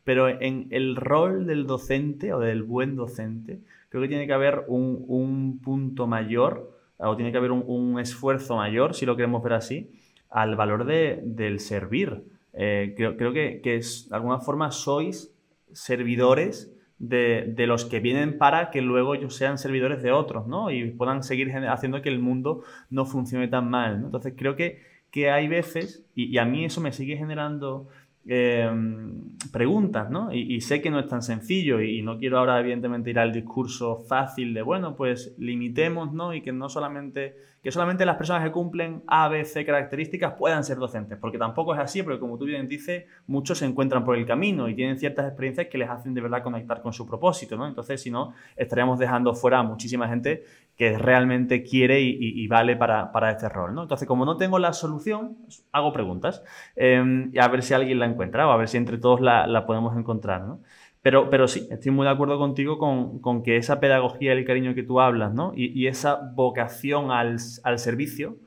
Pero 0.05 0.29
en 0.29 0.67
el 0.71 0.95
rol 0.95 1.47
del 1.47 1.67
docente 1.67 2.33
o 2.33 2.39
del 2.39 2.63
buen 2.63 2.95
docente, 2.95 3.59
creo 3.89 4.01
que 4.01 4.09
tiene 4.09 4.27
que 4.27 4.33
haber 4.33 4.65
un, 4.67 5.59
punto 5.63 6.07
mayor, 6.07 6.71
o 6.97 7.15
tiene 7.15 7.31
que 7.31 7.37
haber 7.37 7.51
un, 7.51 7.99
esfuerzo 7.99 8.55
mayor, 8.55 8.93
si 8.93 9.05
lo 9.05 9.15
queremos 9.15 9.43
ver 9.43 9.53
así, 9.53 9.91
al 10.29 10.55
valor 10.55 10.85
de, 10.85 11.21
del 11.23 11.59
servir. 11.59 12.23
Eh, 12.53 12.93
creo, 12.95 13.17
creo 13.17 13.33
que, 13.33 13.61
que 13.61 13.75
es, 13.75 14.07
de 14.09 14.15
alguna 14.15 14.39
forma 14.39 14.71
sois 14.71 15.33
servidores 15.73 16.75
de, 16.97 17.65
los 17.67 17.85
que 17.85 17.99
vienen 17.99 18.37
para 18.37 18.71
que 18.71 18.81
luego 18.81 19.15
ellos 19.15 19.35
sean 19.35 19.57
servidores 19.57 20.01
de 20.01 20.11
otros, 20.11 20.47
¿no? 20.47 20.71
Y 20.71 20.91
puedan 20.91 21.23
seguir 21.23 21.51
haciendo 21.67 22.01
que 22.01 22.09
el 22.09 22.19
mundo 22.19 22.63
no 22.89 23.05
funcione 23.05 23.47
tan 23.47 23.69
mal, 23.69 23.95
Entonces 24.05 24.33
creo 24.35 24.55
que, 24.55 24.81
que 25.11 25.31
hay 25.31 25.47
veces, 25.47 26.05
y, 26.15 26.37
a 26.37 26.45
mí 26.45 26.65
eso 26.65 26.81
me 26.81 26.91
sigue 26.91 27.17
generando 27.17 27.87
Em, 28.27 29.38
preguntas, 29.51 30.09
¿no? 30.09 30.33
Y, 30.33 30.59
sé 30.61 30.81
que 30.81 30.89
no 30.89 30.99
es 30.99 31.07
tan 31.07 31.21
sencillo 31.21 31.79
y, 31.79 32.01
no 32.01 32.17
quiero 32.17 32.39
ahora 32.39 32.59
evidentemente 32.59 33.11
ir 33.11 33.19
al 33.19 33.31
discurso 33.31 33.99
fácil 33.99 34.55
de, 34.55 34.63
bueno, 34.63 34.95
pues 34.95 35.35
limitemos, 35.38 36.11
¿no? 36.11 36.33
Y 36.33 36.41
que 36.41 36.51
no 36.51 36.67
solamente, 36.67 37.35
que 37.65 37.71
solamente 37.71 38.06
las 38.06 38.17
personas 38.17 38.43
que 38.43 38.51
cumplen 38.51 39.01
A, 39.08 39.28
B, 39.28 39.43
C 39.43 39.65
características 39.65 40.34
puedan 40.34 40.63
ser 40.63 40.78
docentes, 40.78 41.17
porque 41.17 41.39
tampoco 41.39 41.73
es 41.73 41.80
así, 41.80 42.04
porque 42.04 42.19
como 42.19 42.38
tú 42.38 42.45
bien 42.45 42.67
dices, 42.67 43.06
muchos 43.25 43.58
se 43.58 43.65
encuentran 43.65 44.06
por 44.06 44.15
el 44.15 44.28
camino 44.28 44.69
y 44.69 44.75
tienen 44.75 44.99
ciertas 44.99 45.25
experiencias 45.25 45.65
que 45.65 45.80
les 45.80 45.89
hacen 45.89 46.13
de 46.13 46.21
verdad 46.21 46.43
conectar 46.43 46.84
con 46.84 46.93
su 46.93 47.08
propósito, 47.08 47.58
¿no? 47.58 47.67
Entonces, 47.67 47.99
si 47.99 48.12
no, 48.12 48.36
estaríamos 48.56 48.99
dejando 48.99 49.34
fuera 49.34 49.58
a 49.58 49.63
muchísima 49.63 50.08
gente 50.08 50.43
que 50.78 50.97
realmente 50.97 51.63
quiere 51.63 52.01
y, 52.01 52.47
vale 52.47 52.75
para, 52.75 53.32
este 53.32 53.47
rol. 53.47 53.73
¿no? 53.73 53.84
Entonces, 53.84 54.08
como 54.08 54.25
no 54.25 54.36
tengo 54.36 54.60
la 54.60 54.73
solución, 54.73 55.38
hago 55.71 55.93
preguntas 55.93 56.43
em, 56.75 57.32
y 57.34 57.39
a 57.39 57.47
ver 57.47 57.63
si 57.63 57.73
alguien 57.73 57.97
la 57.97 58.06
encuentra 58.06 58.47
o 58.47 58.51
a 58.51 58.58
ver 58.58 58.67
si 58.67 58.78
entre 58.78 58.97
todos 58.97 59.21
la, 59.21 59.65
podemos 59.65 59.97
encontrar. 59.97 60.41
¿no? 60.41 60.60
Pero, 61.05 61.29
pero 61.29 61.47
sí, 61.47 61.67
estoy 61.69 61.91
muy 61.91 62.05
de 62.05 62.11
acuerdo 62.11 62.39
contigo 62.39 62.79
con, 62.79 63.43
que 63.43 63.57
esa 63.57 63.79
pedagogía 63.79 64.33
el 64.33 64.43
cariño 64.43 64.73
que 64.73 64.81
tú 64.81 64.99
hablas 64.99 65.35
¿no? 65.35 65.53
y, 65.55 65.85
esa 65.85 66.15
vocación 66.33 67.11
al, 67.11 67.37
al 67.63 67.77
servicio, 67.77 68.37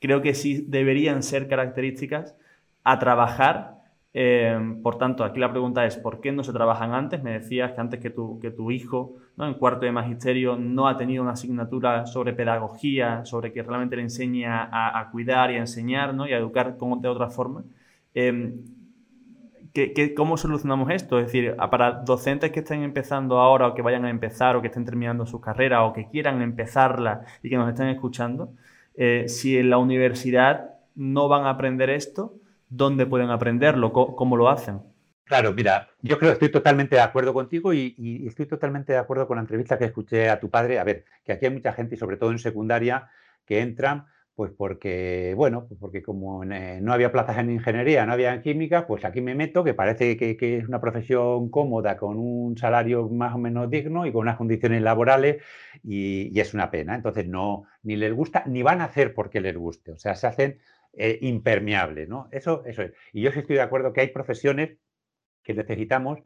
creo 0.00 0.22
que 0.22 0.32
sí 0.32 0.64
deberían 0.66 1.22
ser 1.22 1.46
características 1.46 2.34
a 2.84 2.98
trabajar 2.98 3.76
Em, 4.18 4.80
por 4.80 4.96
tanto, 4.96 5.24
aquí 5.24 5.38
la 5.38 5.50
pregunta 5.50 5.84
es, 5.84 5.98
¿por 5.98 6.22
qué 6.22 6.32
no 6.32 6.42
se 6.42 6.50
trabajan 6.50 6.94
antes? 6.94 7.22
Me 7.22 7.32
decías 7.32 7.72
que 7.72 7.82
antes 7.82 8.00
que 8.00 8.08
tu, 8.08 8.40
que 8.40 8.50
tu 8.50 8.70
hijo 8.70 9.16
¿no? 9.36 9.46
en 9.46 9.52
cuarto 9.52 9.84
de 9.84 9.92
magisterio 9.92 10.56
no 10.56 10.88
ha 10.88 10.96
tenido 10.96 11.22
una 11.22 11.32
asignatura 11.32 12.06
sobre 12.06 12.32
pedagogía, 12.32 13.26
sobre 13.26 13.52
que 13.52 13.62
realmente 13.62 13.94
le 13.94 14.00
enseña 14.00 14.70
a, 14.72 15.10
cuidar 15.10 15.50
y 15.50 15.56
a 15.56 15.58
enseñar 15.58 16.14
¿no? 16.14 16.26
y 16.26 16.32
a 16.32 16.38
educar 16.38 16.78
de 16.78 17.08
otra 17.08 17.28
forma. 17.28 17.64
Eh, 18.14 18.54
cómo 20.16 20.36
solucionamos 20.36 20.90
esto? 20.90 21.18
Es 21.18 21.26
decir, 21.26 21.56
para 21.70 21.92
docentes 21.92 22.50
que 22.52 22.60
estén 22.60 22.82
empezando 22.82 23.38
ahora 23.38 23.68
o 23.68 23.74
que 23.74 23.82
vayan 23.82 24.04
a 24.04 24.10
empezar 24.10 24.56
o 24.56 24.60
que 24.60 24.68
estén 24.68 24.84
terminando 24.84 25.26
su 25.26 25.40
carrera 25.40 25.84
o 25.84 25.92
que 25.92 26.08
quieran 26.08 26.42
empezarla 26.42 27.22
y 27.42 27.50
que 27.50 27.56
nos 27.56 27.68
estén 27.68 27.88
escuchando, 27.88 28.52
eh, 28.94 29.24
si 29.28 29.58
en 29.58 29.70
la 29.70 29.78
universidad 29.78 30.70
no 30.94 31.28
van 31.28 31.44
a 31.44 31.50
aprender 31.50 31.90
esto, 31.90 32.34
dónde 32.68 33.06
pueden 33.06 33.30
aprenderlo, 33.30 33.92
cómo, 33.92 34.36
lo 34.36 34.48
hacen. 34.48 34.80
Claro, 35.24 35.52
mira, 35.52 35.88
yo 36.02 36.18
creo 36.18 36.30
que 36.30 36.34
estoy 36.34 36.50
totalmente 36.50 36.96
de 36.96 37.02
acuerdo 37.02 37.34
contigo 37.34 37.72
y, 37.72 38.24
estoy 38.26 38.46
totalmente 38.46 38.92
de 38.92 38.98
acuerdo 38.98 39.26
con 39.26 39.36
la 39.36 39.42
entrevista 39.42 39.78
que 39.78 39.84
escuché 39.84 40.30
a 40.30 40.40
tu 40.40 40.50
padre. 40.50 40.78
A 40.78 40.84
ver, 40.84 41.04
que 41.24 41.32
aquí 41.32 41.46
hay 41.46 41.52
mucha 41.52 41.72
gente, 41.72 41.96
y 41.96 41.98
sobre 41.98 42.16
todo 42.16 42.30
en 42.30 42.38
secundaria, 42.38 43.10
que 43.44 43.60
entran, 43.60 44.06
pues 44.36 44.52
porque, 44.56 45.32
bueno, 45.34 45.66
pues 45.66 45.80
porque 45.80 46.02
como 46.02 46.44
no 46.44 46.92
había 46.92 47.10
plazas 47.10 47.38
en 47.38 47.50
ingeniería, 47.50 48.04
no 48.04 48.12
había 48.12 48.34
en 48.34 48.42
química, 48.42 48.86
pues 48.86 49.04
aquí 49.06 49.22
me 49.22 49.34
meto, 49.34 49.64
que 49.64 49.72
parece 49.72 50.16
que, 50.18 50.36
es 50.58 50.68
una 50.68 50.80
profesión 50.80 51.48
cómoda, 51.50 51.96
con 51.96 52.18
un 52.18 52.56
salario 52.58 53.08
más 53.08 53.34
o 53.34 53.38
menos 53.38 53.70
digno 53.70 54.04
y 54.06 54.12
con 54.12 54.22
unas 54.22 54.36
condiciones 54.36 54.82
laborales, 54.82 55.42
y, 55.82 56.38
es 56.38 56.52
una 56.52 56.70
pena. 56.70 56.94
Entonces, 56.94 57.26
no, 57.26 57.64
ni 57.82 57.96
les 57.96 58.12
gusta, 58.12 58.44
ni 58.46 58.62
van 58.62 58.82
a 58.82 58.84
hacer 58.84 59.14
porque 59.14 59.40
les 59.40 59.56
guste. 59.56 59.92
O 59.92 59.98
sea, 59.98 60.14
se 60.14 60.26
hacen 60.26 60.58
eh, 60.92 61.18
impermeable, 61.22 62.06
¿no? 62.06 62.28
Eso, 62.30 62.62
eso 62.66 62.82
es. 62.82 62.92
Y 63.14 63.22
yo 63.22 63.32
sí 63.32 63.38
estoy 63.38 63.56
de 63.56 63.62
acuerdo 63.62 63.94
que 63.94 64.02
hay 64.02 64.08
profesiones 64.08 64.76
que 65.42 65.54
necesitamos 65.54 66.18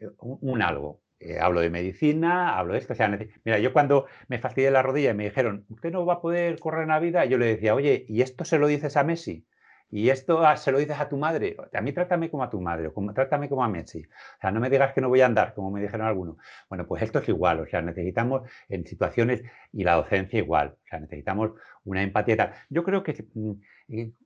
eh, 0.00 0.08
un, 0.18 0.60
algo. 0.62 1.00
Eh, 1.18 1.38
hablo 1.40 1.60
de 1.60 1.70
medicina, 1.70 2.58
hablo 2.58 2.74
de 2.74 2.78
esto. 2.80 2.94
Sea, 2.94 3.08
mira, 3.44 3.58
yo 3.58 3.72
cuando 3.72 4.06
me 4.28 4.38
fastidié 4.38 4.70
la 4.70 4.82
rodilla 4.82 5.10
y 5.10 5.14
me 5.14 5.24
dijeron, 5.24 5.64
usted 5.70 5.90
no 5.90 6.04
va 6.06 6.14
a 6.14 6.20
poder 6.20 6.58
correr 6.58 6.82
en 6.82 6.88
la 6.90 7.00
vida, 7.00 7.24
yo 7.24 7.38
le 7.38 7.46
decía, 7.46 7.74
oye, 7.74 8.04
¿y 8.08 8.20
esto 8.22 8.44
se 8.44 8.58
lo 8.58 8.66
dices 8.66 8.96
a 8.96 9.04
Messi? 9.04 9.46
Y 9.90 10.10
esto 10.10 10.44
se 10.56 10.72
lo 10.72 10.78
dices 10.78 10.98
a 10.98 11.08
tu 11.08 11.16
madre. 11.16 11.56
A 11.72 11.80
mí 11.80 11.92
trátame 11.92 12.28
como 12.30 12.42
a 12.42 12.50
tu 12.50 12.60
madre, 12.60 12.90
trátame 13.14 13.48
como 13.48 13.64
a 13.64 13.68
Messi. 13.68 14.02
O 14.02 14.40
sea, 14.40 14.50
no 14.50 14.60
me 14.60 14.68
digas 14.68 14.92
que 14.92 15.00
no 15.00 15.08
voy 15.08 15.20
a 15.20 15.26
andar, 15.26 15.54
como 15.54 15.70
me 15.70 15.80
dijeron 15.80 16.06
algunos. 16.06 16.36
Bueno, 16.68 16.86
pues 16.86 17.02
esto 17.02 17.20
es 17.20 17.28
igual. 17.28 17.60
O 17.60 17.66
sea, 17.66 17.82
necesitamos 17.82 18.42
en 18.68 18.84
situaciones 18.84 19.42
y 19.72 19.84
la 19.84 19.94
docencia 19.94 20.38
igual. 20.38 20.76
O 20.84 20.88
sea, 20.88 21.00
necesitamos 21.00 21.52
una 21.84 22.02
empatía. 22.02 22.52
Yo 22.68 22.82
creo 22.82 23.02
que, 23.04 23.26
mm, 23.34 23.52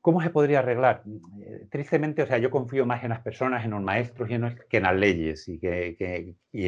¿cómo 0.00 0.22
se 0.22 0.30
podría 0.30 0.60
arreglar? 0.60 1.02
Eh, 1.42 1.66
tristemente, 1.70 2.22
o 2.22 2.26
sea, 2.26 2.38
yo 2.38 2.50
confío 2.50 2.86
más 2.86 3.04
en 3.04 3.10
las 3.10 3.20
personas, 3.20 3.64
en 3.64 3.72
los 3.72 3.82
maestros 3.82 4.30
y 4.30 4.34
en 4.34 4.58
que 4.68 4.78
en 4.78 4.82
las 4.84 4.96
leyes 4.96 5.46
y 5.48 5.60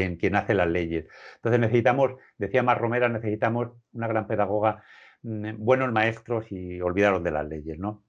en 0.01 0.17
quien 0.17 0.37
hace 0.37 0.55
las 0.55 0.69
leyes. 0.69 1.07
Entonces 1.37 1.61
necesitamos, 1.61 2.13
decía 2.39 2.63
Mar 2.63 2.79
Romera, 2.81 3.09
necesitamos 3.09 3.71
una 3.93 4.07
gran 4.09 4.27
pedagoga, 4.27 4.83
mm, 5.23 5.53
buenos 5.59 5.93
maestros 5.93 6.51
y 6.53 6.81
olvidaros 6.81 7.23
de 7.25 7.31
las 7.31 7.47
leyes, 7.49 7.79
¿no? 7.79 8.03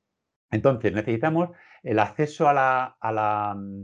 Entonces, 0.53 0.93
necesitamos 0.93 1.49
el 1.83 1.99
acceso 1.99 2.47
a 2.47 2.53
la, 2.53 3.55
mm, 3.55 3.81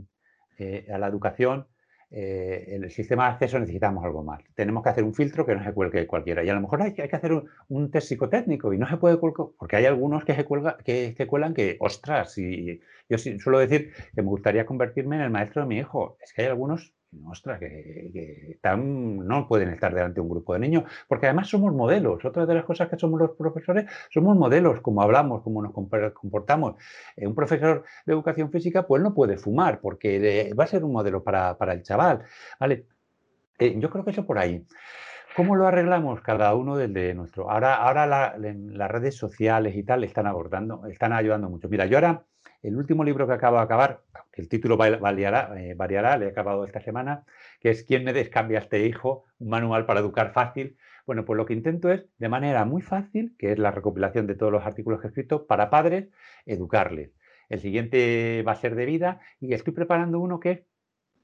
eh, 0.58 0.86
educación, 0.88 1.66
eh, 2.12 2.64
en 2.74 2.84
el 2.84 2.90
sistema 2.90 3.26
de 3.26 3.30
acceso 3.34 3.58
necesitamos 3.60 4.04
algo 4.04 4.24
más. 4.24 4.42
Tenemos 4.54 4.82
que 4.82 4.88
hacer 4.88 5.04
un 5.04 5.14
filtro 5.14 5.46
que 5.46 5.54
no 5.54 5.62
se 5.62 5.72
cuelgue 5.72 6.06
cualquiera. 6.06 6.42
Y 6.42 6.48
a 6.48 6.54
lo 6.54 6.60
mejor 6.60 6.82
hay, 6.82 6.92
que 6.92 7.02
hacer 7.02 7.32
un, 7.68 7.90
test 7.90 8.08
psicotécnico 8.08 8.72
y 8.72 8.78
no 8.78 8.88
se 8.88 8.96
puede 8.96 9.18
cuelgar, 9.18 9.48
porque 9.58 9.76
hay 9.76 9.86
algunos 9.86 10.24
que 10.24 10.34
se, 10.34 10.44
cuelga, 10.44 10.76
que 10.78 11.26
cuelan 11.28 11.54
que, 11.54 11.76
ostras, 11.80 12.36
y 12.38 12.80
yo 13.08 13.18
suelo 13.18 13.58
decir 13.58 13.92
que 14.14 14.22
me 14.22 14.28
gustaría 14.28 14.66
convertirme 14.66 15.16
en 15.16 15.22
el 15.22 15.30
maestro 15.30 15.62
de 15.62 15.68
mi 15.68 15.78
hijo. 15.78 16.16
Es 16.20 16.32
que 16.32 16.42
hay 16.42 16.48
algunos 16.48 16.94
ostras, 17.26 17.58
que, 17.58 18.58
no 18.76 19.48
pueden 19.48 19.70
estar 19.70 19.94
delante 19.94 20.16
de 20.16 20.20
un 20.20 20.28
grupo 20.28 20.52
de 20.54 20.60
niños, 20.60 20.84
porque 21.08 21.26
además 21.26 21.48
somos 21.48 21.74
modelos. 21.74 22.24
Otra 22.24 22.46
de 22.46 22.54
las 22.54 22.64
cosas 22.64 22.88
que 22.88 22.98
somos 22.98 23.20
los 23.20 23.32
profesores, 23.32 23.86
somos 24.10 24.36
modelos, 24.36 24.80
como 24.80 25.02
hablamos, 25.02 25.42
como 25.42 25.62
nos 25.62 25.72
comportamos. 25.72 26.76
Eh, 27.16 27.26
un 27.26 27.34
profesor 27.34 27.84
de 28.06 28.12
educación 28.12 28.50
física, 28.50 28.86
pues 28.86 29.02
no 29.02 29.14
puede 29.14 29.36
fumar, 29.36 29.80
porque 29.80 30.52
va 30.58 30.64
a 30.64 30.66
ser 30.66 30.84
un 30.84 30.92
modelo 30.92 31.22
para, 31.22 31.56
el 31.72 31.82
chaval. 31.82 32.24
¿vale? 32.58 32.86
Eh, 33.58 33.74
yo 33.78 33.90
creo 33.90 34.04
que 34.04 34.10
eso 34.12 34.26
por 34.26 34.38
ahí. 34.38 34.64
¿Cómo 35.36 35.54
lo 35.54 35.66
arreglamos? 35.66 36.20
Cada 36.22 36.54
uno 36.54 36.76
desde 36.76 37.14
nuestro. 37.14 37.50
Ahora, 37.50 37.76
ahora 37.76 38.06
las 38.06 38.90
redes 38.90 39.16
sociales 39.16 39.76
y 39.76 39.84
tal 39.84 40.02
están 40.04 40.26
abordando, 40.26 40.86
están 40.86 41.12
ayudando 41.12 41.48
mucho. 41.48 41.68
Mira, 41.68 41.86
yo 41.86 41.96
ahora 41.96 42.24
el 42.62 42.76
último 42.76 43.04
libro 43.04 43.26
que 43.26 43.32
acabo 43.32 43.56
de 43.56 43.62
acabar, 43.62 44.02
el 44.32 44.48
título 44.48 44.76
variará, 44.76 45.52
eh, 45.60 45.74
variará, 45.74 46.16
le 46.16 46.26
he 46.26 46.28
acabado 46.28 46.64
esta 46.64 46.80
semana, 46.80 47.24
que 47.60 47.70
es 47.70 47.84
¿Quién 47.84 48.04
me 48.04 48.12
descambia 48.12 48.58
este 48.58 48.86
hijo? 48.86 49.24
Un 49.38 49.48
manual 49.48 49.86
para 49.86 50.00
educar 50.00 50.32
fácil. 50.32 50.76
Bueno, 51.06 51.24
pues 51.24 51.36
lo 51.36 51.46
que 51.46 51.54
intento 51.54 51.90
es, 51.90 52.06
de 52.18 52.28
manera 52.28 52.64
muy 52.64 52.82
fácil, 52.82 53.34
que 53.38 53.52
es 53.52 53.58
la 53.58 53.70
recopilación 53.70 54.26
de 54.26 54.34
todos 54.34 54.52
los 54.52 54.64
artículos 54.64 55.00
que 55.00 55.06
he 55.06 55.10
escrito, 55.10 55.46
para 55.46 55.70
padres, 55.70 56.08
educarles. 56.46 57.10
El 57.48 57.60
siguiente 57.60 58.44
va 58.46 58.52
a 58.52 58.56
ser 58.56 58.76
de 58.76 58.86
vida 58.86 59.20
y 59.40 59.54
estoy 59.54 59.72
preparando 59.72 60.20
uno 60.20 60.38
que 60.38 60.50
es, 60.50 60.60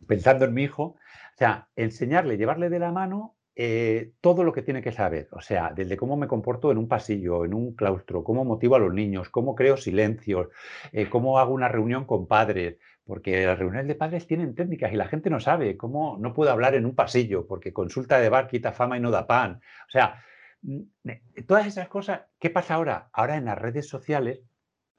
pensando 0.06 0.44
en 0.44 0.54
mi 0.54 0.64
hijo, 0.64 0.82
o 0.82 1.36
sea, 1.36 1.68
enseñarle, 1.76 2.36
llevarle 2.36 2.68
de 2.68 2.78
la 2.78 2.92
mano 2.92 3.35
eh, 3.58 4.12
todo 4.20 4.44
lo 4.44 4.52
que 4.52 4.60
tiene 4.60 4.82
que 4.82 4.92
saber, 4.92 5.28
o 5.32 5.40
sea, 5.40 5.72
desde 5.74 5.96
cómo 5.96 6.18
me 6.18 6.28
comporto 6.28 6.70
en 6.70 6.76
un 6.76 6.88
pasillo, 6.88 7.42
en 7.46 7.54
un 7.54 7.74
claustro, 7.74 8.22
cómo 8.22 8.44
motivo 8.44 8.76
a 8.76 8.78
los 8.78 8.92
niños, 8.92 9.30
cómo 9.30 9.54
creo 9.54 9.78
silencios, 9.78 10.48
eh, 10.92 11.08
cómo 11.08 11.38
hago 11.38 11.54
una 11.54 11.68
reunión 11.68 12.04
con 12.04 12.26
padres, 12.26 12.76
porque 13.04 13.46
las 13.46 13.58
reuniones 13.58 13.88
de 13.88 13.94
padres 13.94 14.26
tienen 14.26 14.54
técnicas 14.54 14.92
y 14.92 14.96
la 14.96 15.08
gente 15.08 15.30
no 15.30 15.40
sabe 15.40 15.78
cómo 15.78 16.18
no 16.20 16.34
puedo 16.34 16.50
hablar 16.50 16.74
en 16.74 16.84
un 16.84 16.94
pasillo, 16.94 17.46
porque 17.46 17.72
consulta 17.72 18.20
de 18.20 18.28
bar 18.28 18.46
quita 18.46 18.72
fama 18.72 18.98
y 18.98 19.00
no 19.00 19.10
da 19.10 19.26
pan. 19.26 19.62
O 19.88 19.90
sea, 19.90 20.22
mm, 20.60 20.80
todas 21.46 21.66
esas 21.66 21.88
cosas, 21.88 22.22
¿qué 22.38 22.50
pasa 22.50 22.74
ahora? 22.74 23.08
Ahora 23.10 23.38
en 23.38 23.46
las 23.46 23.58
redes 23.58 23.88
sociales 23.88 24.42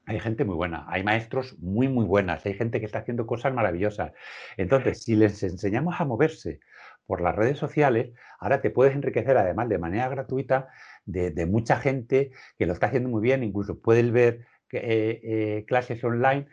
hay 0.07 0.19
gente 0.21 0.45
muy 0.45 0.55
buena, 0.55 0.85
hay 0.87 1.03
maestros 1.03 1.59
muy, 1.59 1.89
muy 1.89 2.05
buenas, 2.05 2.45
hay 2.45 2.53
gente 2.53 2.79
que 2.79 2.85
está 2.85 2.99
haciendo 2.99 3.27
cosas 3.27 3.53
maravillosas. 3.53 4.13
Entonces, 4.55 5.03
si 5.03 5.17
les 5.17 5.43
enseñamos 5.43 5.99
a 5.99 6.05
moverse 6.05 6.61
por 7.05 7.19
las 7.21 7.35
redes 7.35 7.57
sociales, 7.57 8.13
ahora 8.39 8.61
te 8.61 8.69
puedes 8.69 8.95
enriquecer 8.95 9.37
además 9.37 9.67
de 9.67 9.77
manera 9.77 10.07
gratuita 10.07 10.69
de, 11.05 11.45
mucha 11.45 11.77
gente 11.77 12.31
que 12.57 12.65
lo 12.65 12.73
está 12.73 12.87
haciendo 12.87 13.09
muy 13.09 13.21
bien, 13.21 13.43
incluso 13.43 13.79
puedes 13.79 14.09
ver 14.11 14.45
eh, 14.71 15.19
eh, 15.23 15.65
clases 15.67 16.01
online. 16.03 16.47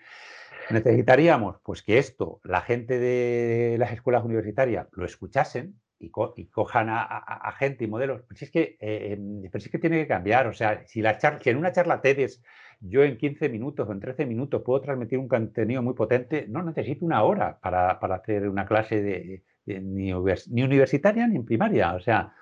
Necesitaríamos 0.71 1.57
pues 1.63 1.83
que 1.83 1.99
esto, 1.99 2.41
la 2.43 2.61
gente 2.61 2.99
de 2.99 3.77
las 3.79 3.93
escuelas 3.93 4.25
universitarias 4.25 4.89
lo 4.93 5.05
escuchasen 5.05 5.79
y, 5.99 6.11
cojan 6.11 6.89
a, 6.91 7.55
gente 7.59 7.85
y 7.85 7.89
modelos. 7.89 8.23
Pues 8.29 8.43
es 8.43 8.51
que, 8.51 8.77
eh, 8.81 9.13
em, 9.13 9.45
es 9.45 9.69
que 9.69 9.79
tiene 9.79 9.99
que 9.99 10.09
cambiar. 10.09 10.47
O 10.47 10.53
sea, 10.53 10.85
si, 10.87 11.01
la 11.03 11.19
si 11.21 11.51
en 11.51 11.57
una 11.57 11.73
charla 11.73 12.01
TEDx 12.01 12.43
yo 12.87 13.03
en 13.03 13.17
15 13.17 13.49
minutos 13.49 13.89
o 13.89 13.93
en 13.93 14.01
13 14.01 14.27
minutos 14.27 14.63
puedo 14.63 14.81
transmitir 14.81 15.19
un 15.19 15.29
contenido 15.29 15.83
muy 15.83 15.95
potente, 15.95 16.47
no 16.49 16.63
necesito 16.63 17.05
una 17.05 17.23
hora 17.23 17.59
para, 17.61 17.93
hacer 17.93 18.49
una 18.49 18.67
clase 18.67 19.03
de, 19.03 19.43
ni, 19.67 20.13
universitaria 20.13 21.27
ni 21.27 21.37
en 21.37 21.47
primaria. 21.47 21.95
O 21.95 22.01
sea, 22.01 22.35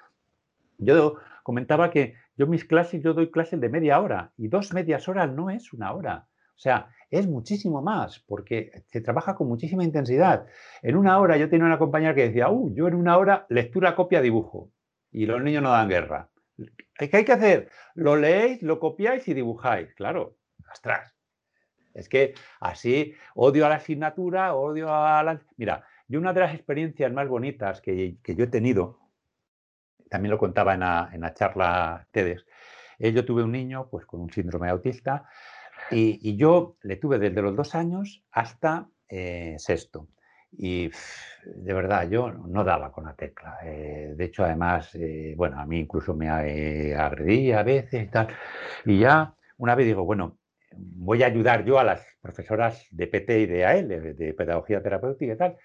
yo 0.78 1.16
comentaba 1.45 1.90
que 1.90 2.14
yo 2.36 2.47
mis 2.47 2.64
clases, 2.64 3.03
yo 3.03 3.14
doy 3.14 3.30
clases 3.30 3.61
de 3.61 3.68
media 3.68 4.01
hora 4.01 4.32
y 4.36 4.49
dos 4.49 4.72
medias 4.72 5.09
horas 5.09 5.32
no 5.32 5.49
es 5.49 5.72
una 5.72 5.93
hora. 5.93 6.26
O 6.57 6.59
sea, 6.62 6.88
es 7.11 7.28
muchísimo 7.28 7.80
más 7.80 8.18
porque 8.26 8.72
se 8.86 9.01
trabaja 9.01 9.36
con 9.36 9.49
muchísima 9.49 9.84
intensidad. 9.84 10.47
En 10.82 10.97
una 10.97 11.18
hora 11.18 11.36
yo 11.36 11.49
tenía 11.49 11.66
una 11.66 11.78
compañera 11.78 12.14
que 12.14 12.28
decía, 12.28 12.51
uh, 12.51 12.74
yo 12.74 12.88
en 12.88 12.95
una 12.95 13.16
hora 13.16 13.47
lectura, 13.49 13.95
copia, 13.95 14.20
dibujo. 14.20 14.70
Y 15.12 15.26
los 15.26 15.43
niños 15.43 15.62
no 15.62 15.70
dan 15.70 15.88
guerra. 15.88 16.32
¿Qué 16.96 17.16
hay 17.16 17.24
que 17.24 17.32
hacer? 17.32 17.70
Lo 17.94 18.16
leéis, 18.16 18.62
lo 18.62 18.78
copiáis 18.78 19.26
y 19.28 19.34
dibujáis. 19.34 19.94
Claro, 19.94 20.36
ostras. 20.70 21.14
Es 21.94 22.08
que 22.08 22.34
así 22.60 23.14
odio 23.34 23.66
a 23.66 23.68
la 23.68 23.76
asignatura, 23.76 24.54
odio 24.54 24.92
a 24.94 25.22
la... 25.22 25.40
Mira, 25.56 25.84
yo 26.08 26.18
una 26.18 26.32
de 26.32 26.40
las 26.40 26.54
experiencias 26.54 27.12
más 27.12 27.28
bonitas 27.28 27.80
que, 27.80 28.16
yo 28.24 28.44
he 28.44 28.48
tenido, 28.48 28.98
también 30.08 30.30
lo 30.30 30.38
contaba 30.38 30.74
en 30.74 30.80
la, 30.80 31.34
charla 31.34 32.06
TEDx, 32.10 32.44
yo 32.98 33.24
tuve 33.24 33.42
un 33.42 33.52
niño 33.52 33.88
pues, 33.90 34.06
con 34.06 34.20
un 34.20 34.30
síndrome 34.30 34.68
autista 34.68 35.28
y, 35.90 36.36
yo 36.36 36.76
le 36.82 36.96
tuve 36.96 37.18
desde 37.18 37.42
los 37.42 37.56
dos 37.56 37.74
años 37.74 38.24
hasta 38.30 38.88
eh, 39.08 39.56
sexto. 39.58 40.08
Y 40.53 40.90
de 41.44 41.74
verdad, 41.74 42.09
yo 42.09 42.30
no 42.32 42.64
daba 42.64 42.92
con 42.92 43.05
la 43.05 43.14
tecla. 43.14 43.59
Eh, 43.64 44.14
de 44.16 44.24
hecho, 44.24 44.44
además, 44.44 44.94
eh, 44.94 45.34
bueno, 45.36 45.59
a 45.59 45.66
mí 45.66 45.80
incluso 45.80 46.14
me 46.14 46.28
agredía 46.28 47.61
a 47.61 47.62
veces 47.62 48.05
y 48.05 48.09
tal. 48.09 48.28
Y 48.84 49.00
ya 49.00 49.34
una 49.59 49.74
vez 49.74 49.86
digo, 49.86 50.05
bueno, 50.05 50.38
voy 50.76 51.22
a 51.22 51.26
ayudar 51.26 51.64
yo 51.64 51.78
a 51.78 51.84
las 51.84 52.07
profesoras 52.20 52.86
de 52.90 53.07
PT 53.07 53.40
y 53.40 53.46
de 53.46 53.64
AL, 53.64 53.88
de 53.88 54.34
Pedagogía 54.34 54.82
Terapéutica 54.82 55.32
y 55.32 55.36
tal. 55.36 55.57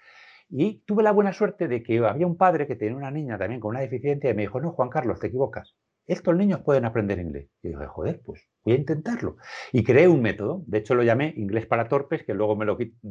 Y 0.50 0.82
tuve 0.86 1.02
la 1.02 1.12
buena 1.12 1.32
suerte 1.32 1.68
de 1.68 1.82
que 1.82 1.98
había 1.98 2.26
un 2.26 2.36
padre 2.36 2.66
que 2.66 2.76
tenía 2.76 2.96
una 2.96 3.10
niña 3.10 3.36
también 3.38 3.60
con 3.60 3.70
una 3.70 3.80
deficiencia 3.80 4.30
y 4.30 4.34
me 4.34 4.42
dijo, 4.42 4.60
no, 4.60 4.72
Juan 4.72 4.88
Carlos, 4.88 5.20
te 5.20 5.26
equivocas 5.26 5.76
estos 6.08 6.34
niños 6.34 6.60
pueden 6.62 6.86
aprender 6.86 7.18
inglés. 7.18 7.50
Y 7.62 7.68
dije, 7.68 7.86
joder, 7.86 8.20
pues 8.24 8.48
voy 8.64 8.74
a 8.74 8.78
intentarlo. 8.78 9.36
Y 9.72 9.84
creé 9.84 10.08
un 10.08 10.22
método, 10.22 10.64
de 10.66 10.78
hecho 10.78 10.94
lo 10.94 11.02
llamé 11.02 11.34
inglés 11.36 11.66
para 11.66 11.88
torpes, 11.88 12.24
que 12.24 12.34
luego 12.34 12.56
me 12.56 12.64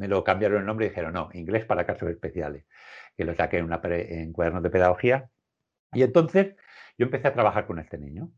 lo, 0.08 0.24
cambiaron 0.24 0.62
el 0.62 0.66
nombre 0.66 0.88
y 0.88 0.90
dijeron, 0.90 1.14
no, 1.14 1.30
inglés 1.34 1.66
para 1.66 1.86
casos 1.86 2.10
especiales, 2.10 2.66
que 3.16 3.24
lo 3.24 3.36
saqué 3.36 3.60
en, 3.60 3.66
una, 3.66 3.80
cuadernos 4.34 4.64
de 4.64 4.70
pedagogía. 4.72 5.30
Y 5.94 6.02
entonces 6.02 6.56
yo 6.98 7.06
empecé 7.06 7.28
a 7.28 7.34
trabajar 7.34 7.68
con 7.68 7.78
este 7.78 8.00
niño, 8.00 8.32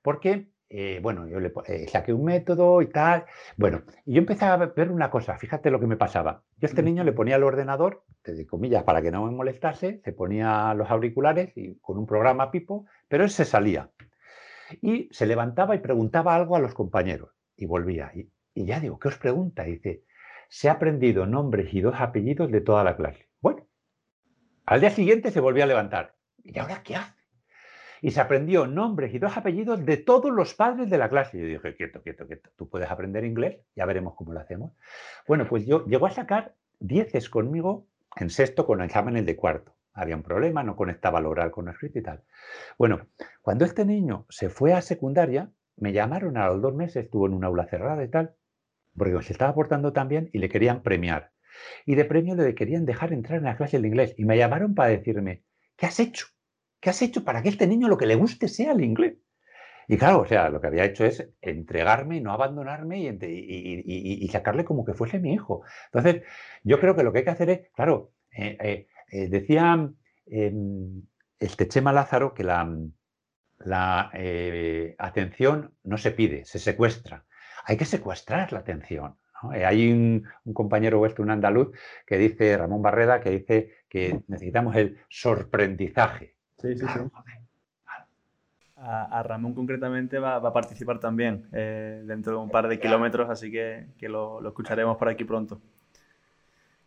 porque, 0.00 0.48
eh, 0.68 0.98
bueno, 1.02 1.28
yo 1.28 1.38
le 1.38 1.52
eh, 1.66 1.86
saqué 1.88 2.12
un 2.12 2.24
método 2.24 2.82
y 2.82 2.88
tal. 2.88 3.24
Bueno, 3.56 3.82
y 4.04 4.14
yo 4.14 4.18
empecé 4.18 4.44
a 4.44 4.56
ver 4.56 4.90
una 4.90 5.10
cosa, 5.10 5.38
fíjate 5.38 5.70
lo 5.70 5.80
que 5.80 5.86
me 5.86 5.96
pasaba. 5.96 6.42
Yo 6.56 6.66
a 6.66 6.70
este 6.70 6.82
niño 6.82 7.04
le 7.04 7.12
ponía 7.12 7.36
el 7.36 7.44
ordenador, 7.44 8.04
de 8.24 8.46
comillas, 8.46 8.82
para 8.82 9.02
que 9.02 9.12
no 9.12 9.24
me 9.24 9.30
molestase, 9.30 10.00
se 10.04 10.12
ponía 10.12 10.74
los 10.74 10.90
auriculares 10.90 11.52
y 11.56 11.78
con 11.78 11.98
un 11.98 12.06
programa 12.06 12.50
Pipo, 12.50 12.86
pero 13.08 13.22
él 13.24 13.30
se 13.30 13.44
salía 13.44 13.90
y 14.82 15.08
se 15.12 15.26
levantaba 15.26 15.76
y 15.76 15.78
preguntaba 15.78 16.34
algo 16.34 16.56
a 16.56 16.60
los 16.60 16.74
compañeros 16.74 17.30
y 17.56 17.66
volvía. 17.66 18.12
Y, 18.14 18.30
ya 18.64 18.80
digo, 18.80 18.98
¿qué 18.98 19.08
os 19.08 19.18
pregunta? 19.18 19.64
dice, 19.64 20.02
se 20.48 20.68
ha 20.68 20.72
aprendido 20.72 21.26
nombres 21.26 21.72
y 21.72 21.80
dos 21.80 21.94
apellidos 21.98 22.50
de 22.50 22.60
toda 22.60 22.82
la 22.82 22.96
clase. 22.96 23.28
Bueno, 23.40 23.66
al 24.64 24.80
día 24.80 24.90
siguiente 24.90 25.30
se 25.30 25.40
volvió 25.40 25.64
a 25.64 25.68
levantar. 25.68 26.16
¿Y 26.42 26.58
ahora 26.58 26.82
qué 26.82 26.96
hace? 26.96 27.14
Y 28.06 28.12
se 28.12 28.20
aprendió 28.20 28.68
nombres 28.68 29.12
y 29.12 29.18
dos 29.18 29.36
apellidos 29.36 29.84
de 29.84 29.96
todos 29.96 30.30
los 30.32 30.54
padres 30.54 30.88
de 30.88 30.96
la 30.96 31.08
clase. 31.08 31.38
Y 31.38 31.40
yo 31.40 31.46
dije, 31.48 31.74
quieto, 31.74 32.02
quieto, 32.02 32.24
quieto, 32.28 32.50
tú 32.54 32.68
puedes 32.68 32.88
aprender 32.88 33.24
inglés, 33.24 33.58
ya 33.74 33.84
veremos 33.84 34.14
cómo 34.14 34.32
lo 34.32 34.38
hacemos. 34.38 34.70
Bueno, 35.26 35.48
pues 35.48 35.66
yo 35.66 35.84
llegó 35.86 36.06
a 36.06 36.12
sacar 36.12 36.54
dieces 36.78 37.28
conmigo 37.28 37.88
en 38.14 38.30
sexto 38.30 38.64
con 38.64 38.80
exámenes 38.80 39.26
de 39.26 39.34
cuarto 39.34 39.74
había 39.92 40.14
un 40.14 40.22
problema, 40.22 40.62
no 40.62 40.76
conectaba 40.76 41.20
lo 41.20 41.30
oral 41.30 41.50
con 41.50 41.64
lo 41.64 41.70
escrito 41.72 41.98
y 41.98 42.02
tal. 42.02 42.22
Bueno, 42.78 43.08
cuando 43.40 43.64
este 43.64 43.84
niño 43.84 44.26
se 44.28 44.50
fue 44.50 44.74
a 44.74 44.82
secundaria, 44.82 45.50
me 45.76 45.92
llamaron 45.92 46.36
a 46.36 46.46
los 46.48 46.60
dos 46.60 46.74
meses, 46.74 47.06
estuvo 47.06 47.26
en 47.26 47.32
un 47.32 47.44
aula 47.44 47.66
cerrada 47.66 48.04
y 48.04 48.08
tal, 48.08 48.34
porque 48.96 49.20
se 49.22 49.32
estaba 49.32 49.54
portando 49.54 49.92
tan 49.92 50.08
bien 50.08 50.28
y 50.32 50.38
le 50.38 50.48
querían 50.48 50.82
premiar. 50.82 51.32
Y 51.86 51.94
de 51.94 52.04
premio 52.04 52.36
le 52.36 52.54
querían 52.54 52.84
dejar 52.84 53.12
entrar 53.12 53.38
en 53.38 53.46
la 53.46 53.56
clase 53.56 53.80
de 53.80 53.88
inglés. 53.88 54.14
Y 54.18 54.26
me 54.26 54.36
llamaron 54.36 54.74
para 54.74 54.90
decirme, 54.90 55.42
¿qué 55.76 55.86
has 55.86 55.98
hecho? 55.98 56.26
¿Qué 56.86 56.90
has 56.90 57.02
hecho 57.02 57.24
para 57.24 57.42
que 57.42 57.48
este 57.48 57.66
niño 57.66 57.88
lo 57.88 57.98
que 57.98 58.06
le 58.06 58.14
guste 58.14 58.46
sea 58.46 58.70
el 58.70 58.84
inglés? 58.84 59.16
Y 59.88 59.96
claro, 59.96 60.20
o 60.20 60.24
sea, 60.24 60.50
lo 60.50 60.60
que 60.60 60.68
había 60.68 60.84
hecho 60.84 61.04
es 61.04 61.28
entregarme 61.40 62.20
no 62.20 62.30
abandonarme 62.30 63.00
y, 63.00 64.28
sacarle 64.28 64.64
como 64.64 64.84
que 64.84 64.94
fuese 64.94 65.18
mi 65.18 65.34
hijo. 65.34 65.64
Entonces, 65.86 66.22
yo 66.62 66.78
creo 66.78 66.94
que 66.94 67.02
lo 67.02 67.12
que 67.12 67.18
hay 67.18 67.24
que 67.24 67.30
hacer 67.30 67.50
es, 67.50 67.60
claro, 67.74 68.12
eh, 68.30 68.56
eh, 68.60 68.86
eh, 69.10 69.28
decía 69.28 69.90
em, 70.26 71.02
este 71.40 71.66
Chema 71.66 71.92
Lázaro 71.92 72.34
que 72.34 72.44
la, 72.44 72.78
atención 74.96 75.74
no 75.82 75.98
se 75.98 76.12
pide, 76.12 76.44
se 76.44 76.60
secuestra. 76.60 77.26
Hay 77.64 77.76
que 77.76 77.84
secuestrar 77.84 78.52
la 78.52 78.60
atención. 78.60 79.18
Hay 79.42 79.90
un, 79.90 80.24
compañero 80.54 80.98
vuestro, 80.98 81.24
un 81.24 81.32
andaluz, 81.32 81.76
que 82.06 82.16
dice, 82.16 82.56
Ramón 82.56 82.80
Barreda, 82.80 83.18
que 83.18 83.30
dice 83.30 83.72
que 83.88 84.20
necesitamos 84.28 84.76
el 84.76 85.00
sorprendizaje. 85.08 86.35
Sí, 86.58 86.76
sí, 86.76 86.86
sí. 86.86 87.00
A, 88.78 89.22
Ramón 89.22 89.54
concretamente 89.54 90.18
va, 90.18 90.36
a 90.36 90.52
participar 90.52 91.00
también 91.00 91.48
dentro 91.50 92.32
de 92.32 92.38
un 92.38 92.50
par 92.50 92.68
de 92.68 92.78
kilómetros, 92.78 93.30
así 93.30 93.50
que, 93.50 93.86
lo 94.02 94.46
escucharemos 94.46 94.96
por 94.96 95.08
aquí 95.08 95.24
pronto. 95.24 95.60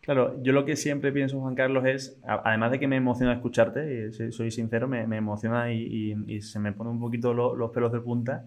Claro, 0.00 0.42
yo 0.42 0.52
lo 0.52 0.64
que 0.64 0.76
siempre 0.76 1.12
pienso, 1.12 1.40
Juan 1.40 1.54
Carlos, 1.54 1.84
es, 1.84 2.18
además 2.24 2.70
de 2.70 2.80
que 2.80 2.88
me 2.88 2.96
emociona 2.96 3.34
escucharte, 3.34 4.08
y 4.08 4.32
soy 4.32 4.50
sincero, 4.50 4.88
me, 4.88 5.02
emociona 5.02 5.72
y, 5.72 6.40
se 6.40 6.58
me 6.58 6.72
pone 6.72 6.90
un 6.90 7.00
poquito 7.00 7.34
los 7.34 7.70
pelos 7.70 7.92
de 7.92 8.00
punta, 8.00 8.46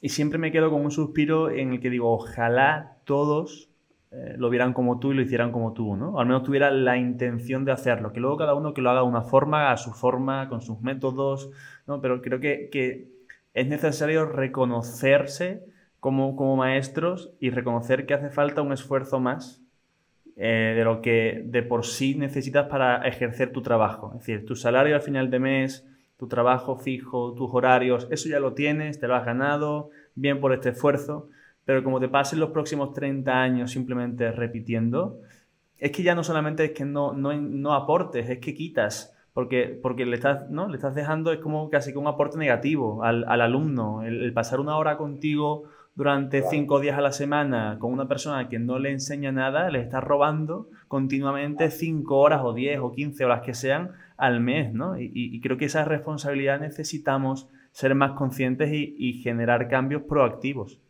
y 0.00 0.08
siempre 0.08 0.38
me 0.38 0.52
quedo 0.52 0.70
con 0.70 0.82
un 0.82 0.90
suspiro 0.90 1.50
en 1.50 1.72
el 1.72 1.80
que 1.80 1.90
digo, 1.90 2.10
ojalá 2.10 2.96
todos 3.04 3.71
eh, 4.12 4.34
lo 4.36 4.50
vieran 4.50 4.74
como 4.74 4.98
tú 4.98 5.12
y 5.12 5.14
lo 5.14 5.22
hicieran 5.22 5.52
como 5.52 5.72
tú, 5.72 5.96
¿no? 5.96 6.18
al 6.20 6.26
menos 6.26 6.42
tuvieran 6.42 6.84
la 6.84 6.98
intención 6.98 7.64
de 7.64 7.72
hacerlo, 7.72 8.12
que 8.12 8.20
luego 8.20 8.36
cada 8.36 8.54
uno 8.54 8.74
que 8.74 8.82
lo 8.82 8.90
haga 8.90 9.00
de 9.00 9.06
una 9.06 9.22
forma, 9.22 9.72
a 9.72 9.76
su 9.78 9.92
forma, 9.92 10.48
con 10.48 10.60
sus 10.60 10.80
métodos, 10.82 11.50
¿no? 11.86 12.00
Pero 12.02 12.20
creo 12.20 12.38
que, 12.38 12.68
que 12.70 13.08
es 13.54 13.66
necesario 13.68 14.26
reconocerse 14.26 15.64
como, 15.98 16.36
como 16.36 16.56
maestros 16.56 17.32
y 17.40 17.50
reconocer 17.50 18.06
que 18.06 18.14
hace 18.14 18.28
falta 18.28 18.60
un 18.60 18.72
esfuerzo 18.72 19.20
más 19.20 19.62
eh, 20.36 20.74
de 20.76 20.84
lo 20.84 21.02
que 21.02 21.42
de 21.44 21.62
por 21.62 21.84
sí 21.84 22.14
necesitas 22.14 22.66
para 22.68 23.06
ejercer 23.06 23.52
tu 23.52 23.62
trabajo. 23.62 24.12
Es 24.14 24.20
decir, 24.26 24.46
tu 24.46 24.56
salario 24.56 24.94
al 24.94 25.02
final 25.02 25.30
de 25.30 25.38
mes, 25.38 25.86
tu 26.16 26.28
trabajo 26.28 26.76
fijo, 26.76 27.34
tus 27.34 27.50
horarios, 27.52 28.08
eso 28.10 28.28
ya 28.28 28.40
lo 28.40 28.54
tienes, 28.54 28.98
te 28.98 29.08
lo 29.08 29.14
has 29.14 29.24
ganado, 29.24 29.90
bien 30.14 30.40
por 30.40 30.52
este 30.52 30.70
esfuerzo, 30.70 31.28
pero 31.64 31.82
como 31.84 32.00
te 32.00 32.08
pasen 32.08 32.40
los 32.40 32.50
próximos 32.50 32.92
30 32.92 33.32
años 33.32 33.70
simplemente 33.70 34.32
repitiendo, 34.32 35.20
es 35.78 35.90
que 35.90 36.02
ya 36.02 36.14
no 36.14 36.24
solamente 36.24 36.64
es 36.66 36.70
que 36.72 36.84
no, 36.84 37.12
no, 37.12 37.74
aportes, 37.74 38.28
es 38.28 38.38
que 38.38 38.54
quitas, 38.54 39.16
porque, 39.32 39.78
porque 39.82 40.06
le, 40.06 40.16
estás, 40.16 40.48
¿no? 40.50 40.68
le 40.68 40.76
estás 40.76 40.94
dejando, 40.94 41.32
es 41.32 41.38
como 41.38 41.70
casi 41.70 41.92
que 41.92 41.98
un 41.98 42.06
aporte 42.06 42.38
negativo 42.38 43.02
al, 43.02 43.24
alumno, 43.40 44.02
el 44.02 44.32
pasar 44.32 44.60
una 44.60 44.76
hora 44.76 44.96
contigo 44.96 45.64
durante 45.94 46.42
cinco 46.42 46.80
días 46.80 46.96
a 46.96 47.02
la 47.02 47.12
semana 47.12 47.76
con 47.78 47.92
una 47.92 48.08
persona 48.08 48.48
que 48.48 48.58
no 48.58 48.78
le 48.78 48.90
enseña 48.90 49.30
nada, 49.30 49.70
le 49.70 49.80
está 49.80 50.00
robando 50.00 50.68
continuamente 50.88 51.70
cinco 51.70 52.18
horas 52.18 52.40
o 52.44 52.54
diez 52.54 52.78
o 52.80 52.92
quince 52.92 53.24
horas 53.24 53.42
que 53.42 53.54
sean 53.54 53.92
al 54.16 54.40
mes, 54.40 54.72
¿no? 54.72 54.98
Y, 54.98 55.40
creo 55.40 55.56
que 55.56 55.66
esa 55.66 55.84
responsabilidad 55.84 56.60
necesitamos 56.60 57.48
ser 57.72 57.94
más 57.94 58.12
conscientes 58.12 58.70
y, 58.72 59.20
generar 59.22 59.68
cambios 59.68 60.02
proactivos. 60.02 60.80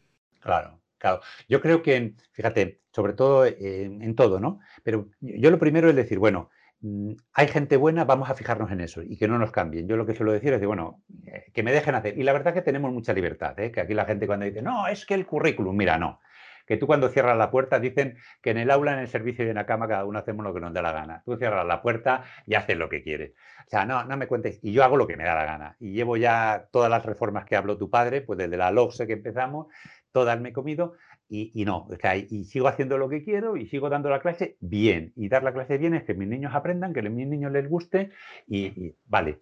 Claro, 0.43 0.81
claro. 0.99 1.21
Yo 1.49 1.61
creo 1.61 1.83
que, 1.83 2.15
fíjate, 2.33 2.81
sobre 2.93 3.15
todo 3.15 3.47
en 3.47 4.15
todo, 4.15 4.41
¿no? 4.41 4.61
Pero 4.83 5.09
yo 5.21 5.51
lo 5.51 5.59
primero 5.59 5.89
es 5.89 5.97
decir, 5.97 6.19
bueno, 6.19 6.51
Mm, 6.83 7.13
hay 7.35 7.47
gente 7.47 7.77
buena, 7.77 8.05
vamos 8.05 8.29
a 8.29 8.35
fijarnos 8.35 8.71
en 8.73 8.81
eso 8.81 9.03
y 9.03 9.17
que 9.17 9.29
no 9.29 9.39
nos 9.39 9.53
cambien. 9.53 9.87
Yo 9.89 9.97
lo 9.97 10.05
que 10.05 10.15
suelo 10.15 10.33
decir 10.33 10.53
es 10.53 10.61
de, 10.61 10.67
bueno, 10.67 11.03
eh, 11.27 11.45
que 11.55 11.63
me 11.63 11.73
dejen 11.73 11.95
hacer. 11.95 12.19
Y 12.19 12.25
la 12.25 12.33
verdad 12.33 12.53
que 12.53 12.63
tenemos 12.63 12.93
mucha 12.93 13.13
libertad, 13.13 13.59
¿eh? 13.61 13.71
que 13.71 13.81
aquí 13.81 13.95
la 13.95 14.05
gente 14.05 14.27
cuando 14.27 14.47
dice, 14.47 14.63
no, 14.63 14.89
es 14.89 15.07
que 15.07 15.15
el 15.15 15.25
currículum, 15.25 15.77
mira, 15.77 15.97
no. 15.97 16.21
Que 16.67 16.77
tú 16.77 16.87
cuando 16.87 17.09
cierras 17.09 17.37
la 17.37 17.51
puerta 17.51 17.81
dicen 17.81 18.17
que 18.41 18.51
en 18.51 18.59
el 18.59 18.71
aula, 18.71 18.93
en 18.95 19.01
el 19.01 19.09
servicio 19.09 19.45
y 19.45 19.49
en 19.49 19.57
la 19.57 19.67
cama 19.67 19.89
cada 19.89 20.05
uno 20.05 20.19
hacemos 20.19 20.45
lo 20.45 20.55
que 20.55 20.61
nos 20.61 20.73
da 20.73 20.83
la 20.83 20.93
gana. 20.93 21.23
Tú 21.25 21.37
cierras 21.37 21.67
la 21.67 21.83
puerta 21.83 22.25
y 22.47 22.55
haces 22.55 22.77
lo 22.77 22.89
que 22.89 23.03
quieres. 23.03 23.33
O 23.67 23.71
sea, 23.71 23.85
no, 23.85 24.05
no 24.05 24.17
me 24.17 24.27
cuentes. 24.27 24.59
Y 24.63 24.73
yo 24.73 24.85
hago 24.85 24.97
lo 24.97 25.07
que 25.07 25.17
me 25.17 25.25
da 25.25 25.35
la 25.35 25.45
gana. 25.45 25.77
Y 25.81 25.93
llevo 25.93 26.17
ya 26.17 26.69
todas 26.71 26.91
las 26.91 27.05
reformas 27.05 27.45
que 27.47 27.57
habló 27.57 27.79
tu 27.79 27.91
padre, 27.91 28.23
pues 28.23 28.39
desde 28.39 28.57
la 28.57 28.71
LOGSE 28.71 29.07
que 29.07 29.15
empezamos, 29.15 29.67
todas 30.13 30.41
me 30.41 30.51
he 30.51 30.53
comido 30.53 30.95
y, 31.35 31.65
no, 31.65 31.87
o 31.87 31.97
sea, 31.97 32.15
y 32.15 32.45
sigo 32.45 32.69
haciendo 32.69 32.99
lo 32.99 33.09
que 33.09 33.25
quiero 33.25 33.57
y 33.57 33.67
sigo 33.67 33.89
dando 33.89 34.11
la 34.11 34.21
clase 34.21 34.59
bien. 34.61 35.15
Y 35.17 35.31
dar 35.31 35.43
la 35.43 35.55
clase 35.55 35.79
bien 35.79 35.95
es 35.95 36.05
que 36.05 36.13
mis 36.13 36.29
niños 36.29 36.55
aprendan, 36.55 36.93
que 36.93 37.01
a 37.01 37.05
mis 37.05 37.27
niños 37.27 37.51
les 37.53 37.69
guste 37.71 38.11
y, 38.47 38.95
vale. 39.07 39.41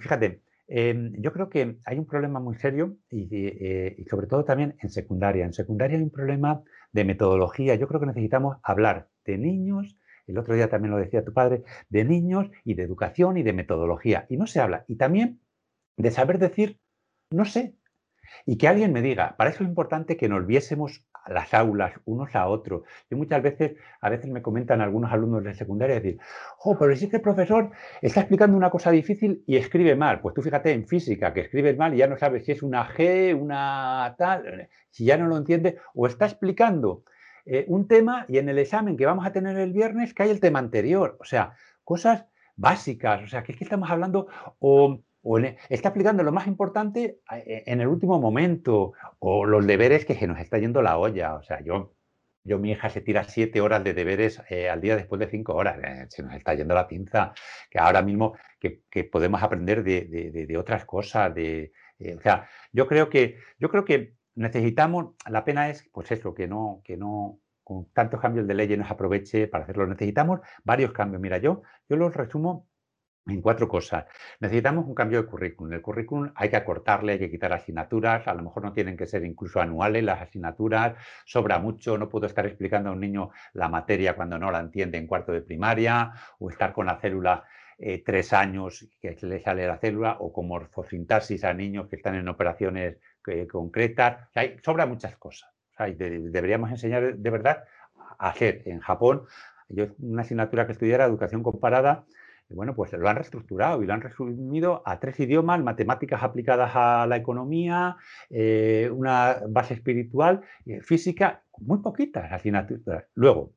Fíjate, 0.00 0.42
em, 0.68 1.14
yo 1.18 1.32
creo 1.32 1.48
que 1.48 1.78
hay 1.86 1.98
un 1.98 2.06
problema 2.06 2.40
muy 2.40 2.56
serio 2.56 2.98
eh, 3.10 3.94
y, 3.96 4.04
sobre 4.04 4.26
todo 4.26 4.44
también 4.44 4.76
en 4.82 4.90
secundaria. 4.90 5.46
En 5.46 5.54
secundaria 5.54 5.96
hay 5.96 6.02
un 6.02 6.10
problema 6.10 6.62
de 6.92 7.04
metodología. 7.04 7.74
Yo 7.74 7.88
creo 7.88 8.00
que 8.00 8.06
necesitamos 8.06 8.58
hablar 8.62 9.08
de 9.24 9.38
niños, 9.38 9.96
el 10.26 10.36
otro 10.36 10.54
día 10.54 10.68
también 10.68 10.90
lo 10.90 10.98
decía 10.98 11.24
tu 11.24 11.32
padre, 11.32 11.62
de 11.88 12.04
niños 12.04 12.50
y 12.64 12.74
de 12.74 12.82
educación 12.82 13.38
y 13.38 13.42
de 13.42 13.54
metodología. 13.54 14.26
Y 14.28 14.36
no 14.36 14.46
se 14.46 14.60
habla. 14.60 14.84
Y 14.88 14.96
también 14.96 15.40
de 15.96 16.10
saber 16.10 16.38
decir, 16.38 16.78
no 17.30 17.46
sé, 17.46 17.76
y 18.46 18.58
que 18.58 18.68
alguien 18.68 18.92
me 18.92 19.02
diga, 19.02 19.36
para 19.36 19.50
eso 19.50 19.62
es 19.62 19.68
importante 19.68 20.16
que 20.16 20.28
nos 20.28 20.46
viésemos 20.46 21.04
a 21.12 21.32
las 21.32 21.54
aulas 21.54 21.94
unos 22.04 22.34
a 22.34 22.46
otros. 22.46 22.82
Yo 23.10 23.16
muchas 23.16 23.42
veces, 23.42 23.76
a 24.00 24.10
veces 24.10 24.30
me 24.30 24.42
comentan 24.42 24.80
algunos 24.80 25.12
alumnos 25.12 25.44
de 25.44 25.54
secundaria, 25.54 25.96
decir, 25.96 26.18
oh, 26.60 26.76
pero 26.78 26.94
si 26.94 27.04
es 27.04 27.10
que 27.10 27.16
el 27.16 27.22
profesor 27.22 27.70
está 28.02 28.20
explicando 28.20 28.56
una 28.56 28.70
cosa 28.70 28.90
difícil 28.90 29.42
y 29.46 29.56
escribe 29.56 29.96
mal. 29.96 30.20
Pues 30.20 30.34
tú 30.34 30.42
fíjate 30.42 30.72
en 30.72 30.86
física, 30.86 31.32
que 31.32 31.40
escribes 31.40 31.76
mal 31.76 31.94
y 31.94 31.98
ya 31.98 32.06
no 32.06 32.18
sabes 32.18 32.44
si 32.44 32.52
es 32.52 32.62
una 32.62 32.86
G, 32.88 33.34
una 33.34 34.14
tal, 34.18 34.68
si 34.90 35.04
ya 35.04 35.16
no 35.16 35.26
lo 35.26 35.36
entiendes, 35.36 35.76
o 35.94 36.06
está 36.06 36.26
explicando 36.26 37.04
eh, 37.46 37.64
un 37.68 37.88
tema 37.88 38.24
y 38.28 38.38
en 38.38 38.48
el 38.48 38.58
examen 38.58 38.96
que 38.96 39.06
vamos 39.06 39.26
a 39.26 39.32
tener 39.32 39.58
el 39.58 39.72
viernes 39.72 40.14
hay 40.18 40.30
el 40.30 40.40
tema 40.40 40.58
anterior. 40.58 41.16
O 41.20 41.24
sea, 41.24 41.54
cosas 41.84 42.26
básicas, 42.56 43.22
o 43.22 43.26
sea, 43.26 43.42
que 43.42 43.52
es 43.52 43.58
que 43.58 43.64
estamos 43.64 43.90
hablando, 43.90 44.28
o 44.58 45.00
o 45.24 45.38
está 45.38 45.88
aplicando 45.88 46.22
lo 46.22 46.32
más 46.32 46.46
importante 46.46 47.20
e, 47.32 47.64
en 47.66 47.80
el 47.80 47.88
último 47.88 48.20
momento, 48.20 48.92
o 49.18 49.46
los 49.46 49.66
deberes 49.66 50.04
que 50.04 50.14
se 50.14 50.26
nos 50.26 50.38
está 50.38 50.58
yendo 50.58 50.82
la 50.82 50.98
olla. 50.98 51.34
O 51.34 51.42
sea, 51.42 51.62
yo, 51.62 51.94
yo 52.44 52.58
mi 52.58 52.72
hija 52.72 52.90
se 52.90 53.00
tira 53.00 53.24
siete 53.24 53.62
horas 53.62 53.82
de 53.82 53.94
deberes 53.94 54.42
eh, 54.50 54.68
al 54.68 54.82
día 54.82 54.96
después 54.96 55.18
de 55.18 55.28
cinco 55.28 55.54
horas. 55.54 55.78
Eh, 55.82 56.06
se 56.10 56.22
nos 56.22 56.34
está 56.34 56.54
yendo 56.54 56.74
la 56.74 56.86
pinza, 56.86 57.32
que 57.70 57.78
ahora 57.78 58.02
mismo 58.02 58.36
que, 58.60 59.04
podemos 59.04 59.42
aprender 59.42 59.82
de, 59.82 60.56
otras 60.58 60.84
cosas. 60.84 61.34
De, 61.34 61.72
eh, 61.98 62.14
o 62.16 62.20
sea, 62.20 62.48
yo 62.72 62.86
creo 62.86 63.08
que, 63.08 63.38
yo 63.58 63.70
creo 63.70 63.84
que 63.84 64.14
necesitamos, 64.34 65.14
la 65.26 65.44
pena 65.44 65.70
es, 65.70 65.88
pues 65.90 66.12
eso, 66.12 66.34
que 66.34 66.46
no, 66.46 66.82
que 66.84 66.98
no, 66.98 67.40
con 67.62 67.86
tantos 67.92 68.20
cambios 68.20 68.46
de 68.46 68.54
ley 68.54 68.76
nos 68.76 68.90
aproveche 68.90 69.48
para 69.48 69.64
hacerlo. 69.64 69.86
Necesitamos 69.86 70.40
varios 70.64 70.92
cambios. 70.92 71.22
Mira, 71.22 71.38
yo, 71.38 71.62
yo 71.88 71.96
los 71.96 72.14
resumo 72.14 72.68
en 73.26 73.40
cuatro 73.40 73.68
cosas. 73.68 74.04
Necesitamos 74.40 74.86
un 74.86 74.94
cambio 74.94 75.22
de 75.22 75.28
currículum. 75.28 75.72
El 75.72 75.80
currículum 75.80 76.30
hay 76.34 76.50
que 76.50 76.56
acortarle, 76.56 77.12
hay 77.12 77.18
que 77.18 77.30
quitar 77.30 77.52
asignaturas, 77.52 78.26
a 78.28 78.34
lo 78.34 78.42
mejor 78.42 78.64
no 78.64 78.72
tienen 78.72 78.96
que 78.96 79.06
ser 79.06 79.24
incluso 79.24 79.60
anuales 79.60 80.04
las 80.04 80.20
asignaturas, 80.20 80.94
sobra 81.24 81.58
mucho, 81.58 81.96
no 81.96 82.08
puedo 82.08 82.26
estar 82.26 82.46
explicando 82.46 82.90
a 82.90 82.92
un 82.92 83.00
niño 83.00 83.30
la 83.54 83.68
materia 83.68 84.14
cuando 84.14 84.38
no 84.38 84.50
la 84.50 84.60
entiende 84.60 84.98
en 84.98 85.06
cuarto 85.06 85.32
de 85.32 85.40
primaria, 85.40 86.12
o 86.38 86.50
estar 86.50 86.72
con 86.72 86.86
la 86.86 86.98
célula 87.00 87.44
eh, 87.78 88.02
tres 88.04 88.32
años 88.32 88.86
que 89.00 89.16
le 89.22 89.40
sale 89.40 89.66
la 89.66 89.78
célula, 89.78 90.16
o 90.20 90.32
con 90.32 90.46
morfosintaxis 90.46 91.44
a 91.44 91.54
niños 91.54 91.88
que 91.88 91.96
están 91.96 92.14
en 92.16 92.28
operaciones 92.28 92.98
eh, 93.26 93.46
concretas. 93.46 94.28
hay, 94.34 94.58
sobra 94.62 94.86
muchas 94.86 95.16
cosas. 95.16 95.50
deberíamos 95.78 96.70
enseñar 96.70 97.16
de 97.16 97.30
verdad 97.30 97.64
a 98.18 98.28
hacer. 98.28 98.62
En 98.66 98.80
Japón, 98.80 99.24
yo 99.68 99.86
una 99.98 100.22
asignatura 100.22 100.66
que 100.66 100.72
estudiara 100.72 101.06
educación 101.06 101.42
comparada, 101.42 102.04
bueno, 102.54 102.74
pues 102.74 102.92
lo 102.92 103.08
han 103.08 103.16
reestructurado 103.16 103.82
y 103.82 103.86
lo 103.86 103.94
han 103.94 104.00
resumido 104.00 104.82
a 104.84 105.00
tres 105.00 105.18
idiomas, 105.20 105.60
matemáticas 105.62 106.22
aplicadas 106.22 106.72
a 106.74 107.06
la 107.06 107.16
economía, 107.16 107.96
eh, 108.30 108.90
una 108.92 109.40
base 109.48 109.74
espiritual, 109.74 110.42
eh, 110.66 110.80
física, 110.80 111.42
muy 111.58 111.78
poquitas 111.78 112.32
asignaturas. 112.32 113.04
Luego, 113.14 113.52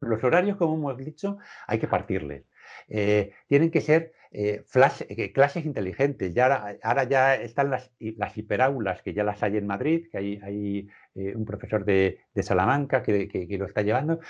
los 0.00 0.22
horarios, 0.24 0.56
como 0.56 0.74
hemos 0.74 1.04
dicho, 1.04 1.38
hay 1.66 1.78
que 1.78 1.88
partirles. 1.88 2.44
Eh, 2.88 3.32
tienen 3.48 3.70
que 3.70 3.80
ser 3.80 4.12
clases 5.32 5.64
inteligentes. 5.66 6.32
Ya, 6.32 6.78
ahora 6.84 7.04
ya 7.04 7.34
están 7.34 7.70
las, 7.70 7.90
las, 7.98 8.38
hiperaulas, 8.38 9.02
que 9.02 9.12
ya 9.12 9.24
las 9.24 9.42
hay 9.42 9.56
en 9.56 9.66
Madrid, 9.66 10.06
que 10.10 10.18
hay, 10.18 10.88
un 11.34 11.44
profesor 11.44 11.84
de, 11.84 12.20
Salamanca 12.40 13.02
que, 13.02 13.56
lo 13.58 13.66
está 13.66 13.82
llevando. 13.82 14.20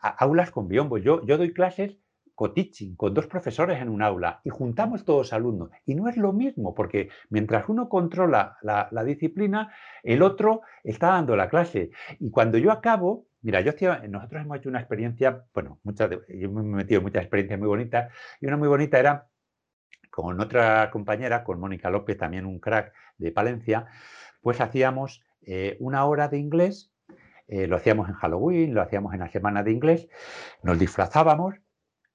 Aulas 0.00 0.50
con 0.50 0.68
biombo. 0.68 0.98
Yo, 0.98 1.24
yo 1.24 1.38
doy 1.38 1.52
clases 1.52 1.96
co-teaching 2.38 2.94
con 2.94 3.14
dos 3.14 3.26
profesores 3.26 3.82
en 3.82 3.88
un 3.88 4.00
aula 4.00 4.40
y 4.44 4.50
juntamos 4.50 5.04
todos 5.04 5.32
alumnos. 5.32 5.70
Y 5.84 5.96
no 5.96 6.08
es 6.08 6.16
lo 6.16 6.32
mismo, 6.32 6.72
porque 6.72 7.08
mientras 7.30 7.68
uno 7.68 7.88
controla 7.88 8.58
la, 8.62 9.04
disciplina, 9.04 9.74
el 10.04 10.22
otro 10.22 10.62
está 10.84 11.08
dando 11.08 11.34
la 11.34 11.48
clase. 11.48 11.90
Y 12.20 12.30
cuando 12.30 12.56
yo 12.56 12.70
acabo, 12.70 13.26
mira, 13.42 13.60
yo 13.60 13.72
nosotros 14.08 14.42
hemos 14.42 14.56
hecho 14.56 14.68
una 14.68 14.78
experiencia, 14.78 15.46
bueno, 15.52 15.80
muchas, 15.82 16.10
yo 16.28 16.50
me 16.52 16.60
he 16.60 16.64
metido 16.64 16.98
en 16.98 17.06
muchas 17.06 17.22
experiencias 17.22 17.58
muy 17.58 17.66
bonitas, 17.66 18.12
y 18.40 18.46
una 18.46 18.56
muy 18.56 18.68
bonita 18.68 19.00
era 19.00 19.26
con 20.08 20.40
otra 20.40 20.92
compañera, 20.92 21.42
con 21.42 21.58
Mónica 21.58 21.90
López, 21.90 22.16
también 22.18 22.46
un 22.46 22.60
crack 22.60 22.92
de 23.16 23.32
Palencia, 23.32 23.86
pues 24.40 24.60
hacíamos 24.60 25.24
eh, 25.42 25.76
una 25.80 26.04
hora 26.04 26.28
de 26.28 26.38
inglés, 26.38 26.92
eh, 27.48 27.66
lo 27.66 27.74
hacíamos 27.74 28.08
en 28.08 28.14
Halloween, 28.14 28.74
lo 28.74 28.82
hacíamos 28.82 29.12
en 29.12 29.20
la 29.20 29.28
semana 29.28 29.64
de 29.64 29.72
inglés, 29.72 30.08
nos 30.62 30.78
disfrazábamos 30.78 31.56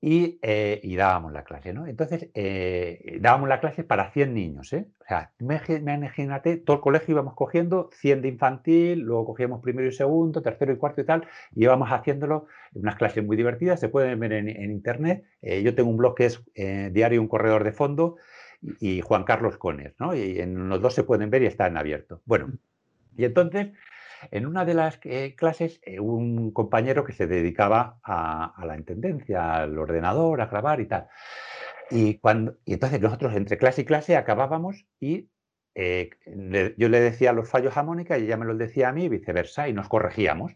eh, 0.05 0.81
y, 0.83 0.97
dábamos 0.97 1.31
la 1.31 1.45
clase, 1.45 1.71
¿no? 1.71 1.87
Entonces, 1.87 2.29
eh, 2.33 3.19
dábamos 3.21 3.47
la 3.47 3.61
clase 3.61 3.85
para 3.85 4.11
100 4.11 4.33
niños, 4.33 4.73
¿eh? 4.73 4.85
O 4.99 5.05
sea, 5.07 5.31
imagínate, 5.39 6.57
todo 6.57 6.75
el 6.75 6.81
colegio 6.81 7.13
íbamos 7.13 7.35
cogiendo 7.35 7.89
100 7.93 8.21
de 8.21 8.27
infantil, 8.27 8.99
luego 8.99 9.27
cogíamos 9.27 9.61
primero 9.61 9.87
y 9.87 9.93
segundo, 9.93 10.41
tercero 10.41 10.73
y 10.73 10.75
cuarto 10.75 10.99
y 10.99 11.05
tal, 11.05 11.25
y 11.55 11.63
íbamos 11.63 11.89
haciéndolo, 11.89 12.47
unas 12.73 12.97
clases 12.97 13.23
muy 13.23 13.37
divertidas, 13.37 13.79
se 13.79 13.87
pueden 13.87 14.19
ver 14.19 14.33
en, 14.33 14.71
internet. 14.71 15.23
yo 15.41 15.73
tengo 15.73 15.89
un 15.89 15.95
blog 15.97 16.15
que 16.15 16.25
es 16.25 16.43
Diario 16.53 17.21
Un 17.21 17.29
Corredor 17.29 17.63
de 17.63 17.71
Fondo 17.71 18.17
y, 18.81 18.99
Juan 18.99 19.23
Carlos 19.23 19.57
Cones, 19.57 19.93
¿no? 19.99 20.13
Y 20.13 20.39
en 20.41 20.67
los 20.67 20.81
dos 20.81 20.93
se 20.93 21.03
pueden 21.03 21.29
ver 21.29 21.43
y 21.43 21.45
están 21.45 21.77
abiertos. 21.77 22.19
Bueno, 22.25 22.51
y 23.15 23.23
entonces 23.23 23.71
en 24.31 24.45
una 24.45 24.65
de 24.65 24.73
las 24.73 24.99
eh, 25.03 25.35
clases, 25.35 25.79
eh, 25.83 25.99
un 25.99 26.51
compañero 26.51 27.03
que 27.03 27.13
se 27.13 27.27
dedicaba 27.27 27.99
a, 28.03 28.63
la 28.65 28.77
intendencia, 28.77 29.55
al 29.55 29.77
ordenador, 29.77 30.41
a 30.41 30.47
grabar 30.47 30.81
y 30.81 30.87
tal. 30.87 31.07
Y, 31.89 32.17
cuando, 32.19 32.57
y 32.65 32.73
entonces 32.73 33.01
nosotros 33.01 33.35
entre 33.35 33.57
clase 33.57 33.81
y 33.81 33.85
clase 33.85 34.15
acabábamos 34.15 34.85
y 34.99 35.29
eh, 35.75 36.09
yo 36.77 36.89
le 36.89 36.99
decía 36.99 37.33
los 37.33 37.49
fallos 37.49 37.77
a 37.77 37.83
Mónica 37.83 38.17
y 38.17 38.23
ella 38.23 38.37
me 38.37 38.45
los 38.45 38.57
decía 38.57 38.89
a 38.89 38.91
mí 38.91 39.05
y 39.05 39.09
viceversa 39.09 39.67
y 39.67 39.73
nos 39.73 39.89
corregíamos. 39.89 40.55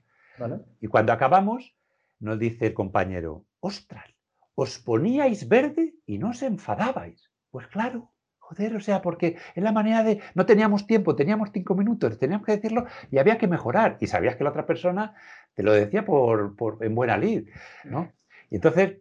Y 0.80 0.88
cuando 0.88 1.14
acabamos, 1.14 1.76
nos 2.20 2.38
dice 2.38 2.68
el 2.68 2.74
compañero, 2.74 3.46
ostras, 3.60 4.06
os 4.54 4.80
poníais 4.80 5.48
verde 5.48 5.96
y 6.06 6.20
no 6.20 6.30
os 6.30 6.44
enfadabais. 6.44 7.32
Pues 7.50 7.68
claro, 7.68 8.12
Joder, 8.48 8.78
o 8.78 8.80
sea, 8.80 9.02
porque 9.02 9.36
es 9.56 9.62
la 9.64 9.74
manera 9.74 10.04
de... 10.04 10.22
No 10.34 10.46
teníamos 10.46 10.88
tiempo, 10.88 11.18
teníamos 11.18 11.50
cinco 11.52 11.76
minutos, 11.76 12.18
teníamos 12.18 12.46
que 12.46 12.54
decirlo 12.54 12.86
y 13.12 13.18
había 13.18 13.38
que 13.38 13.46
mejorar. 13.46 13.98
Y 14.00 14.08
sabías 14.08 14.38
que 14.38 14.46
la 14.46 14.52
otra 14.52 14.66
persona 14.66 15.16
te 15.54 15.64
lo 15.64 15.74
decía 15.74 16.06
por, 16.06 16.56
en 16.80 16.96
buena 16.96 17.18
lid, 17.18 17.50
¿no? 17.84 18.14
Y 18.50 18.56
entonces, 18.56 19.00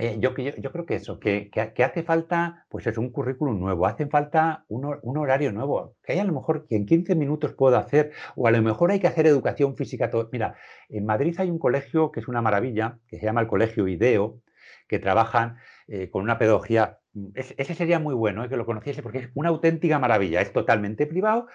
eh, 0.00 0.16
yo, 0.18 0.34
yo, 0.36 0.72
creo 0.72 0.86
que 0.86 0.96
eso, 0.96 1.20
que, 1.20 1.52
hace 1.84 2.02
falta, 2.02 2.66
pues 2.68 2.88
es 2.88 2.98
un 2.98 3.10
currículum 3.10 3.60
nuevo, 3.60 3.86
hace 3.86 4.06
falta 4.08 4.64
un, 4.66 4.98
un, 5.02 5.18
horario 5.18 5.52
nuevo, 5.52 5.94
que 6.02 6.14
hay 6.14 6.18
a 6.18 6.24
lo 6.24 6.32
mejor 6.32 6.66
que 6.66 6.74
en 6.74 6.84
15 6.84 7.14
minutos 7.14 7.52
puedo 7.52 7.76
hacer, 7.78 8.10
o 8.34 8.48
a 8.48 8.50
lo 8.50 8.60
mejor 8.60 8.90
hay 8.90 8.98
que 8.98 9.06
hacer 9.06 9.28
educación 9.28 9.76
física. 9.76 10.10
Todo. 10.10 10.28
Mira, 10.32 10.56
en 10.88 11.06
Madrid 11.06 11.36
hay 11.38 11.48
un 11.48 11.60
colegio 11.60 12.10
que 12.10 12.18
es 12.18 12.26
una 12.26 12.42
maravilla, 12.42 12.98
que 13.06 13.20
se 13.20 13.24
llama 13.24 13.40
el 13.40 13.46
Colegio 13.46 13.86
IDEO, 13.86 14.40
que 14.88 14.98
trabajan 14.98 15.58
eh, 15.88 16.10
con 16.10 16.22
una 16.22 16.38
pedagogía 16.38 16.98
Mm, 17.14 17.28
ese 17.34 17.74
sería 17.74 17.98
muy 17.98 18.14
bueno, 18.14 18.44
¿eh? 18.44 18.48
que 18.48 18.56
lo 18.56 18.66
conociese, 18.66 19.02
porque 19.02 19.18
es 19.18 19.30
una 19.34 19.48
auténtica 19.48 19.98
maravilla. 19.98 20.40
Es 20.40 20.52
totalmente 20.52 21.06
privado. 21.06 21.46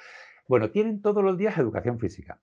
Bueno, 0.48 0.72
tienen 0.72 1.02
todos 1.02 1.24
los 1.24 1.38
días 1.38 1.58
educación 1.58 2.00
física. 2.00 2.40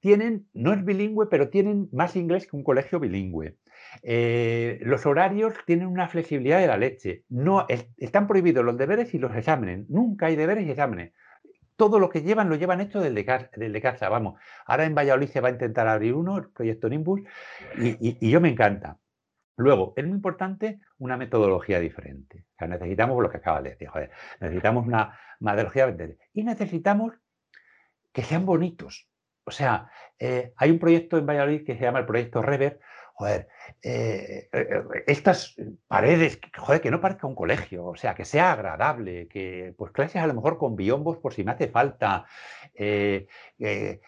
Tienen, 0.00 0.48
no 0.54 0.72
es 0.72 0.84
bilingüe, 0.84 1.26
pero 1.26 1.50
tienen 1.50 1.88
más 1.92 2.16
inglés 2.16 2.46
que 2.46 2.56
un 2.56 2.64
colegio 2.64 3.00
bilingüe. 3.00 3.56
Eh, 4.02 4.78
los 4.82 5.04
horarios 5.04 5.54
tienen 5.66 5.88
una 5.88 6.08
flexibilidad 6.08 6.60
de 6.60 6.66
la 6.68 6.78
leche. 6.78 7.24
No, 7.28 7.66
están 7.98 8.26
prohibidos 8.26 8.64
los 8.64 8.78
deberes 8.78 9.12
y 9.14 9.18
los 9.18 9.34
exámenes. 9.36 9.88
Nunca 9.90 10.26
hay 10.26 10.36
deberes 10.36 10.66
y 10.66 10.70
exámenes. 10.70 11.12
Todo 11.76 11.98
lo 11.98 12.10
que 12.10 12.22
llevan 12.22 12.48
lo 12.48 12.56
llevan 12.56 12.80
hecho 12.80 13.00
desde 13.00 13.24
casa, 13.24 13.50
casa. 13.82 14.08
Vamos, 14.08 14.40
ahora 14.66 14.84
en 14.84 14.94
Valladolid 14.94 15.28
se 15.28 15.40
va 15.40 15.48
a 15.48 15.52
intentar 15.52 15.88
abrir 15.88 16.14
uno, 16.14 16.38
el 16.38 16.48
proyecto 16.50 16.88
Nimbus, 16.88 17.22
y 17.78 18.30
yo 18.30 18.40
me 18.40 18.50
encanta. 18.50 18.98
Luego, 19.60 19.92
es 19.94 20.06
muy 20.06 20.16
importante 20.16 20.80
una 20.98 21.18
metodología 21.18 21.80
diferente. 21.80 22.46
O 22.54 22.58
sea, 22.58 22.68
necesitamos 22.68 23.22
lo 23.22 23.30
que 23.30 23.36
acaba 23.36 23.60
de 23.60 23.70
decir, 23.70 23.88
joder, 23.88 24.10
necesitamos 24.40 24.86
una 24.86 25.18
metodología 25.38 25.86
diferente. 25.86 26.24
Y 26.32 26.44
necesitamos 26.44 27.12
que 28.10 28.22
sean 28.22 28.46
bonitos. 28.46 29.06
O 29.44 29.50
sea, 29.50 29.90
eh, 30.18 30.54
hay 30.56 30.70
un 30.70 30.78
proyecto 30.78 31.18
en 31.18 31.26
Valladolid 31.26 31.66
que 31.66 31.76
se 31.76 31.82
llama 31.82 31.98
el 31.98 32.06
proyecto 32.06 32.40
Rever. 32.40 32.80
joder, 33.12 33.48
eh, 33.82 34.48
eh, 34.50 34.82
estas 35.06 35.54
paredes, 35.86 36.40
joder, 36.56 36.80
que 36.80 36.90
no 36.90 37.02
parezca 37.02 37.26
un 37.26 37.34
colegio, 37.34 37.84
o 37.84 37.96
sea, 37.96 38.14
que 38.14 38.24
sea 38.24 38.52
agradable, 38.52 39.28
que 39.28 39.74
pues 39.76 39.92
clases 39.92 40.22
a 40.22 40.26
lo 40.26 40.32
mejor 40.32 40.56
con 40.56 40.74
biombos 40.74 41.18
por 41.18 41.34
si 41.34 41.44
me 41.44 41.52
hace 41.52 41.68
falta, 41.68 42.24
eh, 42.74 43.26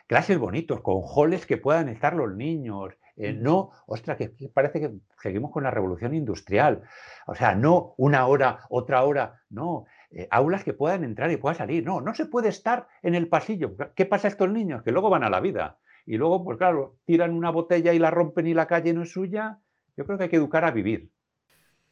clases 0.07 0.39
bonitos, 0.39 0.81
con 0.81 1.03
halls 1.15 1.45
que 1.45 1.59
puedan 1.59 1.91
estar 1.91 2.15
los 2.15 2.35
niños, 2.35 2.95
no, 3.17 3.73
ostras, 3.87 4.17
que, 4.17 4.33
parece 4.55 4.81
que 4.81 4.93
seguimos 5.23 5.51
con 5.51 5.63
la 5.63 5.71
revolución 5.71 6.15
industrial. 6.15 6.83
O 7.27 7.35
sea, 7.35 7.55
no 7.55 7.95
una 7.97 8.27
hora, 8.27 8.61
otra 8.69 9.03
hora, 9.05 9.41
no. 9.49 9.87
aulas 10.31 10.65
que 10.65 10.75
puedan 10.75 11.05
entrar 11.05 11.31
y 11.31 11.37
puedan 11.37 11.57
salir. 11.57 11.85
No, 11.85 12.01
no 12.01 12.15
se 12.15 12.27
puede 12.27 12.49
estar 12.49 12.89
en 13.03 13.15
el 13.15 13.29
pasillo. 13.29 13.77
¿Qué 13.95 14.07
pasa 14.07 14.29
a 14.29 14.31
estos 14.31 14.51
niños? 14.51 14.83
Que 14.83 14.93
luego 14.93 15.11
van 15.11 15.25
a 15.25 15.31
la 15.31 15.41
vida. 15.41 15.79
Y 16.05 16.17
luego, 16.17 16.45
pues 16.45 16.59
claro, 16.59 16.97
tiran 17.05 17.33
una 17.33 17.51
botella 17.51 17.93
y 17.93 17.99
la 17.99 18.11
rompen 18.11 18.47
y 18.47 18.55
la 18.55 18.67
calle 18.67 18.93
no 18.93 19.03
es 19.03 19.13
suya. 19.13 19.59
Yo 19.97 20.05
creo 20.05 20.19
que 20.19 20.25
hay 20.25 20.31
que 20.31 20.37
educar 20.37 20.65
a 20.65 20.71
vivir. 20.71 21.11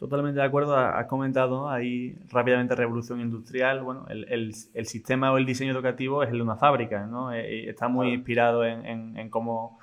Totalmente 0.01 0.41
de 0.41 0.47
acuerdo, 0.47 0.75
has 0.77 1.07
comentado 1.09 1.69
ahí 1.69 2.17
rápidamente 2.31 2.75
revolución 2.75 3.21
industrial. 3.21 3.83
Bueno, 3.83 4.07
el, 4.09 4.55
sistema 4.87 5.31
o 5.31 5.37
el 5.37 5.45
diseño 5.45 5.73
educativo 5.73 6.23
es 6.23 6.31
el 6.31 6.39
de 6.39 6.43
una 6.43 6.57
fábrica, 6.57 7.07
¿no? 7.07 7.35
Eh, 7.35 7.69
está 7.69 7.89
muy 7.89 8.15
inspirado 8.15 8.65
en, 8.65 9.29
cómo 9.29 9.79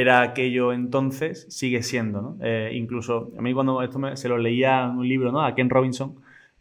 era 0.00 0.22
aquello 0.22 0.72
entonces, 0.72 1.46
sigue 1.48 1.82
siendo, 1.82 2.22
¿no? 2.22 2.38
Eh, 2.42 2.70
incluso, 2.74 3.32
a 3.38 3.42
mí 3.42 3.52
cuando 3.54 3.82
esto 3.82 4.00
se 4.16 4.28
lo 4.28 4.38
leía 4.38 4.84
en 4.84 4.98
un 4.98 5.08
libro, 5.08 5.32
¿no? 5.32 5.44
A 5.44 5.54
Ken 5.54 5.70
Robinson, 5.70 6.16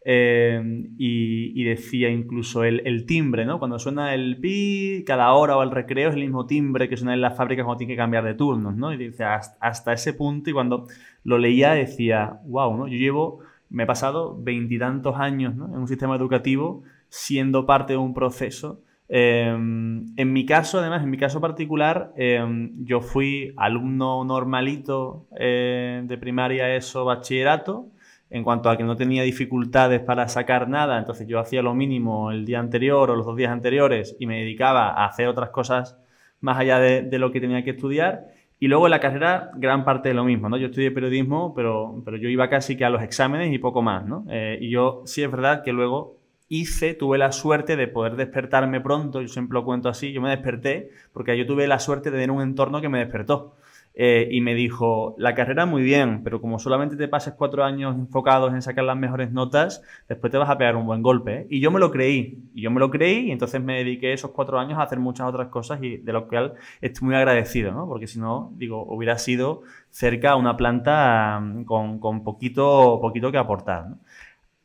Em, 0.08 0.94
y, 1.00 1.64
decía 1.64 2.10
incluso 2.12 2.64
el, 2.64 3.06
timbre, 3.08 3.44
¿no? 3.44 3.58
Cuando 3.58 3.80
suena 3.80 4.14
el 4.14 4.38
pi, 4.40 5.04
cada 5.04 5.34
hora 5.34 5.58
o 5.58 5.64
el 5.64 5.72
recreo 5.72 6.10
es 6.10 6.16
el 6.16 6.22
mismo 6.22 6.46
timbre 6.46 6.88
que 6.88 6.96
suena 6.96 7.16
en 7.16 7.22
las 7.22 7.36
fábricas 7.36 7.66
cuando 7.66 7.80
tiene 7.80 7.94
que 7.94 7.98
cambiar 7.98 8.24
de 8.24 8.36
turnos, 8.36 8.76
¿no? 8.76 8.94
Y 8.94 8.98
dice, 8.98 9.24
hasta, 9.24 9.94
ese 9.94 10.14
punto, 10.14 10.52
y 10.52 10.54
cuando 10.54 10.86
lo 11.24 11.40
leía 11.40 11.72
decía, 11.72 12.40
wow, 12.46 12.78
¿no? 12.78 12.88
Yo 12.88 12.98
llevo, 12.98 13.40
me 13.72 13.84
he 13.84 13.86
pasado 13.88 14.38
veintitantos 14.40 15.16
años 15.18 15.56
en 15.56 15.62
un 15.80 15.88
sistema 15.88 16.16
educativo 16.16 16.84
siendo 17.10 17.66
parte 17.66 17.94
de 17.94 17.98
un 17.98 18.14
proceso. 18.14 18.82
Em, 19.08 20.06
en 20.18 20.34
mi 20.34 20.46
caso, 20.46 20.80
además, 20.80 21.04
en 21.04 21.12
mi 21.12 21.18
caso 21.18 21.40
particular, 21.40 22.12
em, 22.16 22.72
yo 22.86 23.02
fui 23.02 23.54
alumno 23.56 24.24
normalito 24.26 25.28
eh, 25.38 26.02
de 26.06 26.18
primaria, 26.18 26.76
eso, 26.76 27.06
bachillerato, 27.06 27.88
en 28.30 28.44
cuanto 28.44 28.70
a 28.70 28.78
que 28.78 28.84
no 28.84 28.96
tenía 28.96 29.24
dificultades 29.24 30.02
para 30.02 30.28
sacar 30.28 30.68
nada, 30.68 30.98
entonces 30.98 31.28
yo 31.28 31.40
hacía 31.40 31.62
lo 31.62 31.76
mínimo 31.76 32.32
el 32.32 32.46
día 32.46 32.60
anterior 32.60 33.12
o 33.12 33.16
los 33.16 33.26
dos 33.26 33.36
días 33.36 33.52
anteriores 33.52 34.16
y 34.20 34.26
me 34.26 34.40
dedicaba 34.40 34.90
a 34.90 35.06
hacer 35.06 35.28
otras 35.28 35.52
cosas 35.52 35.98
más 36.42 36.58
allá 36.58 36.80
de, 36.80 37.20
lo 37.20 37.32
que 37.32 37.40
tenía 37.40 37.64
que 37.64 37.72
estudiar. 37.72 38.28
Y 38.60 38.68
luego 38.68 38.88
en 38.88 38.92
la 38.92 39.00
carrera, 39.00 39.52
gran 39.56 39.84
parte 39.86 40.10
de 40.10 40.16
lo 40.16 40.24
mismo, 40.24 40.50
¿no? 40.50 40.58
Yo 40.58 40.68
estudié 40.68 40.92
periodismo, 40.92 41.54
pero, 41.54 42.02
pero 42.06 42.18
yo 42.18 42.30
iba 42.30 42.50
casi 42.50 42.78
que 42.78 42.86
a 42.86 42.90
los 42.90 43.04
exámenes 43.04 43.54
y 43.54 43.60
poco 43.60 43.82
más, 43.82 44.06
¿no? 44.06 44.26
Eh, 44.30 44.58
y 44.62 44.70
yo 44.70 45.04
sí 45.06 45.24
es 45.24 45.30
verdad 45.32 45.64
que 45.64 45.74
luego 45.74 46.18
hice, 46.48 46.94
tuve 46.94 47.18
la 47.18 47.32
suerte 47.32 47.76
de 47.76 47.88
poder 47.88 48.16
despertarme 48.16 48.82
pronto, 48.82 49.22
yo 49.22 49.28
siempre 49.28 49.56
lo 49.56 49.66
cuento 49.66 49.90
así, 49.90 50.12
yo 50.12 50.22
me 50.22 50.30
desperté 50.30 50.92
porque 51.14 51.38
yo 51.38 51.46
tuve 51.46 51.68
la 51.68 51.80
suerte 51.80 52.12
de 52.12 52.18
tener 52.18 52.32
un 52.32 52.42
entorno 52.42 52.82
que 52.82 52.90
me 52.90 53.00
despertó. 53.00 53.56
Eh, 53.98 54.28
y 54.30 54.42
me 54.42 54.54
dijo, 54.56 55.16
la 55.18 55.34
carrera 55.34 55.66
muy 55.66 55.82
bien, 55.82 56.22
pero 56.22 56.42
como 56.42 56.60
solamente 56.60 56.98
te 56.98 57.08
pases 57.08 57.34
cuatro 57.34 57.64
años 57.64 57.96
enfocados 57.96 58.54
en 58.54 58.62
sacar 58.62 58.84
las 58.84 58.98
mejores 58.98 59.32
notas, 59.32 59.82
después 60.10 60.32
te 60.32 60.38
vas 60.38 60.50
a 60.50 60.58
pegar 60.58 60.76
un 60.76 60.86
buen 60.86 61.02
golpe. 61.02 61.34
¿eh? 61.34 61.48
Y 61.50 61.62
yo 61.62 61.72
me 61.72 61.80
lo 61.80 61.92
creí, 61.92 62.44
y 62.54 62.62
yo 62.62 62.72
me 62.72 62.82
lo 62.82 62.92
creí, 62.92 63.28
y 63.28 63.32
entonces 63.32 63.64
me 63.64 63.78
dediqué 63.78 64.12
esos 64.12 64.32
cuatro 64.32 64.60
años 64.60 64.78
a 64.80 64.84
hacer 64.84 65.00
muchas 65.00 65.28
otras 65.30 65.48
cosas 65.48 65.82
y 65.82 65.98
de 65.98 66.12
lo 66.12 66.28
cual 66.28 66.56
estoy 66.82 67.06
muy 67.06 67.16
agradecido, 67.16 67.72
¿no? 67.72 67.88
Porque 67.88 68.08
si 68.08 68.20
no, 68.20 68.52
digo, 68.58 68.84
hubiera 68.84 69.18
sido 69.18 69.62
cerca 69.92 70.32
a 70.32 70.36
una 70.36 70.58
planta 70.58 71.40
mm, 71.40 71.64
con, 71.64 72.00
con 72.00 72.24
poquito, 72.26 73.00
poquito 73.02 73.32
que 73.32 73.38
aportar. 73.38 73.88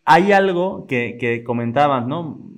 Hay 0.05 0.33
algo 0.33 0.87
que, 0.87 1.43
comentabas, 1.45 2.07
¿no? 2.07 2.51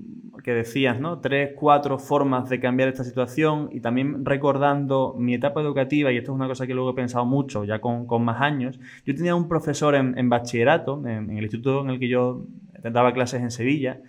que 0.43 0.53
decías, 0.53 0.99
¿no? 0.99 1.21
Tres, 1.21 1.53
cuatro 1.55 1.99
formas 1.99 2.49
de 2.49 2.59
cambiar 2.59 2.89
esta 2.89 3.05
situación 3.05 3.69
y 3.71 3.81
también 3.81 4.25
recordando 4.25 5.15
mi 5.17 5.35
etapa 5.35 5.61
educativa, 5.61 6.11
y 6.13 6.17
esto 6.17 6.33
es 6.33 6.37
una 6.37 6.49
cosa 6.49 6.67
que 6.67 6.75
luego 6.75 6.91
he 6.91 6.95
pensado 6.95 7.25
mucho, 7.25 7.65
ya 7.65 7.81
con, 7.81 8.07
más 8.25 8.41
años, 8.41 8.81
yo 9.07 9.15
tenía 9.15 9.35
un 9.35 9.49
profesor 9.49 9.95
en, 9.95 10.29
bachillerato, 10.29 11.07
en, 11.07 11.31
el 11.31 11.45
instituto 11.45 11.83
en 11.83 11.91
el 11.91 12.01
que 12.01 12.09
yo 12.09 12.45
daba 12.83 13.13
clases 13.13 13.41
en 13.43 13.53
Sevilla, 13.53 14.01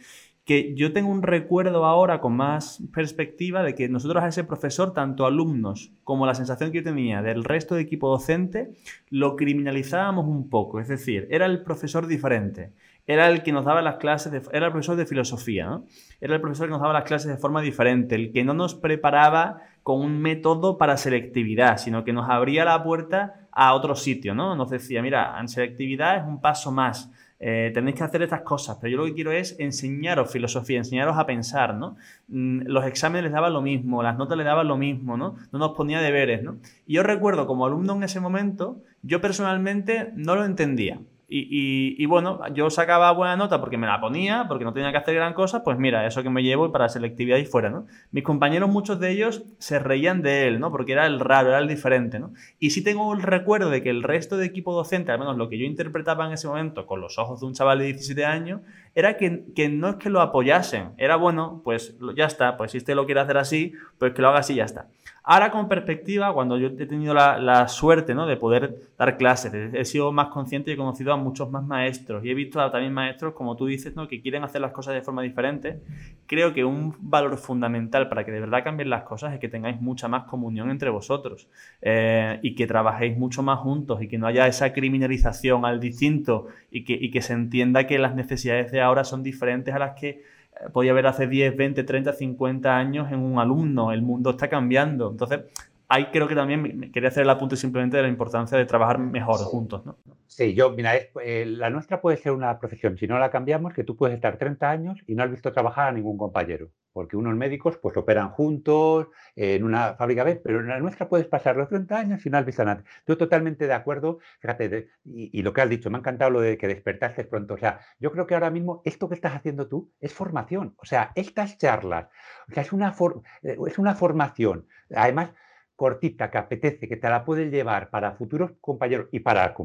que 0.46 0.74
yo 0.76 0.92
tengo 0.92 1.10
un 1.10 1.22
recuerdo 1.22 1.86
ahora 1.86 2.20
con 2.20 2.36
más 2.36 2.84
perspectiva 2.94 3.64
de 3.64 3.76
que 3.76 3.88
nosotros 3.88 4.24
a 4.24 4.28
ese 4.28 4.44
profesor, 4.44 4.94
tanto 4.94 5.26
alumnos 5.26 5.94
como 6.04 6.26
la 6.26 6.36
sensación 6.36 6.72
que 6.72 6.80
yo 6.80 6.84
tenía 6.84 7.22
del 7.22 7.46
resto 7.46 7.76
de 7.76 7.82
equipo 7.82 8.10
docente, 8.10 8.74
lo 9.10 9.38
criminalizábamos 9.38 10.26
un 10.26 10.50
poco, 10.50 10.82
es 10.82 10.90
decir, 10.90 11.28
era 11.32 11.46
el 11.46 11.64
profesor 11.64 12.08
diferente 12.08 12.72
era 13.06 13.28
el 13.28 13.44
que 13.44 13.52
nos 13.52 13.66
daba 13.66 13.82
las 13.82 13.96
clases, 13.96 14.32
era 14.52 14.68
el 14.68 14.72
profesor 14.72 14.96
de 14.96 15.06
filosofía, 15.06 15.66
¿no? 15.66 15.86
Era 16.22 16.36
el 16.36 16.42
profesor 16.42 16.68
que 16.68 16.72
nos 16.72 16.82
daba 16.82 16.94
las 16.94 17.04
clases 17.04 17.30
de 17.30 17.38
forma 17.38 17.62
diferente, 17.62 18.16
el 18.16 18.32
que 18.32 18.44
no 18.44 18.54
nos 18.54 18.76
preparaba 18.76 19.62
con 19.84 20.00
un 20.00 20.22
método 20.22 20.78
para 20.78 20.96
selectividad, 20.96 21.78
sino 21.78 22.04
que 22.06 22.14
nos 22.14 22.30
abría 22.30 22.64
la 22.64 22.82
puerta 22.84 23.48
a 23.52 23.74
otro 23.74 23.96
sitio, 23.96 24.34
¿no? 24.34 24.56
Nos 24.56 24.70
decía, 24.70 25.02
mira, 25.02 25.38
en 25.40 25.50
selectividad 25.50 26.18
es 26.18 26.24
un 26.24 26.40
paso 26.40 26.72
más, 26.72 27.12
eh, 27.46 27.72
tenéis 27.74 27.98
que 27.98 28.04
hacer 28.06 28.22
estas 28.22 28.42
cosas, 28.42 28.78
pero 28.80 28.92
yo 28.92 28.98
lo 29.00 29.06
que 29.06 29.16
quiero 29.16 29.34
es 29.34 29.58
enseñaros 29.60 30.32
filosofía, 30.32 30.78
enseñaros 30.78 31.18
a 31.18 31.26
pensar, 31.26 31.76
¿no? 31.76 31.98
Mm, 32.30 32.62
los 32.68 32.86
exámenes 32.86 33.24
les 33.24 33.34
daban 33.34 33.52
lo 33.52 33.62
mismo, 33.62 34.02
las 34.02 34.18
notas 34.18 34.38
les 34.38 34.46
daban 34.46 34.66
lo 34.66 34.78
mismo, 34.78 35.18
¿no? 35.18 35.36
No 35.52 35.60
nos 35.60 35.74
ponía 35.74 36.00
deberes, 36.00 36.42
¿no? 36.42 36.56
Y 36.88 36.94
yo 36.94 37.04
recuerdo 37.04 37.46
como 37.46 37.66
alumno 37.66 37.96
en 37.96 38.04
ese 38.04 38.22
momento, 38.22 38.82
yo 39.02 39.20
personalmente 39.20 40.14
no 40.16 40.36
lo 40.36 40.46
entendía. 40.46 41.02
Y, 41.36 42.06
bueno, 42.06 42.42
yo 42.54 42.70
sacaba 42.70 43.12
buena 43.12 43.36
nota 43.36 43.60
porque 43.60 43.76
me 43.76 43.88
la 43.88 44.00
ponía, 44.00 44.46
porque 44.48 44.66
no 44.66 44.72
tenía 44.72 44.92
que 44.92 44.98
hacer 44.98 45.16
gran 45.16 45.34
cosa, 45.34 45.64
pues 45.64 45.80
mira, 45.80 46.06
eso 46.06 46.22
que 46.22 46.30
me 46.30 46.44
llevo 46.44 46.72
para 46.72 46.90
selectividad 46.90 47.38
y 47.38 47.46
fuera, 47.46 47.72
¿no? 47.72 47.88
Mis 48.12 48.24
compañeros, 48.24 48.70
muchos 48.70 49.00
de 49.00 49.10
ellos, 49.10 49.44
se 49.58 49.80
reían 49.80 50.22
de 50.22 50.48
él, 50.48 50.60
¿no? 50.60 50.70
Porque 50.70 50.92
era 50.92 51.08
el 51.08 51.20
raro, 51.20 51.50
era 51.50 51.58
el 51.58 51.68
diferente, 51.68 52.20
¿no? 52.20 52.34
Y 52.60 52.70
sí 52.70 52.84
tengo 52.84 53.12
el 53.16 53.24
recuerdo 53.24 53.72
de 53.72 53.82
que 53.82 53.90
el 53.90 54.04
resto 54.04 54.38
de 54.38 54.46
equipo 54.46 54.76
docente, 54.76 55.12
al 55.12 55.18
menos 55.18 55.36
lo 55.36 55.50
que 55.50 55.58
yo 55.58 55.66
interpretaba 55.66 56.28
en 56.28 56.34
ese 56.34 56.48
momento 56.48 56.86
con 56.86 57.02
los 57.02 57.18
ojos 57.18 57.40
de 57.40 57.48
un 57.48 57.54
chaval 57.54 57.80
de 57.80 57.86
17 57.86 58.26
años, 58.26 58.62
era 58.94 59.18
que, 59.18 59.46
que 59.56 59.70
no 59.70 59.90
es 59.90 59.96
que 59.96 60.12
lo 60.12 60.22
apoyasen, 60.22 60.90
era 60.98 61.16
bueno, 61.16 61.62
pues 61.64 61.96
ya 62.16 62.26
está, 62.26 62.58
pues 62.58 62.74
si 62.74 62.78
este 62.78 62.94
lo 62.94 63.08
quiere 63.08 63.22
hacer 63.22 63.38
así, 63.38 63.74
pues 63.98 64.14
que 64.14 64.22
lo 64.22 64.30
haga 64.30 64.40
así 64.40 64.54
y 64.54 64.58
ya 64.58 64.66
está. 64.66 64.88
Ahora 65.26 65.52
con 65.52 65.70
perspectiva, 65.70 66.34
cuando 66.34 66.58
yo 66.58 66.68
he 66.68 66.86
tenido 66.86 67.14
la, 67.14 67.68
suerte 67.70 68.14
¿no? 68.14 68.28
de 68.28 68.36
poder 68.36 68.92
dar 68.98 69.16
clases, 69.16 69.54
he 69.74 69.86
sido 69.86 70.12
más 70.12 70.28
consciente 70.28 70.70
y 70.70 70.74
he 70.74 70.78
conocido 70.78 71.14
a 71.14 71.18
muchos 71.18 71.50
más 71.50 71.64
maestros 71.64 72.26
y 72.26 72.30
he 72.30 72.34
visto 72.34 72.60
también 72.70 72.92
maestros, 72.92 73.34
como 73.34 73.56
tú 73.56 73.66
dices, 73.66 73.96
¿no? 73.96 74.10
que 74.10 74.22
quieren 74.22 74.44
hacer 74.44 74.60
las 74.60 74.74
cosas 74.74 74.96
de 74.96 75.02
forma 75.02 75.22
diferente. 75.22 75.80
Creo 76.26 76.54
que 76.54 76.66
un 76.66 76.94
valor 77.00 77.38
fundamental 77.38 78.10
para 78.10 78.26
que 78.26 78.32
de 78.32 78.42
verdad 78.42 78.66
cambien 78.66 78.90
las 78.90 79.04
cosas 79.04 79.34
es 79.34 79.40
que 79.40 79.48
tengáis 79.48 79.80
mucha 79.80 80.10
más 80.10 80.26
comunión 80.26 80.70
entre 80.70 80.90
vosotros 80.90 81.48
eh, 81.82 82.40
y 82.42 82.54
que 82.54 82.68
trabajéis 82.68 83.18
mucho 83.18 83.44
más 83.44 83.60
juntos 83.60 84.02
y 84.02 84.10
que 84.10 84.18
no 84.18 84.28
haya 84.28 84.46
esa 84.48 84.74
criminalización 84.74 85.64
al 85.64 85.80
distinto 85.80 86.48
y 86.70 87.12
que 87.12 87.22
se 87.22 87.32
entienda 87.32 87.88
que 87.88 87.98
las 87.98 88.14
necesidades 88.14 88.74
de 88.74 88.82
ahora 88.82 89.06
son 89.06 89.24
diferentes 89.24 89.74
a 89.74 89.80
las 89.80 89.98
que 89.98 90.24
podía 90.72 90.92
haber 90.92 91.08
hace 91.08 91.28
10, 91.28 91.56
20, 91.56 91.84
30, 91.84 92.14
50 92.14 92.76
años 92.76 93.12
en 93.12 93.20
un 93.20 93.40
alumno. 93.40 93.92
El 93.92 94.02
mundo 94.02 94.32
está 94.32 94.50
cambiando. 94.50 95.12
Entonces, 95.12 95.42
ahí 95.88 96.08
creo 96.12 96.28
que 96.28 96.36
también 96.36 96.92
quería 96.92 97.10
hacer 97.10 97.24
el 97.24 97.30
apunte 97.30 97.56
simplemente 97.56 97.98
de 97.98 98.04
la 98.04 98.10
importancia 98.10 98.58
de 98.58 98.66
trabajar 98.66 99.00
mejor 99.00 99.38
juntos. 99.40 99.86
¿no? 99.86 99.98
Sí, 100.28 100.56
yo, 100.56 100.72
mira, 100.72 100.96
eh, 100.96 101.46
la 101.46 101.70
nuestra 101.70 102.02
puede 102.02 102.18
ser 102.18 102.32
una 102.32 102.58
profesión, 102.58 102.98
si 102.98 103.06
no 103.06 103.20
la 103.20 103.30
cambiamos, 103.30 103.74
que 103.74 103.84
tú 103.84 103.96
puedes 103.96 104.16
estar 104.16 104.38
30 104.38 104.70
años 104.70 105.00
y 105.06 105.14
no 105.14 105.24
has 105.24 105.30
visto 105.30 105.52
trabajar 105.52 105.90
a 105.90 105.92
ningún 105.92 106.18
compañero, 106.18 106.72
porque 106.92 107.16
unos 107.18 107.36
médicos 107.36 107.78
pues 107.78 107.96
operan 107.98 108.30
juntos 108.30 109.10
en 109.36 109.64
una 109.64 109.94
fábrica 109.94 110.24
B, 110.24 110.38
pero 110.38 110.62
en 110.62 110.70
la 110.70 110.80
nuestra 110.80 111.08
puedes 111.08 111.28
pasar 111.28 111.56
los 111.56 111.70
30 111.70 112.00
años 112.00 112.26
y 112.26 112.32
no 112.32 112.40
has 112.40 112.46
visto 112.46 112.66
nada. 112.66 112.84
Estoy 112.98 113.18
totalmente 113.18 113.68
de 113.68 113.74
acuerdo, 113.74 114.18
fíjate, 114.40 114.90
y, 115.06 115.44
lo 115.44 115.54
que 115.54 115.62
has 115.62 115.70
dicho, 115.70 115.92
me 115.92 115.98
ha 115.98 116.00
encantado 116.00 116.32
lo 116.32 116.42
de 116.42 116.58
que 116.58 116.68
despertaste 116.68 117.26
pronto, 117.26 117.54
o 117.54 117.58
sea, 117.60 117.82
yo 118.00 118.12
creo 118.12 118.26
que 118.26 118.34
ahora 118.34 118.50
mismo 118.50 118.82
esto 118.86 119.08
que 119.08 119.16
estás 119.16 119.36
haciendo 119.36 119.68
tú 119.68 119.92
es 120.00 120.14
formación, 120.14 120.74
o 120.78 120.86
sea, 120.86 121.12
estas 121.14 121.60
charlas, 121.60 122.08
o 122.50 122.54
sea, 122.54 122.64
es 122.64 122.74
una, 122.74 122.96
eh, 123.44 123.58
es 123.68 123.78
una 123.78 123.94
formación, 123.94 124.66
además 124.96 125.32
cortita 125.76 126.30
que 126.30 126.38
apetece, 126.38 126.88
que 126.88 126.98
te 126.98 127.10
la 127.10 127.26
puedes 127.26 127.52
llevar 127.52 127.90
para 127.90 128.14
futuros 128.14 128.52
compañeros 128.62 129.08
y 129.12 129.20
para, 129.20 129.56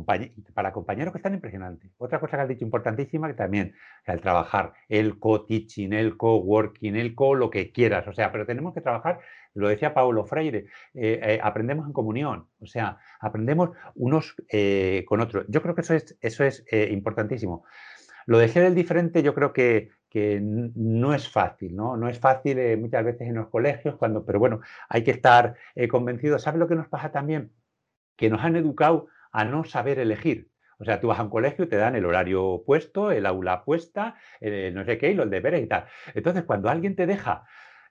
para 0.55 0.73
compañeros 0.73 1.13
que 1.13 1.19
están 1.19 1.35
impresionantes. 1.35 1.91
Otra 1.99 2.19
cosa 2.19 2.37
que 2.37 2.43
has 2.43 2.49
dicho 2.49 2.65
importantísima, 2.65 3.29
que 3.29 3.35
también, 3.35 3.75
el 4.07 4.21
trabajar, 4.21 4.73
el 4.89 5.19
co-teaching, 5.19 5.93
el 5.93 6.17
co-working, 6.17 6.97
el 6.97 7.15
co 7.15 7.35
lo 7.35 7.51
que 7.51 7.73
quieras, 7.73 8.07
o 8.09 8.13
sea, 8.13 8.33
pero 8.33 8.47
tenemos 8.47 8.75
que 8.75 8.81
trabajar, 8.81 9.21
lo 9.55 9.69
decía 9.69 9.95
Paulo 9.95 10.25
Freire, 10.25 10.67
eh, 10.95 11.21
eh, 11.23 11.41
aprendemos 11.43 11.87
en 11.87 11.93
comunión, 11.93 12.49
o 12.61 12.67
sea, 12.67 12.99
aprendemos 13.21 13.71
unos 13.95 14.35
eh, 14.51 15.05
con 15.07 15.21
otros. 15.21 15.45
Yo 15.49 15.63
creo 15.63 15.75
que 15.75 15.83
eso 15.83 15.95
es, 15.95 16.17
eso 16.21 16.45
es 16.45 16.65
importantísimo. 16.91 17.65
Lo 18.27 18.39
de 18.39 18.49
ser 18.49 18.65
el 18.65 18.75
diferente 18.75 19.23
yo 19.23 19.35
creo 19.35 19.53
que, 19.53 19.91
que 20.09 20.41
no 20.43 21.15
es 21.15 21.29
fácil, 21.29 21.77
¿no? 21.77 21.97
No 21.97 22.09
es 22.09 22.19
fácil 22.19 22.59
eh, 22.59 22.77
muchas 22.77 23.05
veces 23.05 23.29
en 23.29 23.35
los 23.35 23.49
colegios, 23.49 23.97
cuando, 23.97 24.25
pero 24.25 24.39
bueno, 24.39 24.61
hay 24.89 25.05
que 25.05 25.11
estar 25.11 25.55
eh, 25.75 25.89
convencidos. 25.89 26.43
¿Sabes 26.43 26.59
lo 26.59 26.69
que 26.69 26.75
nos 26.75 26.89
pasa 26.89 27.11
también? 27.13 27.53
Que 28.17 28.31
nos 28.31 28.43
han 28.43 28.57
educado 28.57 29.09
a 29.33 29.45
no 29.45 29.65
saber 29.65 29.99
elegir. 29.99 30.51
O 30.79 30.85
sea, 30.85 31.01
tú 31.01 31.09
vas 31.09 31.19
a 31.19 31.25
un 31.25 31.31
colegio 31.31 31.65
y 31.65 31.69
te 31.69 31.77
dan 31.77 31.97
el 31.97 32.07
horario 32.07 32.63
puesto, 32.65 33.11
el 33.11 33.27
aula 33.27 33.65
puesta, 33.65 34.15
no 34.41 34.85
sé 34.85 34.97
qué, 34.97 35.11
y 35.11 35.15
los 35.15 35.29
deberes 35.29 35.63
y 35.63 35.67
tal. 35.67 35.87
Entonces, 36.15 36.45
cuando 36.45 36.69
alguien 36.69 36.95
te 36.95 37.07
deja 37.07 37.45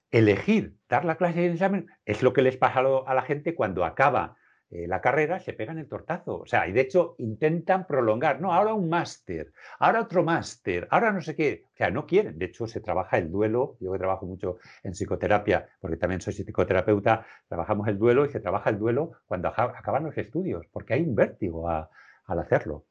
elegir 0.09 0.77
dar 0.87 1.03
la 1.03 1.15
clase 1.15 1.41
y 1.41 1.45
el 1.45 1.51
examen, 1.53 1.87
es 2.05 2.23
lo 2.23 2.31
que 2.31 2.41
les 2.41 2.55
pasa 2.55 2.79
a 3.05 3.13
la 3.13 3.21
gente 3.23 3.55
cuando 3.55 3.83
acaba 3.83 4.37
eh, 4.69 4.85
la 4.87 4.99
carrera, 4.99 5.39
se 5.39 5.53
pegan 5.53 5.77
el 5.77 5.87
tortazo. 5.87 6.39
O 6.39 6.45
sea, 6.45 6.67
y 6.67 6.73
de 6.73 6.81
hecho 6.81 7.15
intentan 7.19 7.87
prolongar, 7.87 8.41
no, 8.41 8.53
ahora 8.53 8.73
un 8.73 8.89
máster, 8.89 9.53
ahora 9.79 10.01
otro 10.01 10.23
máster, 10.23 10.87
ahora 10.91 11.11
no 11.11 11.21
sé 11.21 11.35
qué. 11.35 11.65
O 11.73 11.77
sea, 11.77 11.89
no 11.89 12.05
quieren. 12.05 12.37
De 12.37 12.45
hecho, 12.45 12.67
se 12.67 12.81
trabaja 12.81 13.17
el 13.17 13.31
duelo. 13.31 13.77
Yo 13.79 13.91
que 13.91 13.99
trabajo 13.99 14.25
mucho 14.25 14.57
en 14.83 14.93
psicoterapia, 14.93 15.69
porque 15.79 15.97
también 15.97 16.21
soy 16.21 16.33
psicoterapeuta, 16.33 17.25
trabajamos 17.47 17.87
el 17.87 17.97
duelo 17.97 18.25
y 18.25 18.29
se 18.29 18.39
trabaja 18.39 18.69
el 18.69 18.79
duelo 18.79 19.13
cuando 19.25 19.47
acaban 19.49 20.03
los 20.03 20.17
estudios, 20.17 20.65
porque 20.71 20.93
hay 20.95 21.03
un 21.03 21.15
vértigo 21.15 21.69
al 21.69 22.39
hacerlo. 22.39 22.85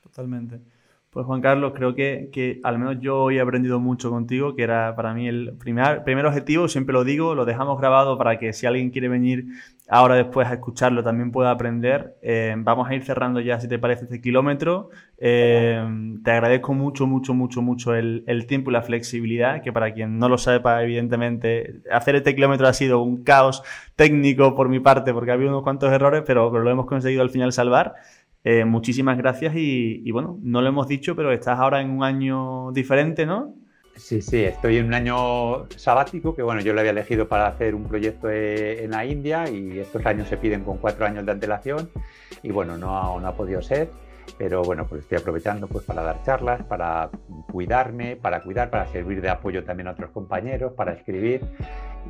Totalmente. 0.00 0.60
Pues 1.16 1.24
Juan 1.24 1.40
Carlos, 1.40 1.72
creo 1.74 1.94
que, 1.94 2.60
al 2.62 2.78
menos 2.78 2.98
yo 3.00 3.22
hoy 3.22 3.38
he 3.38 3.40
aprendido 3.40 3.80
mucho 3.80 4.10
contigo, 4.10 4.54
que 4.54 4.62
era 4.62 4.94
para 4.94 5.14
mí 5.14 5.26
el 5.26 5.54
primer, 5.58 6.04
primer 6.04 6.26
objetivo, 6.26 6.68
siempre 6.68 6.92
lo 6.92 7.04
digo, 7.04 7.34
lo 7.34 7.46
dejamos 7.46 7.80
grabado 7.80 8.18
para 8.18 8.38
que 8.38 8.52
si 8.52 8.66
alguien 8.66 8.90
quiere 8.90 9.08
venir 9.08 9.46
ahora 9.88 10.16
después 10.16 10.46
a 10.46 10.52
escucharlo 10.52 11.02
también 11.02 11.32
pueda 11.32 11.52
aprender. 11.52 12.16
Eh, 12.20 12.54
vamos 12.58 12.90
a 12.90 12.94
ir 12.94 13.02
cerrando 13.02 13.40
ya, 13.40 13.58
si 13.58 13.66
te 13.66 13.78
parece, 13.78 14.04
este 14.04 14.20
kilómetro. 14.20 14.90
Eh, 15.16 15.82
te 16.22 16.30
agradezco 16.32 16.74
mucho, 16.74 17.06
mucho, 17.06 17.32
mucho, 17.32 17.62
mucho 17.62 17.94
el, 17.94 18.46
tiempo 18.46 18.68
y 18.68 18.74
la 18.74 18.82
flexibilidad, 18.82 19.62
que 19.62 19.72
para 19.72 19.94
quien 19.94 20.18
no 20.18 20.28
lo 20.28 20.36
sepa, 20.36 20.82
evidentemente, 20.82 21.80
hacer 21.90 22.16
este 22.16 22.34
kilómetro 22.34 22.68
ha 22.68 22.74
sido 22.74 23.00
un 23.00 23.24
caos 23.24 23.62
técnico 23.94 24.54
por 24.54 24.68
mi 24.68 24.80
parte, 24.80 25.14
porque 25.14 25.30
ha 25.30 25.34
habido 25.34 25.48
unos 25.48 25.62
cuantos 25.62 25.90
errores, 25.90 26.24
pero 26.26 26.50
lo 26.50 26.70
hemos 26.70 26.84
conseguido 26.84 27.22
al 27.22 27.30
final 27.30 27.54
salvar. 27.54 27.94
Eh, 28.48 28.64
muchísimas 28.64 29.18
gracias 29.18 29.54
y, 29.56 30.08
bueno, 30.12 30.38
no 30.40 30.62
lo 30.62 30.68
hemos 30.68 30.86
dicho, 30.86 31.16
pero 31.16 31.32
estás 31.32 31.58
ahora 31.58 31.80
en 31.80 31.90
un 31.90 32.04
año 32.04 32.70
diferente, 32.70 33.26
¿no? 33.26 33.56
Sí, 33.96 34.22
sí, 34.22 34.44
estoy 34.44 34.76
en 34.76 34.86
un 34.86 34.94
año 34.94 35.68
sabático 35.70 36.36
que 36.36 36.42
bueno, 36.42 36.60
yo 36.60 36.72
lo 36.72 36.78
había 36.78 36.92
elegido 36.92 37.26
para 37.26 37.48
hacer 37.48 37.74
un 37.74 37.88
proyecto 37.88 38.30
e, 38.30 38.84
en 38.84 38.92
la 38.92 39.04
India 39.04 39.50
y 39.50 39.80
estos 39.80 40.06
años 40.06 40.28
se 40.28 40.36
piden 40.36 40.62
con 40.62 40.78
cuatro 40.78 41.06
años 41.06 41.26
de 41.26 41.32
antelación 41.32 41.90
y 42.44 42.52
bueno, 42.52 42.78
no 42.78 43.18
no 43.18 43.26
ha 43.26 43.34
podido 43.34 43.62
ser 43.62 43.90
pero 44.38 44.62
bueno, 44.62 44.86
pues 44.86 45.02
estoy 45.02 45.18
aprovechando 45.18 45.66
pues 45.66 45.84
para 45.84 46.02
dar 46.02 46.22
charlas, 46.22 46.62
para 46.64 47.10
cuidarme, 47.50 48.16
para 48.16 48.42
cuidar, 48.42 48.70
para 48.70 48.86
servir 48.86 49.20
de 49.20 49.30
apoyo 49.30 49.64
también 49.64 49.88
a 49.88 49.92
otros 49.92 50.10
compañeros, 50.10 50.72
para 50.72 50.92
escribir 50.92 51.42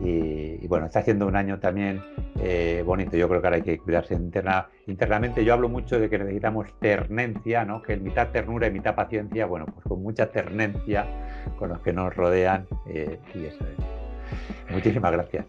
y, 0.00 0.66
bueno, 0.66 0.86
está 0.86 0.98
haciendo 1.00 1.26
un 1.26 1.36
año 1.36 1.58
también 1.58 2.02
eh, 2.40 2.82
bonito. 2.84 3.16
Yo 3.16 3.28
creo 3.28 3.40
que 3.40 3.46
ahora 3.46 3.56
hay 3.56 3.62
que 3.62 3.78
cuidarse 3.78 4.14
interna, 4.14 4.68
internamente. 4.86 5.44
Yo 5.44 5.54
hablo 5.54 5.68
mucho 5.68 5.98
de 5.98 6.10
que 6.10 6.18
necesitamos 6.18 6.66
ternencia, 6.80 7.64
¿no? 7.64 7.82
que 7.82 7.96
mitad 7.96 8.28
ternura 8.28 8.66
y 8.66 8.72
mitad 8.72 8.94
paciencia. 8.94 9.46
Bueno, 9.46 9.66
pues 9.66 9.86
con 9.86 10.02
mucha 10.02 10.30
ternencia 10.30 11.06
con 11.58 11.70
los 11.70 11.80
que 11.80 11.92
nos 11.92 12.14
rodean 12.14 12.66
eh, 12.88 13.18
y 13.34 13.46
eso 13.46 13.64
es. 13.64 14.72
Muchísimas 14.72 15.12
gracias. 15.12 15.46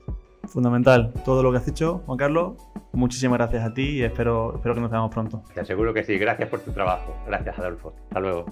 Fundamental. 0.47 1.13
Todo 1.25 1.43
lo 1.43 1.51
que 1.51 1.57
has 1.57 1.67
hecho, 1.67 2.01
Juan 2.05 2.17
Carlos, 2.17 2.53
muchísimas 2.93 3.37
gracias 3.37 3.63
a 3.63 3.73
ti 3.73 3.97
y 3.97 4.03
espero, 4.03 4.55
espero 4.55 4.75
que 4.75 4.81
nos 4.81 4.91
veamos 4.91 5.11
pronto. 5.11 5.43
Te 5.53 5.61
aseguro 5.61 5.93
que 5.93 6.03
sí. 6.03 6.17
Gracias 6.17 6.49
por 6.49 6.61
tu 6.61 6.71
trabajo. 6.71 7.15
Gracias, 7.27 7.57
Adolfo. 7.59 7.93
Hasta 8.09 8.19
luego. 8.19 8.45